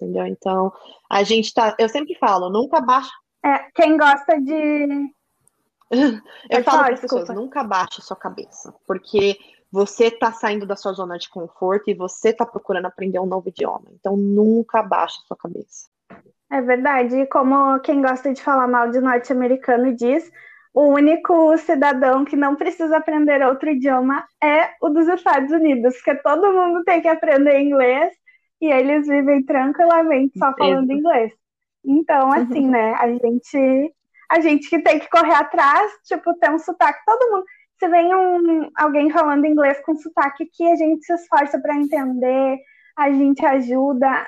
Entendeu? 0.00 0.26
Então, 0.26 0.72
a 1.10 1.22
gente 1.22 1.52
tá. 1.52 1.74
Eu 1.78 1.88
sempre 1.88 2.14
falo, 2.14 2.48
nunca 2.48 2.80
baixa 2.80 3.10
é, 3.46 3.70
quem 3.74 3.96
gosta 3.96 4.40
de. 4.40 5.14
Eu 6.50 6.64
falo 6.64 6.84
para 6.84 6.94
as 6.94 7.00
pessoas, 7.00 7.28
nunca 7.28 7.62
baixe 7.62 8.00
a 8.00 8.04
sua 8.04 8.16
cabeça, 8.16 8.74
porque 8.86 9.38
você 9.70 10.06
está 10.06 10.32
saindo 10.32 10.66
da 10.66 10.74
sua 10.74 10.92
zona 10.92 11.16
de 11.16 11.28
conforto 11.28 11.88
e 11.88 11.94
você 11.94 12.30
está 12.30 12.44
procurando 12.44 12.86
aprender 12.86 13.20
um 13.20 13.26
novo 13.26 13.48
idioma. 13.48 13.84
Então, 13.92 14.16
nunca 14.16 14.82
baixe 14.82 15.18
a 15.22 15.26
sua 15.28 15.36
cabeça. 15.36 15.88
É 16.50 16.60
verdade. 16.60 17.16
E 17.16 17.26
como 17.26 17.78
quem 17.80 18.02
gosta 18.02 18.32
de 18.32 18.42
falar 18.42 18.66
mal 18.66 18.90
de 18.90 19.00
norte-americano 19.00 19.94
diz, 19.94 20.28
o 20.74 20.88
único 20.88 21.56
cidadão 21.58 22.24
que 22.24 22.36
não 22.36 22.56
precisa 22.56 22.96
aprender 22.96 23.42
outro 23.46 23.70
idioma 23.70 24.24
é 24.42 24.70
o 24.80 24.88
dos 24.88 25.06
Estados 25.08 25.50
Unidos, 25.52 25.94
porque 25.96 26.16
todo 26.16 26.52
mundo 26.52 26.84
tem 26.84 27.00
que 27.00 27.08
aprender 27.08 27.60
inglês 27.60 28.12
e 28.60 28.66
eles 28.66 29.06
vivem 29.06 29.44
tranquilamente 29.44 30.38
só 30.38 30.52
falando 30.56 30.90
inglês. 30.90 31.32
Então, 31.86 32.32
assim, 32.32 32.68
né, 32.68 32.94
a 32.94 33.08
gente, 33.08 33.94
a 34.30 34.40
gente 34.40 34.68
que 34.68 34.82
tem 34.82 34.98
que 34.98 35.08
correr 35.08 35.34
atrás, 35.34 35.92
tipo, 36.04 36.34
ter 36.34 36.50
um 36.50 36.58
sotaque, 36.58 36.98
todo 37.06 37.30
mundo. 37.30 37.44
Se 37.78 37.88
vem 37.88 38.14
um, 38.14 38.70
alguém 38.76 39.10
falando 39.10 39.46
inglês 39.46 39.80
com 39.84 39.94
sotaque 39.94 40.46
que 40.52 40.66
a 40.66 40.74
gente 40.74 41.04
se 41.04 41.12
esforça 41.12 41.60
para 41.60 41.76
entender, 41.76 42.58
a 42.96 43.10
gente 43.10 43.44
ajuda, 43.44 44.26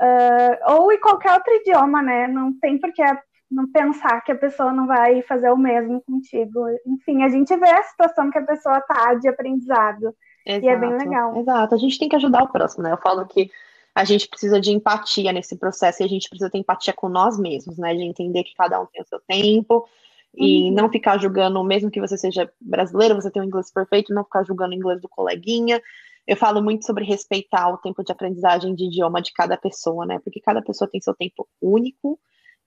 uh, 0.00 0.72
ou 0.72 0.90
em 0.90 0.98
qualquer 0.98 1.34
outro 1.34 1.54
idioma, 1.54 2.02
né? 2.02 2.26
Não 2.26 2.58
tem 2.58 2.78
por 2.78 2.92
que 2.92 3.02
não 3.50 3.70
pensar 3.70 4.20
que 4.22 4.32
a 4.32 4.36
pessoa 4.36 4.72
não 4.72 4.86
vai 4.86 5.22
fazer 5.22 5.50
o 5.50 5.56
mesmo 5.56 6.02
contigo. 6.02 6.66
Enfim, 6.86 7.22
a 7.22 7.28
gente 7.28 7.54
vê 7.56 7.68
a 7.68 7.82
situação 7.82 8.30
que 8.30 8.38
a 8.38 8.44
pessoa 8.44 8.80
tá 8.80 9.14
de 9.14 9.28
aprendizado. 9.28 10.14
Exato, 10.44 10.64
e 10.64 10.68
é 10.68 10.76
bem 10.76 10.96
legal. 10.96 11.36
Exato, 11.36 11.74
a 11.74 11.78
gente 11.78 11.98
tem 11.98 12.08
que 12.08 12.16
ajudar 12.16 12.42
o 12.42 12.48
próximo, 12.48 12.82
né? 12.82 12.92
Eu 12.92 12.98
falo 12.98 13.26
que 13.26 13.50
a 13.96 14.04
gente 14.04 14.28
precisa 14.28 14.60
de 14.60 14.70
empatia 14.70 15.32
nesse 15.32 15.56
processo 15.56 16.02
e 16.02 16.04
a 16.04 16.08
gente 16.08 16.28
precisa 16.28 16.50
ter 16.50 16.58
empatia 16.58 16.92
com 16.92 17.08
nós 17.08 17.38
mesmos, 17.38 17.78
né? 17.78 17.94
De 17.94 18.02
entender 18.02 18.44
que 18.44 18.54
cada 18.54 18.78
um 18.78 18.84
tem 18.84 19.00
o 19.00 19.06
seu 19.06 19.18
tempo 19.26 19.88
e 20.34 20.68
uhum. 20.68 20.74
não 20.74 20.90
ficar 20.90 21.16
julgando, 21.16 21.64
mesmo 21.64 21.90
que 21.90 21.98
você 21.98 22.18
seja 22.18 22.52
brasileiro, 22.60 23.14
você 23.14 23.30
tem 23.30 23.40
um 23.40 23.46
inglês 23.46 23.72
perfeito, 23.72 24.12
não 24.12 24.22
ficar 24.22 24.44
julgando 24.44 24.74
o 24.74 24.76
inglês 24.76 25.00
do 25.00 25.08
coleguinha. 25.08 25.80
Eu 26.26 26.36
falo 26.36 26.62
muito 26.62 26.84
sobre 26.84 27.06
respeitar 27.06 27.70
o 27.70 27.78
tempo 27.78 28.04
de 28.04 28.12
aprendizagem 28.12 28.74
de 28.74 28.84
idioma 28.84 29.22
de 29.22 29.32
cada 29.32 29.56
pessoa, 29.56 30.04
né? 30.04 30.18
Porque 30.22 30.40
cada 30.40 30.60
pessoa 30.60 30.90
tem 30.90 31.00
seu 31.00 31.14
tempo 31.14 31.48
único 31.58 32.20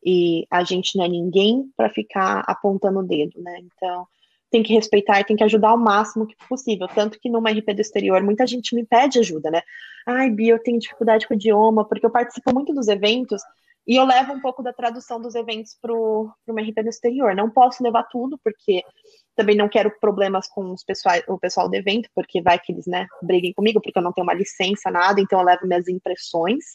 e 0.04 0.48
a 0.50 0.64
gente 0.64 0.98
não 0.98 1.06
é 1.06 1.08
ninguém 1.08 1.70
para 1.78 1.92
ficar 1.92 2.44
apontando 2.48 3.02
o 3.02 3.08
dedo, 3.08 3.40
né? 3.40 3.60
Então, 3.60 4.08
tem 4.50 4.64
que 4.64 4.74
respeitar 4.74 5.20
e 5.20 5.24
tem 5.24 5.36
que 5.36 5.44
ajudar 5.44 5.70
ao 5.70 5.78
máximo 5.78 6.26
que 6.26 6.36
possível. 6.48 6.88
Tanto 6.88 7.20
que 7.20 7.30
numa 7.30 7.52
RP 7.52 7.74
do 7.74 7.82
exterior, 7.82 8.22
muita 8.24 8.48
gente 8.48 8.76
me 8.76 8.86
pede 8.86 9.20
ajuda, 9.20 9.52
né? 9.52 9.62
Ai, 10.08 10.30
Bia, 10.30 10.54
eu 10.54 10.64
tenho 10.64 10.80
dificuldade 10.80 11.28
com 11.28 11.34
o 11.34 11.38
idioma, 11.38 11.88
porque 11.88 12.06
eu 12.06 12.12
participo 12.12 12.54
muito 12.54 12.74
dos 12.74 12.88
eventos 12.88 13.42
e 13.88 13.96
eu 13.96 14.06
levo 14.06 14.34
um 14.34 14.40
pouco 14.40 14.62
da 14.62 14.72
tradução 14.72 15.20
dos 15.20 15.34
eventos 15.34 15.76
para 15.82 15.92
uma 15.92 16.62
RP 16.62 16.84
do 16.84 16.90
exterior. 16.90 17.36
Não 17.36 17.50
posso 17.50 17.84
levar 17.84 18.04
tudo, 18.04 18.40
porque 18.44 18.84
também 19.36 19.56
não 19.56 19.70
quero 19.70 19.92
problemas 20.00 20.48
com 20.48 20.72
os 20.72 20.84
pessoal, 20.84 21.16
o 21.28 21.40
pessoal 21.40 21.70
do 21.70 21.76
evento, 21.76 22.10
porque 22.14 22.42
vai 22.42 22.60
que 22.60 22.72
eles, 22.72 22.86
né, 22.86 23.08
briguem 23.22 23.54
comigo, 23.54 23.82
porque 23.82 23.98
eu 23.98 24.04
não 24.04 24.14
tenho 24.14 24.26
uma 24.26 24.34
licença, 24.34 24.92
nada, 24.92 25.20
então 25.20 25.40
eu 25.40 25.46
levo 25.46 25.66
minhas 25.66 25.88
impressões 25.88 26.66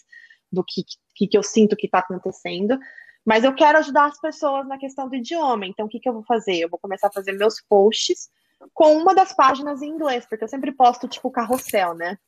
do 0.50 0.64
que, 0.64 0.82
que, 1.14 1.28
que 1.28 1.38
eu 1.38 1.42
sinto 1.42 1.76
que 1.76 1.86
está 1.86 1.98
acontecendo. 1.98 2.78
Mas 3.24 3.42
eu 3.42 3.54
quero 3.54 3.78
ajudar 3.78 4.06
as 4.06 4.20
pessoas 4.20 4.66
na 4.68 4.78
questão 4.78 5.08
do 5.08 5.16
idioma. 5.16 5.66
Então, 5.66 5.86
o 5.86 5.88
que, 5.88 5.98
que 5.98 6.08
eu 6.08 6.12
vou 6.12 6.24
fazer? 6.24 6.58
Eu 6.58 6.68
vou 6.68 6.78
começar 6.78 7.08
a 7.08 7.12
fazer 7.12 7.32
meus 7.32 7.60
posts 7.62 8.28
com 8.72 8.96
uma 8.96 9.14
das 9.14 9.32
páginas 9.34 9.82
em 9.82 9.88
inglês, 9.88 10.26
porque 10.26 10.44
eu 10.44 10.48
sempre 10.48 10.72
posto, 10.72 11.08
tipo, 11.08 11.30
carrossel, 11.30 11.94
né? 11.94 12.18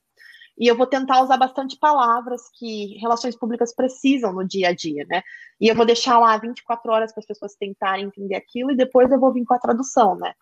E 0.59 0.67
eu 0.67 0.77
vou 0.77 0.87
tentar 0.87 1.23
usar 1.23 1.37
bastante 1.37 1.79
palavras 1.79 2.49
que 2.59 2.97
relações 2.99 3.37
públicas 3.37 3.75
precisam 3.75 4.33
no 4.33 4.47
dia 4.47 4.69
a 4.69 4.75
dia, 4.75 5.05
né? 5.07 5.23
E 5.61 5.69
eu 5.69 5.75
vou 5.75 5.85
deixar 5.85 6.19
lá 6.19 6.37
24 6.39 6.91
horas 6.91 7.13
para 7.13 7.21
as 7.21 7.27
pessoas 7.27 7.55
tentarem 7.55 8.07
entender 8.07 8.37
aquilo 8.37 8.71
e 8.71 8.77
depois 8.77 9.11
eu 9.11 9.21
vou 9.21 9.33
vir 9.33 9.45
com 9.45 9.53
a 9.53 9.59
tradução, 9.59 10.17
né? 10.17 10.33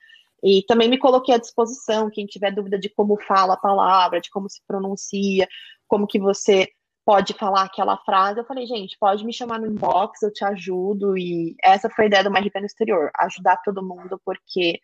E 0.43 0.63
também 0.69 0.89
me 0.89 0.99
coloquei 0.99 1.35
à 1.35 1.39
disposição, 1.39 2.11
quem 2.11 2.27
tiver 2.27 2.53
dúvida 2.53 2.79
de 2.79 2.89
como 2.89 3.19
fala 3.23 3.55
a 3.55 3.57
palavra, 3.57 4.21
de 4.21 4.31
como 4.31 4.49
se 4.49 4.61
pronuncia, 4.67 5.49
como 5.89 6.07
que 6.07 6.21
você 6.21 6.69
pode 7.05 7.35
falar 7.35 7.63
aquela 7.63 7.97
frase. 7.99 8.41
Eu 8.41 8.45
falei, 8.45 8.67
gente, 8.67 8.97
pode 8.99 9.25
me 9.25 9.33
chamar 9.33 9.61
no 9.61 9.67
inbox, 9.67 10.23
eu 10.23 10.33
te 10.33 10.45
ajudo. 10.45 11.17
E 11.17 11.55
essa 11.63 11.91
foi 11.91 12.05
a 12.05 12.09
ideia 12.09 12.25
do 12.25 12.31
My 12.31 12.41
no 12.41 12.67
Exterior, 12.67 13.11
ajudar 13.17 13.59
todo 13.59 13.85
mundo, 13.85 14.21
porque 14.25 14.81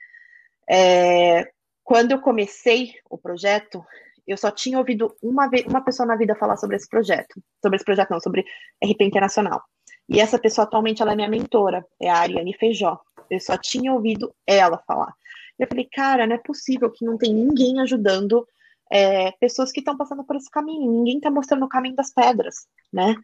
é, 0.69 1.51
quando 1.83 2.13
eu 2.13 2.21
comecei 2.21 2.95
o 3.09 3.19
projeto, 3.19 3.85
Eu 4.27 4.37
só 4.37 4.51
tinha 4.51 4.79
ouvido 4.79 5.13
uma, 5.21 5.49
vez, 5.49 5.67
uma 5.67 5.83
pessoa 5.83 6.07
na 6.07 6.15
vida 6.15 6.37
falar 6.37 6.57
sobre 6.57 6.77
esse 6.77 6.89
projeto. 6.89 7.43
Sobre 7.61 7.77
esse 7.77 7.85
projeto, 7.85 8.11
não, 8.11 8.21
sobre 8.21 8.45
RP 8.85 9.03
Internacional. 9.03 9.61
E 10.09 10.21
essa 10.21 10.39
pessoa 10.39 10.65
atualmente 10.65 11.03
ela 11.03 11.13
é 11.13 11.17
minha 11.17 11.29
mentora, 11.29 11.85
é 12.01 12.09
a 12.09 12.19
Ariane 12.19 12.55
Feijó. 12.55 13.01
Eu 13.29 13.41
só 13.41 13.57
tinha 13.57 13.93
ouvido 13.93 14.33
ela 14.47 14.79
falar. 14.87 15.13
Eu 15.59 15.67
falei, 15.67 15.89
cara, 15.93 16.27
não 16.27 16.37
é 16.37 16.39
possível 16.39 16.91
que 16.91 17.05
não 17.05 17.19
tem 17.19 17.35
ninguém 17.35 17.81
ajudando 17.81 18.47
é, 18.91 19.31
pessoas 19.33 19.71
que 19.73 19.81
estão 19.81 19.97
passando 19.97 20.25
por 20.25 20.37
esse 20.37 20.51
caminho. 20.51 20.91
Ninguém 20.91 21.17
está 21.17 21.31
mostrando 21.31 21.65
o 21.65 21.69
caminho 21.69 21.95
das 21.95 22.13
pedras, 22.13 22.67
né? 22.93 23.15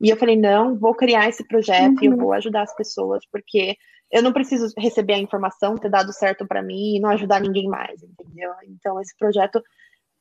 E 0.00 0.10
eu 0.10 0.16
falei, 0.16 0.36
não, 0.36 0.78
vou 0.78 0.94
criar 0.94 1.28
esse 1.28 1.46
projeto 1.46 2.02
e 2.02 2.06
eu 2.06 2.12
uhum. 2.12 2.18
vou 2.18 2.32
ajudar 2.34 2.62
as 2.62 2.74
pessoas, 2.76 3.24
porque 3.32 3.76
eu 4.10 4.22
não 4.22 4.32
preciso 4.32 4.72
receber 4.76 5.14
a 5.14 5.18
informação, 5.18 5.74
ter 5.74 5.90
dado 5.90 6.12
certo 6.12 6.46
para 6.46 6.62
mim 6.62 6.96
e 6.96 7.00
não 7.00 7.10
ajudar 7.10 7.40
ninguém 7.40 7.66
mais, 7.66 8.02
entendeu? 8.02 8.52
Então, 8.68 9.00
esse 9.00 9.16
projeto 9.16 9.62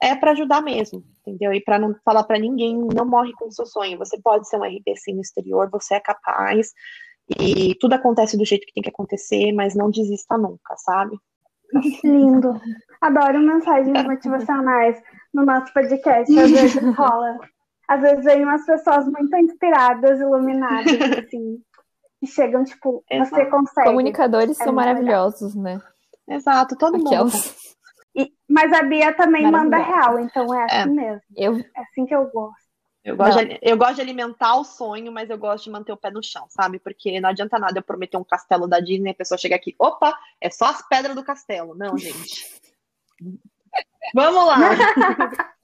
é 0.01 0.15
para 0.15 0.31
ajudar 0.31 0.61
mesmo, 0.61 1.03
entendeu? 1.19 1.53
E 1.53 1.61
para 1.61 1.77
não 1.77 1.93
falar 2.05 2.23
para 2.23 2.39
ninguém, 2.39 2.77
não 2.93 3.05
morre 3.05 3.33
com 3.33 3.47
o 3.47 3.51
seu 3.51 3.65
sonho. 3.65 3.97
Você 3.97 4.19
pode 4.21 4.47
ser 4.47 4.57
um 4.57 4.63
RPC 4.63 5.13
no 5.13 5.21
exterior, 5.21 5.69
você 5.69 5.95
é 5.95 5.99
capaz, 5.99 6.71
e 7.39 7.75
tudo 7.75 7.93
acontece 7.93 8.37
do 8.37 8.45
jeito 8.45 8.65
que 8.65 8.73
tem 8.73 8.83
que 8.83 8.89
acontecer, 8.89 9.51
mas 9.51 9.75
não 9.75 9.89
desista 9.89 10.37
nunca, 10.37 10.75
sabe? 10.77 11.17
Lindo. 12.03 12.59
Adoro 13.01 13.39
mensagens 13.39 14.03
motivacionais 14.05 15.01
no 15.33 15.45
nosso 15.45 15.73
podcast, 15.73 16.39
às 16.39 16.51
vezes 16.51 16.83
rola. 16.95 17.37
Às 17.87 18.01
vezes 18.01 18.25
vem 18.25 18.43
umas 18.43 18.65
pessoas 18.65 19.05
muito 19.05 19.35
inspiradas, 19.35 20.19
iluminadas, 20.19 20.93
assim, 21.23 21.61
que 22.19 22.27
chegam, 22.27 22.63
tipo, 22.63 23.03
Exato. 23.09 23.29
você 23.29 23.45
consegue. 23.45 23.89
Comunicadores 23.89 24.59
é 24.59 24.63
são 24.63 24.73
maravilhosos, 24.73 25.55
legal. 25.55 25.79
né? 26.27 26.35
Exato, 26.35 26.75
todo 26.75 26.97
mundo. 26.97 27.31
E, 28.15 28.31
mas 28.49 28.71
a 28.73 28.81
Bia 28.81 29.13
também 29.13 29.49
manda 29.51 29.77
real, 29.77 30.19
então 30.19 30.51
é 30.53 30.63
assim 30.63 30.79
é. 30.79 30.85
mesmo. 30.85 31.21
Eu... 31.35 31.57
É 31.57 31.81
assim 31.81 32.05
que 32.05 32.15
eu 32.15 32.25
gosto. 32.31 32.65
Eu 33.03 33.15
gosto, 33.15 33.45
de, 33.45 33.59
eu 33.61 33.77
gosto 33.77 33.95
de 33.95 34.01
alimentar 34.01 34.55
o 34.55 34.63
sonho, 34.63 35.11
mas 35.11 35.29
eu 35.29 35.37
gosto 35.37 35.65
de 35.65 35.69
manter 35.69 35.91
o 35.91 35.97
pé 35.97 36.09
no 36.09 36.23
chão, 36.23 36.47
sabe? 36.49 36.79
Porque 36.79 37.19
não 37.21 37.29
adianta 37.29 37.59
nada 37.59 37.77
eu 37.77 37.83
prometer 37.83 38.17
um 38.17 38.23
castelo 38.23 38.67
da 38.67 38.79
Disney 38.79 39.09
e 39.09 39.11
a 39.11 39.15
pessoa 39.15 39.37
chega 39.37 39.55
aqui, 39.55 39.75
opa, 39.77 40.17
é 40.41 40.49
só 40.49 40.65
as 40.65 40.81
pedras 40.87 41.15
do 41.15 41.23
castelo. 41.23 41.75
Não, 41.75 41.95
gente. 41.95 42.64
Vamos 44.13 44.45
lá. 44.45 44.59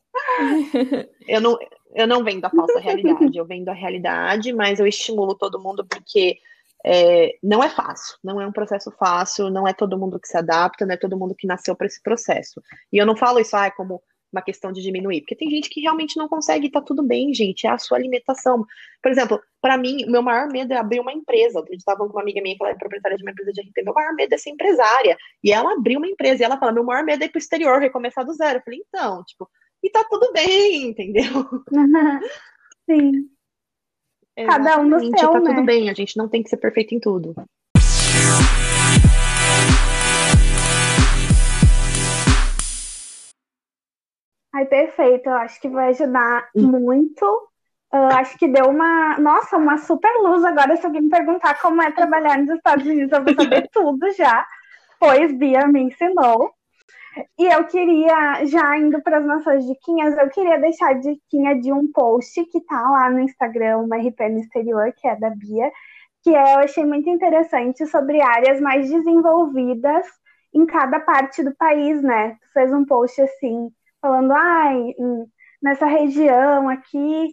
eu, 1.27 1.41
não, 1.41 1.57
eu 1.93 2.07
não 2.07 2.23
vendo 2.23 2.45
a 2.45 2.49
falsa 2.49 2.79
realidade, 2.79 3.37
eu 3.37 3.45
vendo 3.45 3.69
a 3.69 3.73
realidade, 3.73 4.53
mas 4.53 4.79
eu 4.79 4.87
estimulo 4.87 5.35
todo 5.35 5.61
mundo 5.61 5.85
porque 5.85 6.37
é, 6.85 7.37
não 7.43 7.63
é 7.63 7.69
fácil, 7.69 8.17
não 8.23 8.41
é 8.41 8.47
um 8.47 8.51
processo 8.51 8.91
fácil, 8.91 9.49
não 9.49 9.67
é 9.67 9.73
todo 9.73 9.97
mundo 9.97 10.19
que 10.19 10.27
se 10.27 10.37
adapta, 10.37 10.85
não 10.85 10.93
é 10.93 10.97
todo 10.97 11.17
mundo 11.17 11.35
que 11.35 11.47
nasceu 11.47 11.75
para 11.75 11.87
esse 11.87 12.01
processo. 12.01 12.61
E 12.91 12.97
eu 12.97 13.05
não 13.05 13.15
falo 13.15 13.39
isso 13.39 13.55
ah, 13.55 13.69
como 13.71 14.01
uma 14.31 14.41
questão 14.41 14.71
de 14.71 14.81
diminuir, 14.81 15.21
porque 15.21 15.35
tem 15.35 15.49
gente 15.49 15.69
que 15.69 15.81
realmente 15.81 16.17
não 16.17 16.27
consegue, 16.27 16.71
tá 16.71 16.81
tudo 16.81 17.03
bem, 17.03 17.33
gente, 17.33 17.67
é 17.67 17.69
a 17.69 17.77
sua 17.77 17.97
alimentação. 17.97 18.65
Por 19.01 19.11
exemplo, 19.11 19.41
para 19.61 19.77
mim, 19.77 20.05
o 20.05 20.11
meu 20.11 20.21
maior 20.21 20.47
medo 20.47 20.73
é 20.73 20.77
abrir 20.77 20.99
uma 20.99 21.11
empresa. 21.11 21.59
Eu 21.67 21.75
estava 21.75 22.05
com 22.07 22.13
uma 22.13 22.21
amiga 22.21 22.41
minha 22.41 22.55
que 22.55 22.63
ela 22.63 22.71
é 22.71 22.75
proprietária 22.75 23.17
de 23.17 23.23
uma 23.23 23.31
empresa 23.31 23.51
de 23.51 23.61
RP, 23.61 23.83
meu 23.83 23.93
maior 23.93 24.13
medo 24.15 24.33
é 24.33 24.37
ser 24.37 24.51
empresária. 24.51 25.17
E 25.43 25.51
ela 25.51 25.73
abriu 25.73 25.99
uma 25.99 26.07
empresa 26.07 26.41
e 26.41 26.45
ela 26.45 26.57
fala: 26.57 26.71
meu 26.71 26.83
maior 26.83 27.03
medo 27.03 27.23
é 27.23 27.25
ir 27.25 27.29
pro 27.29 27.39
exterior, 27.39 27.79
recomeçar 27.79 28.25
do 28.25 28.33
zero. 28.33 28.59
Eu 28.59 28.63
falei, 28.63 28.83
então, 28.87 29.23
tipo, 29.25 29.49
e 29.83 29.89
tá 29.89 30.03
tudo 30.09 30.31
bem, 30.31 30.89
entendeu? 30.91 31.23
Sim. 32.89 33.29
Cada 34.45 34.79
um 34.79 34.87
no 34.87 34.99
seu, 34.99 35.11
tá 35.11 35.39
né? 35.39 35.49
tudo 35.49 35.65
bem, 35.65 35.89
a 35.89 35.93
gente 35.93 36.17
não 36.17 36.27
tem 36.27 36.41
que 36.41 36.49
ser 36.49 36.57
perfeito 36.57 36.95
em 36.95 36.99
tudo. 36.99 37.35
Ai, 44.53 44.65
perfeito. 44.65 45.27
Eu 45.29 45.35
acho 45.35 45.59
que 45.61 45.69
vai 45.69 45.89
ajudar 45.89 46.49
muito. 46.55 47.25
Uh, 47.93 48.15
acho 48.15 48.37
que 48.37 48.47
deu 48.47 48.65
uma, 48.65 49.17
nossa, 49.17 49.57
uma 49.57 49.77
super 49.77 50.11
luz 50.21 50.43
agora. 50.43 50.75
Se 50.77 50.85
alguém 50.85 51.03
me 51.03 51.09
perguntar 51.09 51.59
como 51.61 51.81
é 51.81 51.91
trabalhar 51.91 52.37
nos 52.37 52.49
Estados 52.49 52.85
Unidos, 52.85 53.11
eu 53.11 53.23
vou 53.23 53.33
saber 53.33 53.67
tudo 53.71 54.11
já, 54.13 54.45
pois 54.99 55.31
Bia 55.37 55.67
me 55.67 55.81
ensinou. 55.81 56.53
E 57.37 57.45
eu 57.45 57.65
queria, 57.65 58.45
já 58.45 58.77
indo 58.77 59.01
para 59.01 59.17
as 59.17 59.25
nossas 59.25 59.65
diquinhas, 59.65 60.17
eu 60.17 60.29
queria 60.29 60.57
deixar 60.59 60.91
a 60.91 60.93
diquinha 60.93 61.59
de 61.59 61.71
um 61.73 61.91
post 61.91 62.45
que 62.45 62.61
tá 62.61 62.81
lá 62.89 63.09
no 63.09 63.19
Instagram, 63.19 63.79
uma 63.79 63.97
RP 63.97 64.19
no 64.29 64.39
exterior, 64.39 64.93
que 64.95 65.07
é 65.07 65.17
da 65.17 65.29
Bia, 65.29 65.69
que 66.23 66.33
é, 66.33 66.55
eu 66.55 66.59
achei 66.59 66.85
muito 66.85 67.09
interessante 67.09 67.85
sobre 67.87 68.21
áreas 68.21 68.61
mais 68.61 68.89
desenvolvidas 68.89 70.05
em 70.53 70.65
cada 70.65 70.99
parte 71.01 71.43
do 71.43 71.53
país, 71.55 72.01
né? 72.01 72.37
Tu 72.41 72.53
fez 72.53 72.71
um 72.71 72.85
post 72.85 73.21
assim, 73.21 73.69
falando, 74.01 74.31
ai, 74.31 74.93
nessa 75.61 75.85
região 75.85 76.67
aqui 76.67 77.27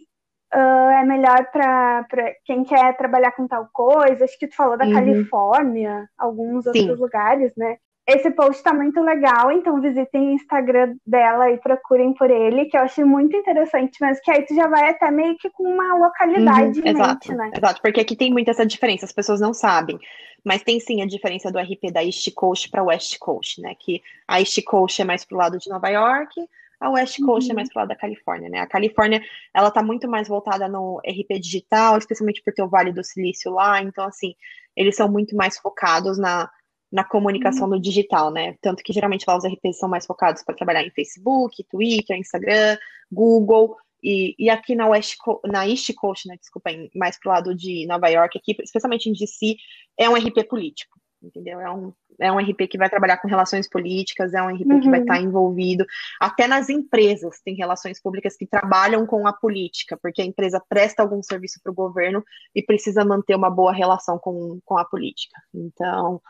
uh, 0.53 0.89
é 0.91 1.03
melhor 1.03 1.49
para 1.51 2.05
quem 2.45 2.63
quer 2.63 2.95
trabalhar 2.95 3.31
com 3.31 3.47
tal 3.47 3.67
coisa. 3.73 4.25
Acho 4.25 4.37
que 4.37 4.47
tu 4.47 4.55
falou 4.55 4.77
da 4.77 4.85
uhum. 4.85 4.93
Califórnia, 4.93 6.07
alguns 6.17 6.63
Sim. 6.63 6.81
outros 6.81 6.99
lugares, 6.99 7.53
né? 7.57 7.77
Esse 8.11 8.31
post 8.31 8.63
tá 8.63 8.73
muito 8.73 8.99
legal, 9.01 9.51
então 9.51 9.79
visitem 9.79 10.29
o 10.29 10.31
Instagram 10.31 10.95
dela 11.05 11.51
e 11.51 11.57
procurem 11.59 12.11
por 12.11 12.31
ele, 12.31 12.65
que 12.65 12.75
eu 12.75 12.81
achei 12.81 13.03
muito 13.03 13.37
interessante, 13.37 13.97
mas 14.01 14.19
que 14.19 14.31
aí 14.31 14.41
tu 14.47 14.55
já 14.55 14.67
vai 14.67 14.89
até 14.89 15.11
meio 15.11 15.37
que 15.37 15.47
com 15.51 15.61
uma 15.61 15.95
localidade 15.95 16.79
uhum, 16.79 16.87
em 16.87 16.89
exato, 16.89 17.29
mente, 17.29 17.35
né? 17.35 17.51
Exato, 17.55 17.79
porque 17.83 17.99
aqui 17.99 18.15
tem 18.15 18.31
muita 18.31 18.49
essa 18.49 18.65
diferença, 18.65 19.05
as 19.05 19.11
pessoas 19.11 19.39
não 19.39 19.53
sabem. 19.53 19.99
Mas 20.43 20.63
tem 20.63 20.79
sim 20.79 21.03
a 21.03 21.05
diferença 21.05 21.51
do 21.51 21.59
RP 21.59 21.91
da 21.93 22.03
East 22.03 22.33
Coast 22.33 22.71
para 22.71 22.81
West 22.81 23.19
Coast, 23.19 23.61
né? 23.61 23.75
Que 23.77 24.01
a 24.27 24.39
East 24.39 24.59
Coast 24.63 24.99
é 24.99 25.05
mais 25.05 25.23
pro 25.23 25.37
lado 25.37 25.59
de 25.59 25.69
Nova 25.69 25.89
York, 25.89 26.33
a 26.79 26.89
West 26.89 27.19
Coast 27.23 27.47
é 27.47 27.53
uhum. 27.53 27.59
é 27.59 27.61
mais 27.61 27.69
pro 27.69 27.79
lado 27.81 27.89
da 27.89 27.95
Califórnia, 27.95 28.49
né? 28.49 28.59
A 28.61 28.65
Califórnia, 28.65 29.21
ela 29.53 29.69
tá 29.69 29.83
muito 29.83 30.09
mais 30.09 30.27
voltada 30.27 30.67
no 30.67 30.99
RP 31.05 31.39
digital, 31.39 31.95
especialmente 31.99 32.41
por 32.41 32.53
ter 32.55 32.63
o 32.63 32.69
Vale 32.69 32.91
do 32.91 33.03
Silício 33.03 33.51
lá, 33.51 33.83
então, 33.83 34.03
assim, 34.03 34.33
eles 34.75 34.95
são 34.95 35.07
muito 35.07 35.35
mais 35.35 35.59
focados 35.59 36.17
na, 36.17 36.49
na 36.91 37.03
comunicação 37.03 37.63
uhum. 37.63 37.75
no 37.75 37.81
digital, 37.81 38.31
né? 38.31 38.55
Tanto 38.61 38.83
que 38.83 38.93
geralmente 38.93 39.25
lá 39.27 39.37
os 39.37 39.45
RPs 39.45 39.77
são 39.77 39.87
mais 39.87 40.05
focados 40.05 40.43
para 40.43 40.55
trabalhar 40.55 40.83
em 40.83 40.91
Facebook, 40.91 41.63
Twitter, 41.69 42.17
Instagram, 42.17 42.77
Google, 43.11 43.75
e, 44.03 44.35
e 44.39 44.49
aqui 44.49 44.75
na 44.75 44.87
West 44.87 45.17
na 45.45 45.67
East 45.67 45.93
Coast, 45.95 46.27
né, 46.27 46.35
desculpa, 46.39 46.69
mais 46.95 47.19
pro 47.19 47.31
lado 47.31 47.53
de 47.53 47.85
Nova 47.85 48.07
York, 48.07 48.37
aqui, 48.37 48.55
especialmente 48.61 49.09
em 49.09 49.13
DC, 49.13 49.55
é 49.97 50.09
um 50.09 50.15
RP 50.15 50.47
político, 50.47 50.97
entendeu? 51.21 51.59
É 51.59 51.69
um, 51.69 51.93
é 52.19 52.31
um 52.31 52.37
RP 52.37 52.67
que 52.69 52.77
vai 52.77 52.89
trabalhar 52.89 53.17
com 53.17 53.27
relações 53.27 53.69
políticas, 53.69 54.33
é 54.33 54.41
um 54.41 54.47
RP 54.47 54.65
uhum. 54.65 54.79
que 54.79 54.89
vai 54.89 54.99
uhum. 54.99 55.05
estar 55.05 55.21
envolvido, 55.21 55.85
até 56.19 56.47
nas 56.47 56.69
empresas 56.69 57.41
tem 57.43 57.55
relações 57.55 58.01
públicas 58.01 58.37
que 58.37 58.47
trabalham 58.47 59.05
com 59.05 59.27
a 59.27 59.33
política, 59.33 59.97
porque 60.01 60.21
a 60.21 60.25
empresa 60.25 60.63
presta 60.69 61.03
algum 61.03 61.21
serviço 61.21 61.59
para 61.61 61.71
o 61.71 61.75
governo 61.75 62.23
e 62.55 62.63
precisa 62.63 63.03
manter 63.03 63.35
uma 63.35 63.49
boa 63.49 63.73
relação 63.73 64.17
com, 64.17 64.59
com 64.63 64.77
a 64.77 64.85
política. 64.85 65.37
Então, 65.53 66.21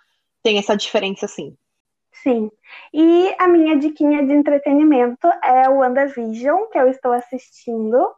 tem 0.43 0.57
essa 0.57 0.75
diferença 0.75 1.27
sim. 1.27 1.55
Sim. 2.23 2.51
E 2.93 3.33
a 3.39 3.47
minha 3.47 3.77
diquinha 3.77 4.25
de 4.25 4.33
entretenimento 4.33 5.27
é 5.43 5.69
o 5.69 5.77
WandaVision, 5.77 6.65
que 6.71 6.77
eu 6.77 6.89
estou 6.89 7.13
assistindo 7.13 8.11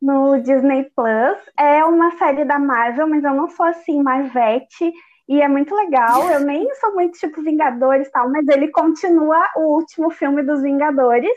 no 0.00 0.40
Disney 0.40 0.90
Plus. 0.94 1.38
É 1.58 1.84
uma 1.84 2.16
série 2.18 2.44
da 2.44 2.58
Marvel, 2.58 3.08
mas 3.08 3.24
eu 3.24 3.34
não 3.34 3.48
sou 3.48 3.66
assim, 3.66 4.02
Marvete. 4.02 4.92
E 5.28 5.40
é 5.40 5.48
muito 5.48 5.74
legal. 5.74 6.30
Eu 6.30 6.40
nem 6.40 6.72
sou 6.76 6.94
muito 6.94 7.18
tipo 7.18 7.42
Vingadores 7.42 8.10
tal, 8.10 8.30
mas 8.30 8.46
ele 8.48 8.68
continua 8.68 9.48
o 9.56 9.76
último 9.76 10.10
filme 10.10 10.42
dos 10.42 10.62
Vingadores. 10.62 11.36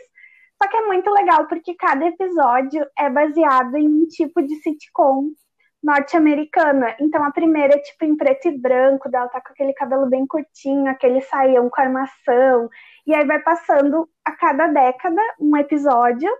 Só 0.62 0.68
que 0.68 0.76
é 0.76 0.86
muito 0.86 1.10
legal 1.10 1.46
porque 1.48 1.74
cada 1.74 2.06
episódio 2.06 2.86
é 2.98 3.10
baseado 3.10 3.76
em 3.76 3.88
um 3.88 4.06
tipo 4.06 4.40
de 4.42 4.54
sitcom 4.56 5.30
norte-americana. 5.82 6.94
Então 7.00 7.24
a 7.24 7.32
primeira 7.32 7.74
é 7.74 7.78
tipo 7.78 8.04
em 8.04 8.16
preto 8.16 8.48
e 8.48 8.58
branco, 8.58 9.10
dela 9.10 9.28
tá 9.28 9.40
com 9.40 9.52
aquele 9.52 9.72
cabelo 9.72 10.06
bem 10.06 10.26
curtinho, 10.26 10.88
aquele 10.88 11.20
saião 11.22 11.68
com 11.68 11.80
armação. 11.80 12.70
E 13.06 13.14
aí 13.14 13.26
vai 13.26 13.40
passando 13.40 14.08
a 14.24 14.32
cada 14.32 14.68
década 14.68 15.20
um 15.40 15.56
episódio. 15.56 16.30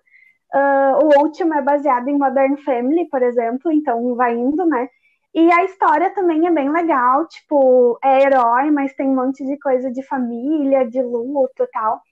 Uh, 0.55 1.07
o 1.07 1.22
último 1.22 1.55
é 1.55 1.62
baseado 1.62 2.09
em 2.09 2.18
Modern 2.18 2.57
Family, 2.59 3.09
por 3.09 3.22
exemplo, 3.22 3.72
então 3.72 4.14
vai 4.14 4.34
indo, 4.34 4.66
né? 4.66 4.88
E 5.34 5.51
a 5.51 5.64
história 5.64 6.11
também 6.11 6.47
é 6.47 6.51
bem 6.51 6.70
legal, 6.70 7.26
tipo, 7.26 7.99
é 8.05 8.22
herói, 8.22 8.70
mas 8.70 8.95
tem 8.95 9.09
um 9.09 9.14
monte 9.14 9.45
de 9.47 9.59
coisa 9.59 9.90
de 9.90 10.03
família, 10.03 10.86
de 10.86 11.01
luto 11.03 11.62
e 11.62 11.66
tal. 11.68 12.03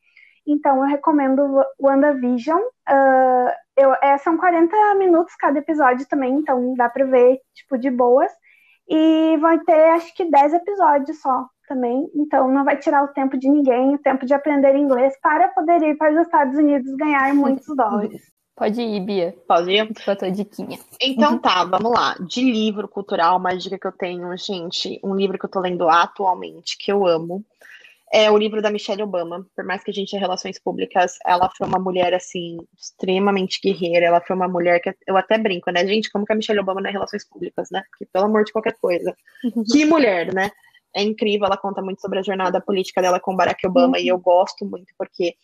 Então 0.51 0.77
eu 0.79 0.89
recomendo 0.89 1.65
WandaVision. 1.81 2.61
Uh, 2.61 3.51
eu, 3.77 3.95
é, 4.03 4.19
são 4.19 4.37
40 4.37 4.95
minutos 4.97 5.35
cada 5.37 5.59
episódio 5.59 6.07
também, 6.09 6.35
então 6.35 6.75
dá 6.75 6.89
pra 6.89 7.05
ver, 7.05 7.39
tipo, 7.55 7.79
de 7.79 7.91
boas. 7.91 8.31
E 8.89 9.37
vai 9.41 9.61
ter, 9.61 9.91
acho 9.91 10.13
que 10.15 10.29
10 10.29 10.55
episódios 10.55 11.21
só 11.21 11.47
também. 11.69 12.11
Então 12.17 12.49
não 12.49 12.65
vai 12.65 12.77
tirar 12.77 13.05
o 13.05 13.09
tempo 13.09 13.39
de 13.39 13.49
ninguém, 13.49 13.95
o 13.95 13.99
tempo 13.99 14.27
de 14.27 14.35
aprender 14.35 14.75
inglês 14.75 15.15
para 15.23 15.49
poder 15.49 15.81
ir 15.83 15.97
para 15.97 16.13
os 16.13 16.27
Estados 16.27 16.59
Unidos 16.59 16.93
ganhar 16.97 17.33
muitos 17.33 17.67
dólares. 17.77 18.21
Pode 18.57 18.83
ir, 18.83 19.01
Bia. 19.01 19.35
Pode 19.49 19.71
ir? 19.71 19.89
Com 20.05 20.11
a 20.11 20.17
tua 20.17 20.31
diquinha. 20.31 20.79
Então 21.01 21.39
tá, 21.39 21.65
vamos 21.65 21.91
lá. 21.93 22.15
De 22.21 22.43
livro 22.43 22.87
cultural, 22.87 23.39
uma 23.39 23.57
dica 23.57 23.79
que 23.79 23.87
eu 23.87 23.93
tenho, 23.93 24.37
gente, 24.37 25.01
um 25.03 25.15
livro 25.15 25.39
que 25.39 25.47
eu 25.47 25.51
tô 25.51 25.61
lendo 25.61 25.89
atualmente, 25.89 26.77
que 26.79 26.93
eu 26.93 27.07
amo, 27.07 27.43
é 28.13 28.31
o 28.31 28.37
livro 28.37 28.61
da 28.61 28.71
Michelle 28.71 29.03
Obama. 29.03 29.47
Por 29.55 29.65
mais 29.65 29.85
que 29.85 29.91
a 29.91 29.95
gente 29.95 30.11
tenha 30.11 30.21
relações 30.21 30.59
públicas, 30.59 31.15
ela 31.25 31.49
foi 31.57 31.67
uma 31.67 31.79
mulher, 31.79 32.13
assim, 32.13 32.59
extremamente 32.77 33.61
guerreira. 33.63 34.07
Ela 34.07 34.21
foi 34.21 34.35
uma 34.35 34.49
mulher 34.49 34.81
que 34.81 34.93
eu 35.07 35.17
até 35.17 35.39
brinco, 35.39 35.71
né? 35.71 35.87
Gente, 35.87 36.11
como 36.11 36.25
que 36.25 36.33
a 36.33 36.37
Michelle 36.37 36.61
Obama 36.61 36.81
não 36.81 36.91
é 36.91 36.93
relações 36.93 37.27
públicas, 37.29 37.69
né? 37.71 37.83
Porque, 37.91 38.07
pelo 38.13 38.25
amor 38.27 38.45
de 38.45 38.53
qualquer 38.53 38.77
coisa. 38.81 39.15
que 39.73 39.85
mulher, 39.85 40.35
né? 40.35 40.51
É 40.95 41.03
incrível, 41.03 41.47
ela 41.47 41.57
conta 41.57 41.81
muito 41.81 42.01
sobre 42.01 42.19
a 42.19 42.23
jornada 42.23 42.61
política 42.61 43.01
dela 43.01 43.21
com 43.21 43.37
Barack 43.37 43.65
Obama, 43.65 43.97
uhum. 43.97 44.03
e 44.03 44.09
eu 44.09 44.19
gosto 44.19 44.67
muito, 44.67 44.93
porque 44.99 45.35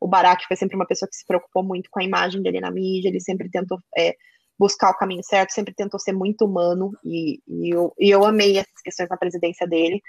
o 0.00 0.08
Barack 0.08 0.44
foi 0.48 0.56
sempre 0.56 0.74
uma 0.74 0.86
pessoa 0.86 1.08
que 1.08 1.14
se 1.14 1.24
preocupou 1.24 1.62
muito 1.62 1.88
com 1.90 2.00
a 2.00 2.04
imagem 2.04 2.42
dele 2.42 2.60
na 2.60 2.72
mídia, 2.72 3.08
ele 3.08 3.20
sempre 3.20 3.48
tentou 3.48 3.78
é, 3.96 4.16
buscar 4.58 4.90
o 4.90 4.98
caminho 4.98 5.22
certo, 5.22 5.50
sempre 5.50 5.72
tentou 5.72 6.00
ser 6.00 6.12
muito 6.12 6.44
humano, 6.44 6.90
e, 7.04 7.40
e, 7.46 7.72
eu, 7.72 7.94
e 8.00 8.10
eu 8.10 8.24
amei 8.24 8.58
essas 8.58 8.82
questões 8.82 9.08
na 9.08 9.16
presidência 9.16 9.64
dele. 9.64 10.02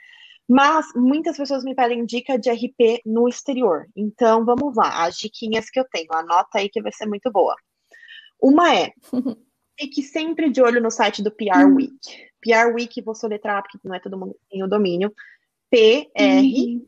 Mas 0.48 0.88
muitas 0.96 1.36
pessoas 1.36 1.64
me 1.64 1.76
pedem 1.76 2.06
dica 2.06 2.38
de 2.38 2.50
RP 2.50 3.02
no 3.06 3.28
exterior. 3.28 3.88
Então 3.96 4.46
vamos 4.46 4.76
lá, 4.76 5.06
as 5.06 5.18
diquinhas 5.18 5.70
que 5.70 5.80
eu 5.80 5.86
tenho. 5.92 6.08
Anota 6.14 6.60
aí 6.60 6.70
que 6.70 6.82
vai 6.82 6.92
ser 6.92 7.06
muito 7.06 7.30
boa. 7.32 7.56
Uma 8.42 8.74
é 8.74 8.92
fique 9.80 10.02
sempre 10.02 10.50
de 10.50 10.62
olho 10.62 10.82
no 10.82 10.90
site 10.90 11.22
do 11.22 11.32
PR 11.32 11.66
hum. 11.66 11.76
Week. 11.76 12.00
PR 12.42 12.74
Week, 12.74 13.02
vou 13.02 13.14
soletrar 13.14 13.62
porque 13.62 13.78
não 13.84 13.96
é 13.96 14.00
todo 14.00 14.18
mundo 14.18 14.34
que 14.34 14.48
tem 14.50 14.64
o 14.64 14.68
domínio. 14.68 15.14
P-R-W-E-E-K. 15.70 16.86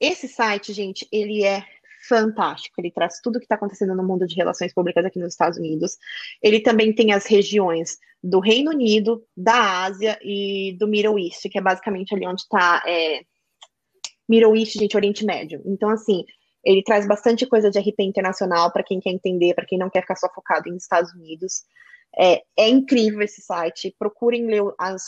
Esse 0.00 0.28
site, 0.28 0.72
gente, 0.72 1.08
ele 1.10 1.44
é 1.44 1.64
fantástico. 2.08 2.80
Ele 2.80 2.90
traz 2.90 3.20
tudo 3.22 3.36
o 3.36 3.38
que 3.38 3.44
está 3.44 3.54
acontecendo 3.54 3.94
no 3.94 4.02
mundo 4.02 4.26
de 4.26 4.34
relações 4.34 4.72
públicas 4.72 5.04
aqui 5.04 5.18
nos 5.18 5.32
Estados 5.32 5.58
Unidos. 5.58 5.96
Ele 6.42 6.60
também 6.60 6.92
tem 6.92 7.12
as 7.12 7.26
regiões 7.26 7.98
do 8.22 8.40
Reino 8.40 8.70
Unido, 8.70 9.24
da 9.36 9.84
Ásia 9.84 10.18
e 10.22 10.76
do 10.78 10.88
Middle 10.88 11.18
East, 11.18 11.48
que 11.50 11.58
é 11.58 11.62
basicamente 11.62 12.14
ali 12.14 12.26
onde 12.26 12.42
está 12.42 12.82
é... 12.86 13.22
Middle 14.28 14.56
East, 14.56 14.78
gente, 14.78 14.96
Oriente 14.96 15.24
Médio. 15.24 15.62
Então, 15.66 15.90
assim, 15.90 16.24
ele 16.64 16.82
traz 16.82 17.06
bastante 17.06 17.46
coisa 17.46 17.70
de 17.70 17.78
RP 17.78 18.00
internacional 18.00 18.72
para 18.72 18.82
quem 18.82 18.98
quer 18.98 19.10
entender, 19.10 19.54
para 19.54 19.66
quem 19.66 19.78
não 19.78 19.90
quer 19.90 20.00
ficar 20.00 20.16
só 20.16 20.28
focado 20.34 20.68
em 20.68 20.76
Estados 20.76 21.12
Unidos. 21.12 21.64
É, 22.18 22.42
é, 22.56 22.68
incrível 22.68 23.22
esse 23.22 23.42
site. 23.42 23.94
Procurem 23.98 24.46
ler 24.46 24.62
as, 24.78 25.02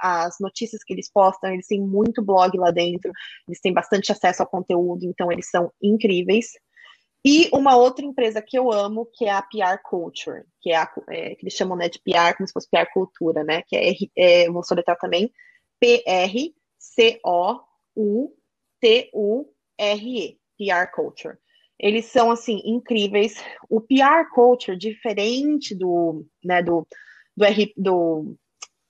as 0.00 0.36
notícias 0.40 0.84
que 0.84 0.92
eles 0.92 1.10
postam. 1.10 1.52
Eles 1.52 1.66
têm 1.66 1.80
muito 1.80 2.22
blog 2.22 2.56
lá 2.56 2.70
dentro. 2.70 3.10
Eles 3.48 3.60
têm 3.60 3.72
bastante 3.72 4.12
acesso 4.12 4.42
ao 4.42 4.48
conteúdo, 4.48 5.04
então 5.04 5.30
eles 5.32 5.50
são 5.50 5.72
incríveis. 5.82 6.52
E 7.24 7.48
uma 7.52 7.76
outra 7.76 8.04
empresa 8.04 8.42
que 8.42 8.58
eu 8.58 8.72
amo, 8.72 9.06
que 9.14 9.26
é 9.26 9.30
a 9.30 9.42
PR 9.42 9.80
Culture, 9.84 10.42
que 10.60 10.72
é, 10.72 10.76
a, 10.76 10.90
é 11.10 11.36
que 11.36 11.44
eles 11.44 11.54
chamam 11.54 11.76
né, 11.76 11.88
de 11.88 12.00
PR, 12.00 12.36
como 12.36 12.48
se 12.48 12.52
fosse 12.52 12.68
PR 12.68 12.86
Cultura, 12.92 13.44
né? 13.44 13.62
Que 13.68 13.76
é, 13.76 13.92
é 14.16 14.50
vou 14.50 14.64
soletrar 14.64 14.96
também, 14.98 15.32
P-R-C-O-U-T-U-R-E, 15.78 16.58
PR 20.58 20.90
Culture. 20.92 21.38
Eles 21.82 22.06
são, 22.06 22.30
assim, 22.30 22.62
incríveis. 22.64 23.42
O 23.68 23.80
PR 23.80 24.30
Culture, 24.32 24.78
diferente 24.78 25.74
do, 25.74 26.24
né, 26.44 26.62
do, 26.62 26.86
do, 27.36 27.44
R, 27.44 27.72
do 27.76 28.36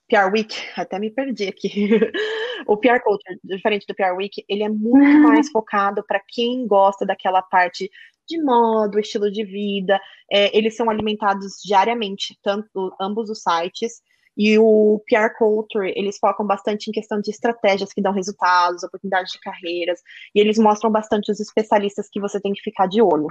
PR 0.09 0.31
Week, 0.31 0.55
até 0.77 0.99
me 0.99 1.11
perdi 1.11 1.49
aqui. 1.49 1.71
o 2.69 2.77
PR 2.77 3.01
Culture, 3.03 3.39
diferente 3.43 3.87
do 3.87 3.95
PR 3.95 4.15
Week, 4.15 4.45
ele 4.47 4.63
é 4.63 4.69
muito 4.69 4.99
mais 5.27 5.51
focado 5.51 6.05
para 6.07 6.21
quem 6.29 6.67
gosta 6.67 7.07
daquela 7.07 7.41
parte 7.41 7.91
de 8.29 8.43
modo, 8.43 8.99
estilo 8.99 9.31
de 9.31 9.45
vida. 9.45 9.99
É, 10.31 10.57
eles 10.57 10.77
são 10.77 10.89
alimentados 10.91 11.55
diariamente, 11.65 12.39
tanto 12.43 12.95
ambos 13.01 13.31
os 13.31 13.43
sites. 13.43 14.03
E 14.37 14.59
o 14.59 15.03
PR 15.07 15.37
Culture, 15.37 15.93
eles 15.95 16.19
focam 16.19 16.47
bastante 16.47 16.89
em 16.89 16.93
questão 16.93 17.21
de 17.21 17.31
estratégias 17.31 17.93
que 17.93 18.01
dão 18.01 18.13
resultados, 18.13 18.83
oportunidades 18.83 19.33
de 19.33 19.41
carreiras, 19.41 20.01
e 20.35 20.41
eles 20.41 20.59
mostram 20.59 20.91
bastante 20.91 21.31
os 21.31 21.39
especialistas 21.39 22.09
que 22.11 22.21
você 22.21 22.41
tem 22.41 22.53
que 22.53 22.63
ficar 22.63 22.87
de 22.87 23.03
olho. 23.03 23.29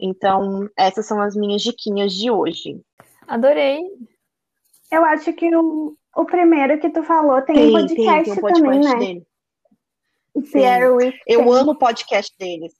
Então, 0.00 0.68
essas 0.78 1.06
são 1.06 1.20
as 1.20 1.36
minhas 1.36 1.60
diquinhas 1.62 2.12
de 2.14 2.30
hoje. 2.30 2.80
Adorei. 3.28 3.82
Eu 4.90 5.04
acho 5.04 5.32
que 5.34 5.54
o, 5.54 5.94
o 6.16 6.24
primeiro 6.24 6.80
que 6.80 6.90
tu 6.90 7.02
falou 7.02 7.42
tem, 7.42 7.54
tem 7.54 7.68
um 7.68 7.72
podcast, 7.72 7.96
tem, 7.96 8.24
tem 8.24 8.32
um 8.32 8.40
podcast 8.40 8.62
também, 8.62 8.80
né? 8.80 8.98
Dele. 8.98 9.26
Eu 11.26 11.52
amo 11.52 11.72
o 11.72 11.78
podcast 11.78 12.34
deles. 12.38 12.72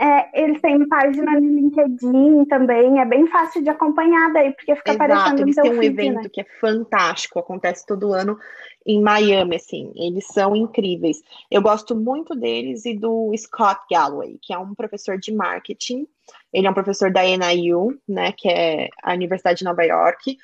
É, 0.00 0.44
eles 0.44 0.60
têm 0.60 0.86
página 0.86 1.40
no 1.40 1.48
LinkedIn 1.48 2.44
também, 2.44 3.00
é 3.00 3.04
bem 3.04 3.26
fácil 3.26 3.62
de 3.64 3.68
acompanhar 3.68 4.32
daí, 4.32 4.52
porque 4.52 4.76
fica 4.76 4.92
Exato, 4.92 5.04
aparecendo 5.04 5.40
eles 5.40 5.56
no 5.56 5.62
têm 5.62 5.72
um 5.72 5.80
feed, 5.80 5.92
evento 5.92 6.22
né? 6.22 6.28
que 6.32 6.40
é 6.40 6.46
fantástico, 6.60 7.40
acontece 7.40 7.84
todo 7.84 8.12
ano 8.12 8.38
em 8.86 9.02
Miami, 9.02 9.56
assim, 9.56 9.92
eles 9.96 10.24
são 10.28 10.54
incríveis. 10.54 11.20
Eu 11.50 11.60
gosto 11.60 11.96
muito 11.96 12.36
deles 12.36 12.86
e 12.86 12.94
do 12.94 13.32
Scott 13.36 13.80
Galloway, 13.90 14.38
que 14.40 14.54
é 14.54 14.58
um 14.58 14.72
professor 14.72 15.18
de 15.18 15.32
marketing, 15.32 16.06
ele 16.52 16.68
é 16.68 16.70
um 16.70 16.74
professor 16.74 17.10
da 17.10 17.22
NIU, 17.24 17.98
né, 18.08 18.32
que 18.32 18.48
é 18.48 18.88
a 19.02 19.12
Universidade 19.14 19.58
de 19.58 19.64
Nova 19.64 19.82
York, 19.82 20.38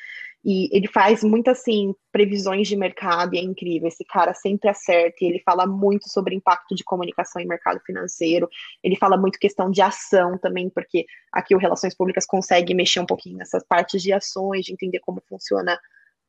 e 0.45 0.69
ele 0.77 0.87
faz 0.87 1.25
muito 1.25 1.49
assim 1.49 1.95
previsões 2.13 2.69
de 2.69 2.77
mercado 2.77 3.35
e 3.35 3.39
é 3.39 3.43
incrível. 3.43 3.89
Esse 3.89 4.05
cara 4.05 4.35
sempre 4.35 4.69
acerta 4.69 5.17
e 5.23 5.27
ele 5.27 5.41
fala 5.41 5.67
muito 5.67 6.09
sobre 6.11 6.35
impacto 6.35 6.75
de 6.75 6.85
comunicação 6.85 7.41
em 7.41 7.47
mercado 7.47 7.81
financeiro. 7.81 8.49
Ele 8.83 8.95
fala 8.97 9.17
muito 9.17 9.39
questão 9.39 9.71
de 9.71 9.81
ação 9.81 10.37
também, 10.37 10.69
porque 10.69 11.07
aqui 11.33 11.55
o 11.55 11.59
Relações 11.59 11.97
Públicas 11.97 12.27
consegue 12.27 12.75
mexer 12.75 13.01
um 13.01 13.07
pouquinho 13.07 13.39
nessas 13.39 13.65
partes 13.67 14.03
de 14.03 14.13
ações, 14.13 14.67
de 14.67 14.73
entender 14.73 15.01
como 15.01 15.23
funciona 15.27 15.79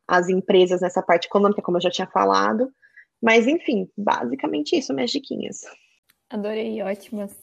as 0.07 0.29
empresas 0.29 0.79
nessa 0.79 1.01
parte 1.01 1.25
econômica, 1.25 1.61
como 1.61 1.75
eu 1.75 1.81
já 1.81 1.91
tinha 1.91 2.07
falado. 2.07 2.71
Mas 3.21 3.47
enfim, 3.47 3.89
basicamente 3.97 4.77
isso, 4.77 4.93
minhas 4.93 5.11
diquinhas. 5.11 5.61
Adorei, 6.29 6.81
ótimas. 6.81 7.33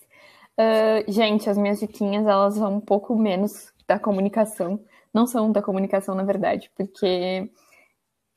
Uh, 0.58 1.10
gente, 1.10 1.50
as 1.50 1.58
minhas 1.58 1.80
diquinhas 1.80 2.26
elas 2.26 2.56
vão 2.56 2.76
um 2.76 2.80
pouco 2.80 3.14
menos 3.14 3.72
da 3.86 3.98
comunicação 3.98 4.82
não 5.12 5.26
são 5.26 5.52
da 5.52 5.62
comunicação, 5.62 6.14
na 6.14 6.24
verdade, 6.24 6.70
porque, 6.76 7.50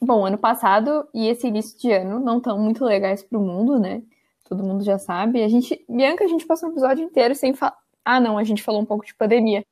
bom, 0.02 0.26
ano 0.26 0.38
passado 0.38 1.08
e 1.14 1.28
esse 1.28 1.48
início 1.48 1.80
de 1.80 1.92
ano 1.92 2.20
não 2.20 2.38
estão 2.38 2.58
muito 2.58 2.84
legais 2.84 3.24
para 3.24 3.40
o 3.40 3.42
mundo, 3.42 3.80
né? 3.80 4.02
Todo 4.48 4.64
mundo 4.64 4.84
já 4.84 5.00
sabe. 5.00 5.44
A 5.44 5.48
gente, 5.48 5.84
Bianca, 5.90 6.24
a 6.24 6.28
gente 6.28 6.46
passou 6.46 6.70
um 6.70 6.72
episódio 6.72 7.04
inteiro 7.04 7.34
sem 7.34 7.54
falar. 7.54 7.76
Ah, 8.04 8.20
não, 8.20 8.38
a 8.38 8.44
gente 8.44 8.62
falou 8.62 8.82
um 8.82 8.86
pouco 8.86 9.06
de 9.06 9.16
pandemia. 9.16 9.66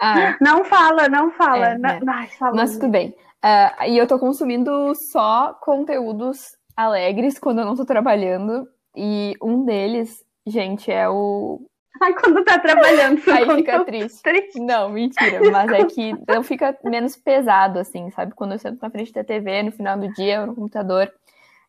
Ah, 0.00 0.36
não 0.40 0.64
fala, 0.64 1.08
não 1.08 1.30
fala. 1.32 1.70
É, 1.70 1.78
não, 1.78 2.00
né? 2.00 2.28
Mas 2.54 2.78
tudo 2.78 2.88
bem. 2.88 3.14
Uh, 3.44 3.84
e 3.88 3.98
eu 3.98 4.06
tô 4.06 4.18
consumindo 4.18 4.94
só 4.94 5.52
conteúdos 5.60 6.56
alegres 6.76 7.38
quando 7.38 7.60
eu 7.60 7.66
não 7.66 7.76
tô 7.76 7.84
trabalhando. 7.84 8.66
E 8.96 9.34
um 9.42 9.64
deles, 9.64 10.24
gente, 10.46 10.90
é 10.90 11.08
o 11.08 11.60
Ai, 12.00 12.14
quando 12.14 12.44
tá 12.44 12.58
trabalhando, 12.58 13.20
Aí 13.30 13.56
fica 13.56 13.84
triste. 13.84 14.22
triste. 14.22 14.60
Não, 14.60 14.88
mentira. 14.88 15.50
Mas 15.50 15.70
é 15.72 15.84
que 15.84 16.14
não 16.26 16.42
fica 16.42 16.76
menos 16.84 17.16
pesado, 17.16 17.78
assim, 17.78 18.10
sabe? 18.10 18.34
Quando 18.34 18.52
eu 18.52 18.58
sento 18.58 18.80
na 18.80 18.90
frente 18.90 19.12
da 19.12 19.24
TV, 19.24 19.62
no 19.62 19.72
final 19.72 19.98
do 19.98 20.12
dia, 20.12 20.46
no 20.46 20.54
computador, 20.54 21.12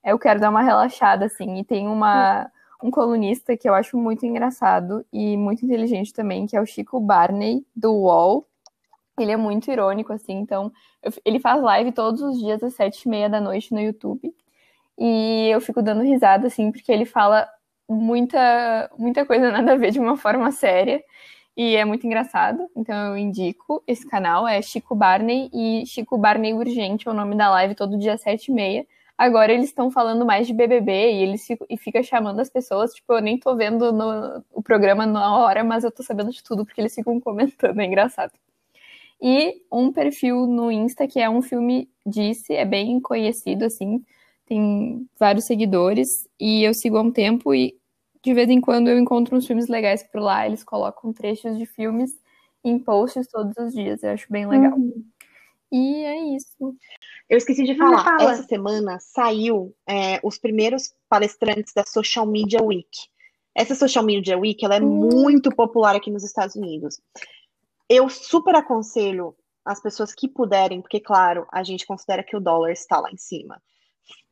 eu 0.03 0.19
quero 0.19 0.39
dar 0.39 0.49
uma 0.49 0.61
relaxada, 0.61 1.25
assim. 1.25 1.59
E 1.59 1.63
tem 1.63 1.87
uma, 1.87 2.49
um 2.83 2.91
colunista 2.91 3.57
que 3.57 3.67
eu 3.67 3.73
acho 3.73 3.97
muito 3.97 4.25
engraçado 4.25 5.05
e 5.11 5.35
muito 5.35 5.65
inteligente 5.65 6.13
também, 6.13 6.45
que 6.45 6.55
é 6.55 6.61
o 6.61 6.65
Chico 6.65 6.99
Barney, 6.99 7.65
do 7.75 7.93
UOL. 7.93 8.47
Ele 9.17 9.31
é 9.31 9.37
muito 9.37 9.69
irônico, 9.69 10.13
assim, 10.13 10.33
então 10.33 10.71
eu, 11.03 11.11
ele 11.25 11.39
faz 11.39 11.61
live 11.61 11.91
todos 11.91 12.21
os 12.21 12.39
dias 12.39 12.63
às 12.63 12.73
sete 12.73 13.03
e 13.03 13.09
meia 13.09 13.29
da 13.29 13.41
noite 13.41 13.73
no 13.73 13.81
YouTube. 13.81 14.33
E 14.97 15.49
eu 15.49 15.59
fico 15.59 15.81
dando 15.81 16.03
risada, 16.03 16.47
assim, 16.47 16.71
porque 16.71 16.91
ele 16.91 17.05
fala 17.05 17.47
muita, 17.89 18.89
muita 18.97 19.25
coisa 19.25 19.51
nada 19.51 19.73
a 19.73 19.77
ver 19.77 19.91
de 19.91 19.99
uma 19.99 20.15
forma 20.17 20.51
séria. 20.51 21.03
E 21.57 21.75
é 21.75 21.83
muito 21.83 22.05
engraçado. 22.07 22.69
Então 22.75 22.95
eu 23.09 23.17
indico 23.17 23.83
esse 23.87 24.07
canal, 24.07 24.47
é 24.47 24.61
Chico 24.61 24.95
Barney 24.95 25.49
e 25.53 25.85
Chico 25.85 26.17
Barney 26.17 26.53
Urgente 26.53 27.07
é 27.07 27.11
o 27.11 27.13
nome 27.13 27.35
da 27.35 27.49
live 27.51 27.75
todo 27.75 27.97
dia 27.97 28.17
sete 28.17 28.49
e 28.49 28.53
meia. 28.53 28.87
Agora 29.17 29.51
eles 29.51 29.65
estão 29.65 29.91
falando 29.91 30.25
mais 30.25 30.47
de 30.47 30.53
BBB 30.53 31.11
e 31.11 31.23
eles 31.23 31.45
ficam, 31.45 31.67
e 31.69 31.75
fica 31.77 32.01
chamando 32.01 32.39
as 32.39 32.49
pessoas, 32.49 32.93
tipo, 32.93 33.11
eu 33.11 33.21
nem 33.21 33.37
tô 33.37 33.53
vendo 33.53 33.91
no, 33.91 34.41
o 34.53 34.63
programa 34.63 35.05
na 35.05 35.35
hora, 35.37 35.61
mas 35.61 35.83
eu 35.83 35.91
tô 35.91 36.01
sabendo 36.01 36.31
de 36.31 36.41
tudo 36.41 36.65
porque 36.65 36.79
eles 36.79 36.95
ficam 36.95 37.19
comentando, 37.21 37.77
é 37.81 37.85
engraçado. 37.85 38.31
E 39.21 39.61
um 39.71 39.91
perfil 39.91 40.47
no 40.47 40.71
Insta 40.71 41.05
que 41.07 41.19
é 41.19 41.29
um 41.29 41.41
filme 41.41 41.89
disse, 42.05 42.53
é 42.53 42.63
bem 42.63 43.01
conhecido 43.01 43.65
assim, 43.65 44.01
tem 44.45 45.07
vários 45.19 45.45
seguidores 45.45 46.27
e 46.39 46.63
eu 46.63 46.73
sigo 46.73 46.97
há 46.97 47.01
um 47.01 47.11
tempo 47.11 47.53
e 47.53 47.75
de 48.23 48.33
vez 48.33 48.49
em 48.49 48.59
quando 48.59 48.89
eu 48.89 48.99
encontro 48.99 49.35
uns 49.35 49.47
filmes 49.47 49.67
legais 49.67 50.03
por 50.03 50.21
lá, 50.21 50.45
eles 50.45 50.63
colocam 50.63 51.13
trechos 51.13 51.57
de 51.57 51.65
filmes 51.65 52.11
em 52.63 52.77
posts 52.77 53.27
todos 53.27 53.55
os 53.57 53.73
dias, 53.73 54.03
eu 54.03 54.11
acho 54.11 54.27
bem 54.29 54.47
legal. 54.47 54.77
Uhum. 54.77 55.05
E 55.71 56.03
é 56.03 56.35
isso. 56.35 56.75
Eu 57.29 57.37
esqueci 57.37 57.63
de 57.63 57.77
falar, 57.77 58.03
fala. 58.03 58.31
essa 58.31 58.43
semana 58.43 58.97
saiu 58.99 59.73
é, 59.87 60.19
os 60.23 60.37
primeiros 60.37 60.93
palestrantes 61.07 61.73
da 61.73 61.85
Social 61.85 62.25
Media 62.25 62.61
Week. 62.61 62.89
Essa 63.55 63.75
Social 63.75 64.03
Media 64.03 64.37
Week 64.37 64.63
ela 64.65 64.75
é 64.75 64.81
uhum. 64.81 65.09
muito 65.09 65.49
popular 65.55 65.95
aqui 65.95 66.09
nos 66.09 66.23
Estados 66.23 66.55
Unidos. 66.55 66.99
Eu 67.87 68.09
super 68.09 68.55
aconselho 68.55 69.35
as 69.63 69.81
pessoas 69.81 70.13
que 70.13 70.27
puderem, 70.27 70.81
porque, 70.81 70.99
claro, 70.99 71.47
a 71.51 71.63
gente 71.63 71.85
considera 71.85 72.23
que 72.23 72.35
o 72.35 72.39
dólar 72.39 72.71
está 72.71 72.99
lá 72.99 73.11
em 73.11 73.17
cima 73.17 73.61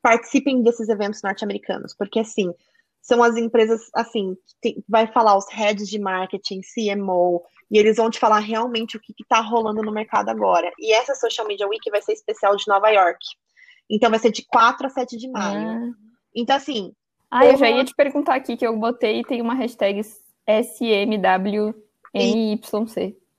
participem 0.01 0.61
desses 0.61 0.87
eventos 0.89 1.21
norte-americanos, 1.21 1.93
porque 1.93 2.19
assim, 2.19 2.53
são 3.07 3.23
as 3.23 3.37
empresas, 3.37 3.89
assim, 3.95 4.35
tem, 4.61 4.83
vai 4.87 5.07
falar 5.07 5.37
os 5.37 5.49
heads 5.49 5.87
de 5.87 5.97
marketing, 5.97 6.59
CMO, 6.59 7.41
e 7.71 7.77
eles 7.77 7.95
vão 7.95 8.09
te 8.09 8.19
falar 8.19 8.39
realmente 8.39 8.97
o 8.97 8.99
que 8.99 9.13
está 9.21 9.39
rolando 9.39 9.81
no 9.81 9.93
mercado 9.93 10.27
agora. 10.27 10.69
E 10.77 10.91
essa 10.93 11.15
Social 11.15 11.47
Media 11.47 11.65
Week 11.65 11.89
vai 11.89 12.01
ser 12.01 12.11
especial 12.11 12.57
de 12.57 12.67
Nova 12.67 12.89
York. 12.89 13.25
Então 13.89 14.09
vai 14.09 14.19
ser 14.19 14.29
de 14.31 14.45
4 14.45 14.87
a 14.87 14.89
7 14.89 15.15
de 15.15 15.29
maio. 15.29 15.69
Ah. 15.69 15.89
Então, 16.35 16.57
assim. 16.57 16.91
Ah, 17.31 17.45
eu, 17.45 17.53
eu 17.53 17.57
já 17.57 17.69
ia 17.69 17.85
te 17.85 17.95
perguntar 17.95 18.35
aqui 18.35 18.57
que 18.57 18.67
eu 18.67 18.75
botei 18.77 19.23
tem 19.23 19.41
uma 19.41 19.53
hashtag 19.53 20.01
SMWNYC. 20.45 21.77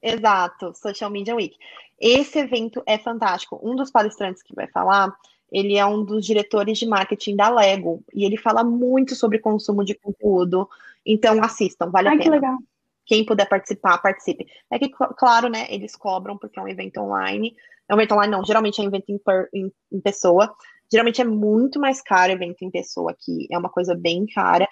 Exato, 0.02 0.72
Social 0.74 1.10
Media 1.10 1.34
Week. 1.34 1.54
Esse 2.00 2.38
evento 2.38 2.82
é 2.86 2.96
fantástico. 2.96 3.60
Um 3.62 3.76
dos 3.76 3.90
palestrantes 3.90 4.42
que 4.42 4.54
vai 4.54 4.66
falar 4.68 5.14
ele 5.50 5.76
é 5.76 5.86
um 5.86 6.04
dos 6.04 6.24
diretores 6.24 6.78
de 6.78 6.86
marketing 6.86 7.36
da 7.36 7.48
Lego 7.48 8.02
e 8.14 8.24
ele 8.24 8.36
fala 8.36 8.62
muito 8.62 9.14
sobre 9.14 9.38
consumo 9.38 9.84
de 9.84 9.94
conteúdo. 9.94 10.68
Então 11.04 11.42
assistam, 11.42 11.90
vale 11.90 12.08
Ai, 12.08 12.14
a 12.14 12.18
pena. 12.18 12.30
Que 12.30 12.30
legal. 12.30 12.58
Quem 13.06 13.24
puder 13.24 13.48
participar, 13.48 13.98
participe. 13.98 14.46
É 14.70 14.78
que, 14.78 14.90
claro, 14.90 15.48
né, 15.48 15.66
eles 15.70 15.96
cobram 15.96 16.36
porque 16.36 16.58
é 16.58 16.62
um 16.62 16.68
evento 16.68 17.00
online. 17.00 17.56
É 17.88 17.94
um 17.94 17.98
evento 17.98 18.12
online, 18.12 18.30
não, 18.30 18.44
geralmente 18.44 18.78
é 18.80 18.84
um 18.84 18.88
evento 18.88 19.08
em, 19.08 19.18
per, 19.18 19.48
em, 19.54 19.72
em 19.90 20.00
pessoa. 20.00 20.54
Geralmente 20.92 21.20
é 21.20 21.24
muito 21.24 21.80
mais 21.80 22.02
caro 22.02 22.32
evento 22.32 22.62
em 22.62 22.70
pessoa 22.70 23.12
aqui, 23.12 23.46
é 23.50 23.56
uma 23.56 23.70
coisa 23.70 23.94
bem 23.94 24.26
cara. 24.26 24.68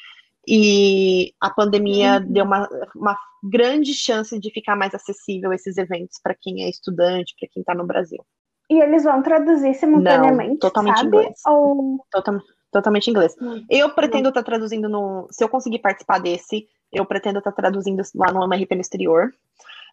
E 0.46 1.32
a 1.40 1.50
pandemia 1.50 2.18
uhum. 2.18 2.32
deu 2.32 2.44
uma, 2.44 2.68
uma 2.94 3.18
grande 3.42 3.92
chance 3.94 4.38
de 4.38 4.50
ficar 4.50 4.76
mais 4.76 4.94
acessível 4.94 5.52
esses 5.52 5.76
eventos 5.76 6.20
para 6.22 6.36
quem 6.38 6.62
é 6.62 6.68
estudante, 6.68 7.34
para 7.38 7.48
quem 7.48 7.62
está 7.62 7.74
no 7.74 7.86
Brasil. 7.86 8.24
E 8.68 8.80
eles 8.80 9.04
vão 9.04 9.22
traduzir 9.22 9.74
simultaneamente, 9.74 10.50
Não, 10.50 10.58
totalmente 10.58 10.96
sabe? 10.96 11.08
inglês. 11.08 11.40
Ou... 11.46 12.04
Total, 12.10 12.40
totalmente 12.72 13.10
inglês. 13.10 13.34
Hum. 13.40 13.64
Eu 13.70 13.90
pretendo 13.90 14.28
estar 14.28 14.42
tá 14.42 14.46
traduzindo 14.46 14.88
no... 14.88 15.28
Se 15.30 15.44
eu 15.44 15.48
conseguir 15.48 15.78
participar 15.78 16.18
desse, 16.18 16.66
eu 16.92 17.04
pretendo 17.04 17.38
estar 17.38 17.52
tá 17.52 17.56
traduzindo 17.56 18.02
lá 18.14 18.32
no 18.32 18.44
MRP 18.44 18.74
no 18.74 18.80
exterior. 18.80 19.32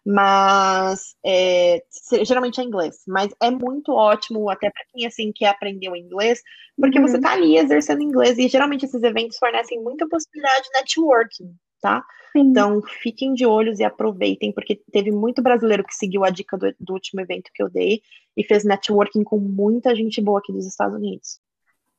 Mas 0.06 1.16
é, 1.24 1.82
geralmente 2.24 2.60
é 2.60 2.64
inglês. 2.64 3.02
Mas 3.06 3.32
é 3.40 3.50
muito 3.50 3.92
ótimo, 3.92 4.50
até 4.50 4.70
para 4.70 4.84
quem 4.92 5.06
assim 5.06 5.32
quer 5.32 5.48
aprender 5.48 5.88
o 5.88 5.96
inglês, 5.96 6.42
porque 6.78 6.98
uhum. 6.98 7.06
você 7.06 7.16
está 7.16 7.32
ali 7.32 7.56
exercendo 7.56 8.02
inglês. 8.02 8.36
E 8.36 8.48
geralmente 8.48 8.84
esses 8.84 9.02
eventos 9.02 9.38
fornecem 9.38 9.80
muita 9.82 10.06
possibilidade 10.06 10.64
de 10.64 10.78
networking, 10.78 11.54
tá? 11.84 12.02
Sim. 12.32 12.40
Então, 12.40 12.80
fiquem 13.02 13.34
de 13.34 13.44
olhos 13.44 13.78
e 13.78 13.84
aproveitem, 13.84 14.52
porque 14.52 14.80
teve 14.90 15.10
muito 15.12 15.42
brasileiro 15.42 15.84
que 15.84 15.94
seguiu 15.94 16.24
a 16.24 16.30
dica 16.30 16.56
do, 16.56 16.74
do, 16.80 16.94
último 16.94 17.20
evento 17.20 17.50
que 17.54 17.62
eu 17.62 17.68
dei 17.68 18.00
e 18.34 18.42
fez 18.42 18.64
networking 18.64 19.22
com 19.22 19.38
muita 19.38 19.94
gente 19.94 20.20
boa 20.22 20.38
aqui 20.38 20.50
dos 20.50 20.66
Estados 20.66 20.96
Unidos. 20.96 21.38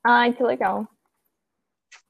Ai, 0.04 0.34
que 0.34 0.42
legal. 0.42 0.88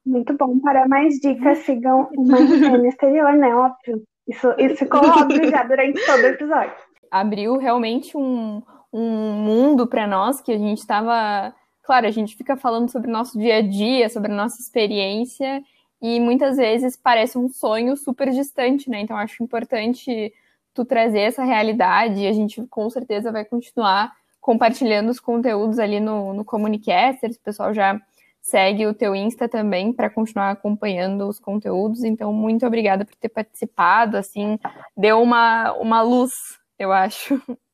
Muito 0.06 0.34
bom. 0.38 0.58
Para 0.60 0.88
mais 0.88 1.16
dicas, 1.20 1.60
sigam 1.60 2.10
o 2.16 2.24
no 2.24 2.86
exterior, 2.86 3.34
né? 3.34 3.54
Óbvio. 3.54 4.04
Isso, 4.26 4.48
isso 4.58 4.78
ficou 4.78 5.02
óbvio 5.02 5.50
já 5.50 5.64
durante 5.64 6.04
todo 6.06 6.22
o 6.22 6.28
episódio. 6.28 6.74
Abriu 7.12 7.58
realmente 7.58 8.18
um, 8.18 8.62
um 8.92 9.34
mundo 9.34 9.86
para 9.86 10.08
nós 10.08 10.40
que 10.40 10.54
a 10.54 10.58
gente 10.58 10.80
estava. 10.80 11.54
Claro, 11.84 12.08
a 12.08 12.12
gente 12.12 12.38
fica 12.38 12.56
falando 12.56 12.90
sobre 12.90 13.10
o 13.10 13.14
nosso 13.14 13.38
dia 13.38 13.58
a 13.58 13.62
dia, 13.62 14.10
sobre 14.10 14.32
a 14.32 14.36
nossa 14.36 14.60
experiência, 14.62 15.62
e 16.06 16.20
muitas 16.20 16.58
vezes 16.58 16.96
parece 16.96 17.38
um 17.38 17.50
sonho 17.50 17.98
super 17.98 18.30
distante, 18.30 18.90
né? 18.90 19.00
Então 19.00 19.18
acho 19.18 19.44
importante 19.44 20.32
tu 20.74 20.86
trazer 20.86 21.22
essa 21.22 21.44
realidade 21.44 22.22
e 22.22 22.28
a 22.28 22.34
gente 22.34 22.62
com 22.68 22.88
certeza 22.90 23.32
vai 23.32 23.44
continuar 23.44 24.12
compartilhando 24.40 25.10
os 25.10 25.20
conteúdos 25.20 25.80
ali 25.80 26.00
no, 26.00 26.32
no 26.32 26.46
Comunicasters, 26.46 27.36
o 27.38 27.42
pessoal 27.42 27.74
já 27.74 28.00
segue 28.40 28.86
o 28.86 28.94
teu 28.94 29.16
Insta 29.16 29.50
também 29.50 29.92
para 29.92 30.08
continuar 30.08 30.52
acompanhando 30.52 31.28
os 31.28 31.40
conteúdos, 31.40 32.04
então 32.04 32.32
muito 32.32 32.64
obrigada 32.68 33.04
por 33.04 33.16
ter 33.16 33.30
participado, 33.30 34.18
assim, 34.18 34.60
deu 34.96 35.20
uma, 35.20 35.74
uma 35.74 36.04
luz, 36.04 36.32
eu 36.78 36.92
acho. 36.92 37.42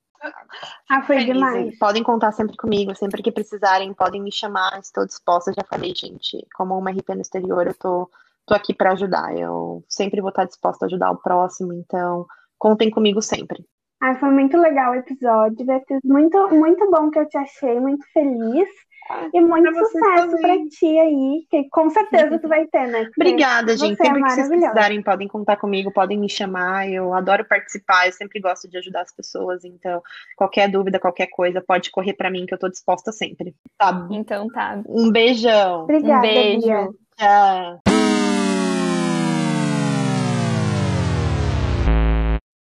Ah, 0.89 1.01
foi 1.01 1.25
demais. 1.25 1.77
Podem 1.79 2.03
contar 2.03 2.31
sempre 2.31 2.55
comigo, 2.55 2.95
sempre 2.95 3.23
que 3.23 3.31
precisarem, 3.31 3.93
podem 3.93 4.21
me 4.21 4.31
chamar, 4.31 4.79
estou 4.79 5.05
disposta. 5.05 5.53
Já 5.53 5.63
falei, 5.67 5.93
gente, 5.95 6.45
como 6.55 6.77
uma 6.77 6.91
RP 6.91 7.09
no 7.15 7.21
exterior, 7.21 7.65
eu 7.65 7.73
tô, 7.73 8.09
tô 8.45 8.53
aqui 8.53 8.73
para 8.73 8.91
ajudar. 8.91 9.35
Eu 9.35 9.83
sempre 9.89 10.21
vou 10.21 10.29
estar 10.29 10.45
disposta 10.45 10.85
a 10.85 10.87
ajudar 10.87 11.11
o 11.11 11.17
próximo, 11.17 11.73
então 11.73 12.25
contem 12.57 12.91
comigo 12.91 13.21
sempre. 13.21 13.65
Ah, 13.99 14.15
foi 14.15 14.31
muito 14.31 14.57
legal 14.57 14.93
o 14.93 14.95
episódio, 14.95 15.65
Beatriz. 15.65 16.01
Muito, 16.03 16.49
muito 16.49 16.89
bom 16.89 17.09
que 17.11 17.19
eu 17.19 17.27
te 17.27 17.37
achei, 17.37 17.79
muito 17.79 18.05
feliz. 18.11 18.67
E 19.33 19.41
muito 19.41 19.71
pra 19.71 19.85
sucesso 19.85 20.37
para 20.39 20.57
ti 20.69 20.99
aí, 20.99 21.45
que 21.49 21.69
com 21.69 21.89
certeza 21.89 22.39
tu 22.39 22.47
vai 22.47 22.65
ter, 22.67 22.87
né? 22.87 23.05
Porque 23.15 23.21
Obrigada, 23.21 23.77
gente. 23.77 23.97
Sempre 23.97 24.21
é 24.21 24.23
que 24.23 24.31
vocês 24.31 24.47
precisarem, 24.47 25.01
podem 25.01 25.27
contar 25.27 25.57
comigo, 25.57 25.91
podem 25.91 26.17
me 26.17 26.29
chamar. 26.29 26.89
Eu 26.89 27.13
adoro 27.13 27.45
participar, 27.45 28.07
eu 28.07 28.13
sempre 28.13 28.39
gosto 28.39 28.69
de 28.69 28.77
ajudar 28.77 29.01
as 29.01 29.13
pessoas. 29.13 29.63
Então, 29.63 30.01
qualquer 30.35 30.69
dúvida, 30.69 30.99
qualquer 30.99 31.27
coisa, 31.27 31.61
pode 31.61 31.91
correr 31.91 32.13
para 32.13 32.29
mim, 32.29 32.45
que 32.45 32.53
eu 32.53 32.59
tô 32.59 32.69
disposta 32.69 33.11
sempre. 33.11 33.55
Tá. 33.77 34.07
Então 34.11 34.47
tá. 34.47 34.81
Um 34.87 35.11
beijão. 35.11 35.83
Obrigada, 35.83 36.17
um 36.17 36.21
beijo. 36.21 36.95
Tchau. 37.17 37.80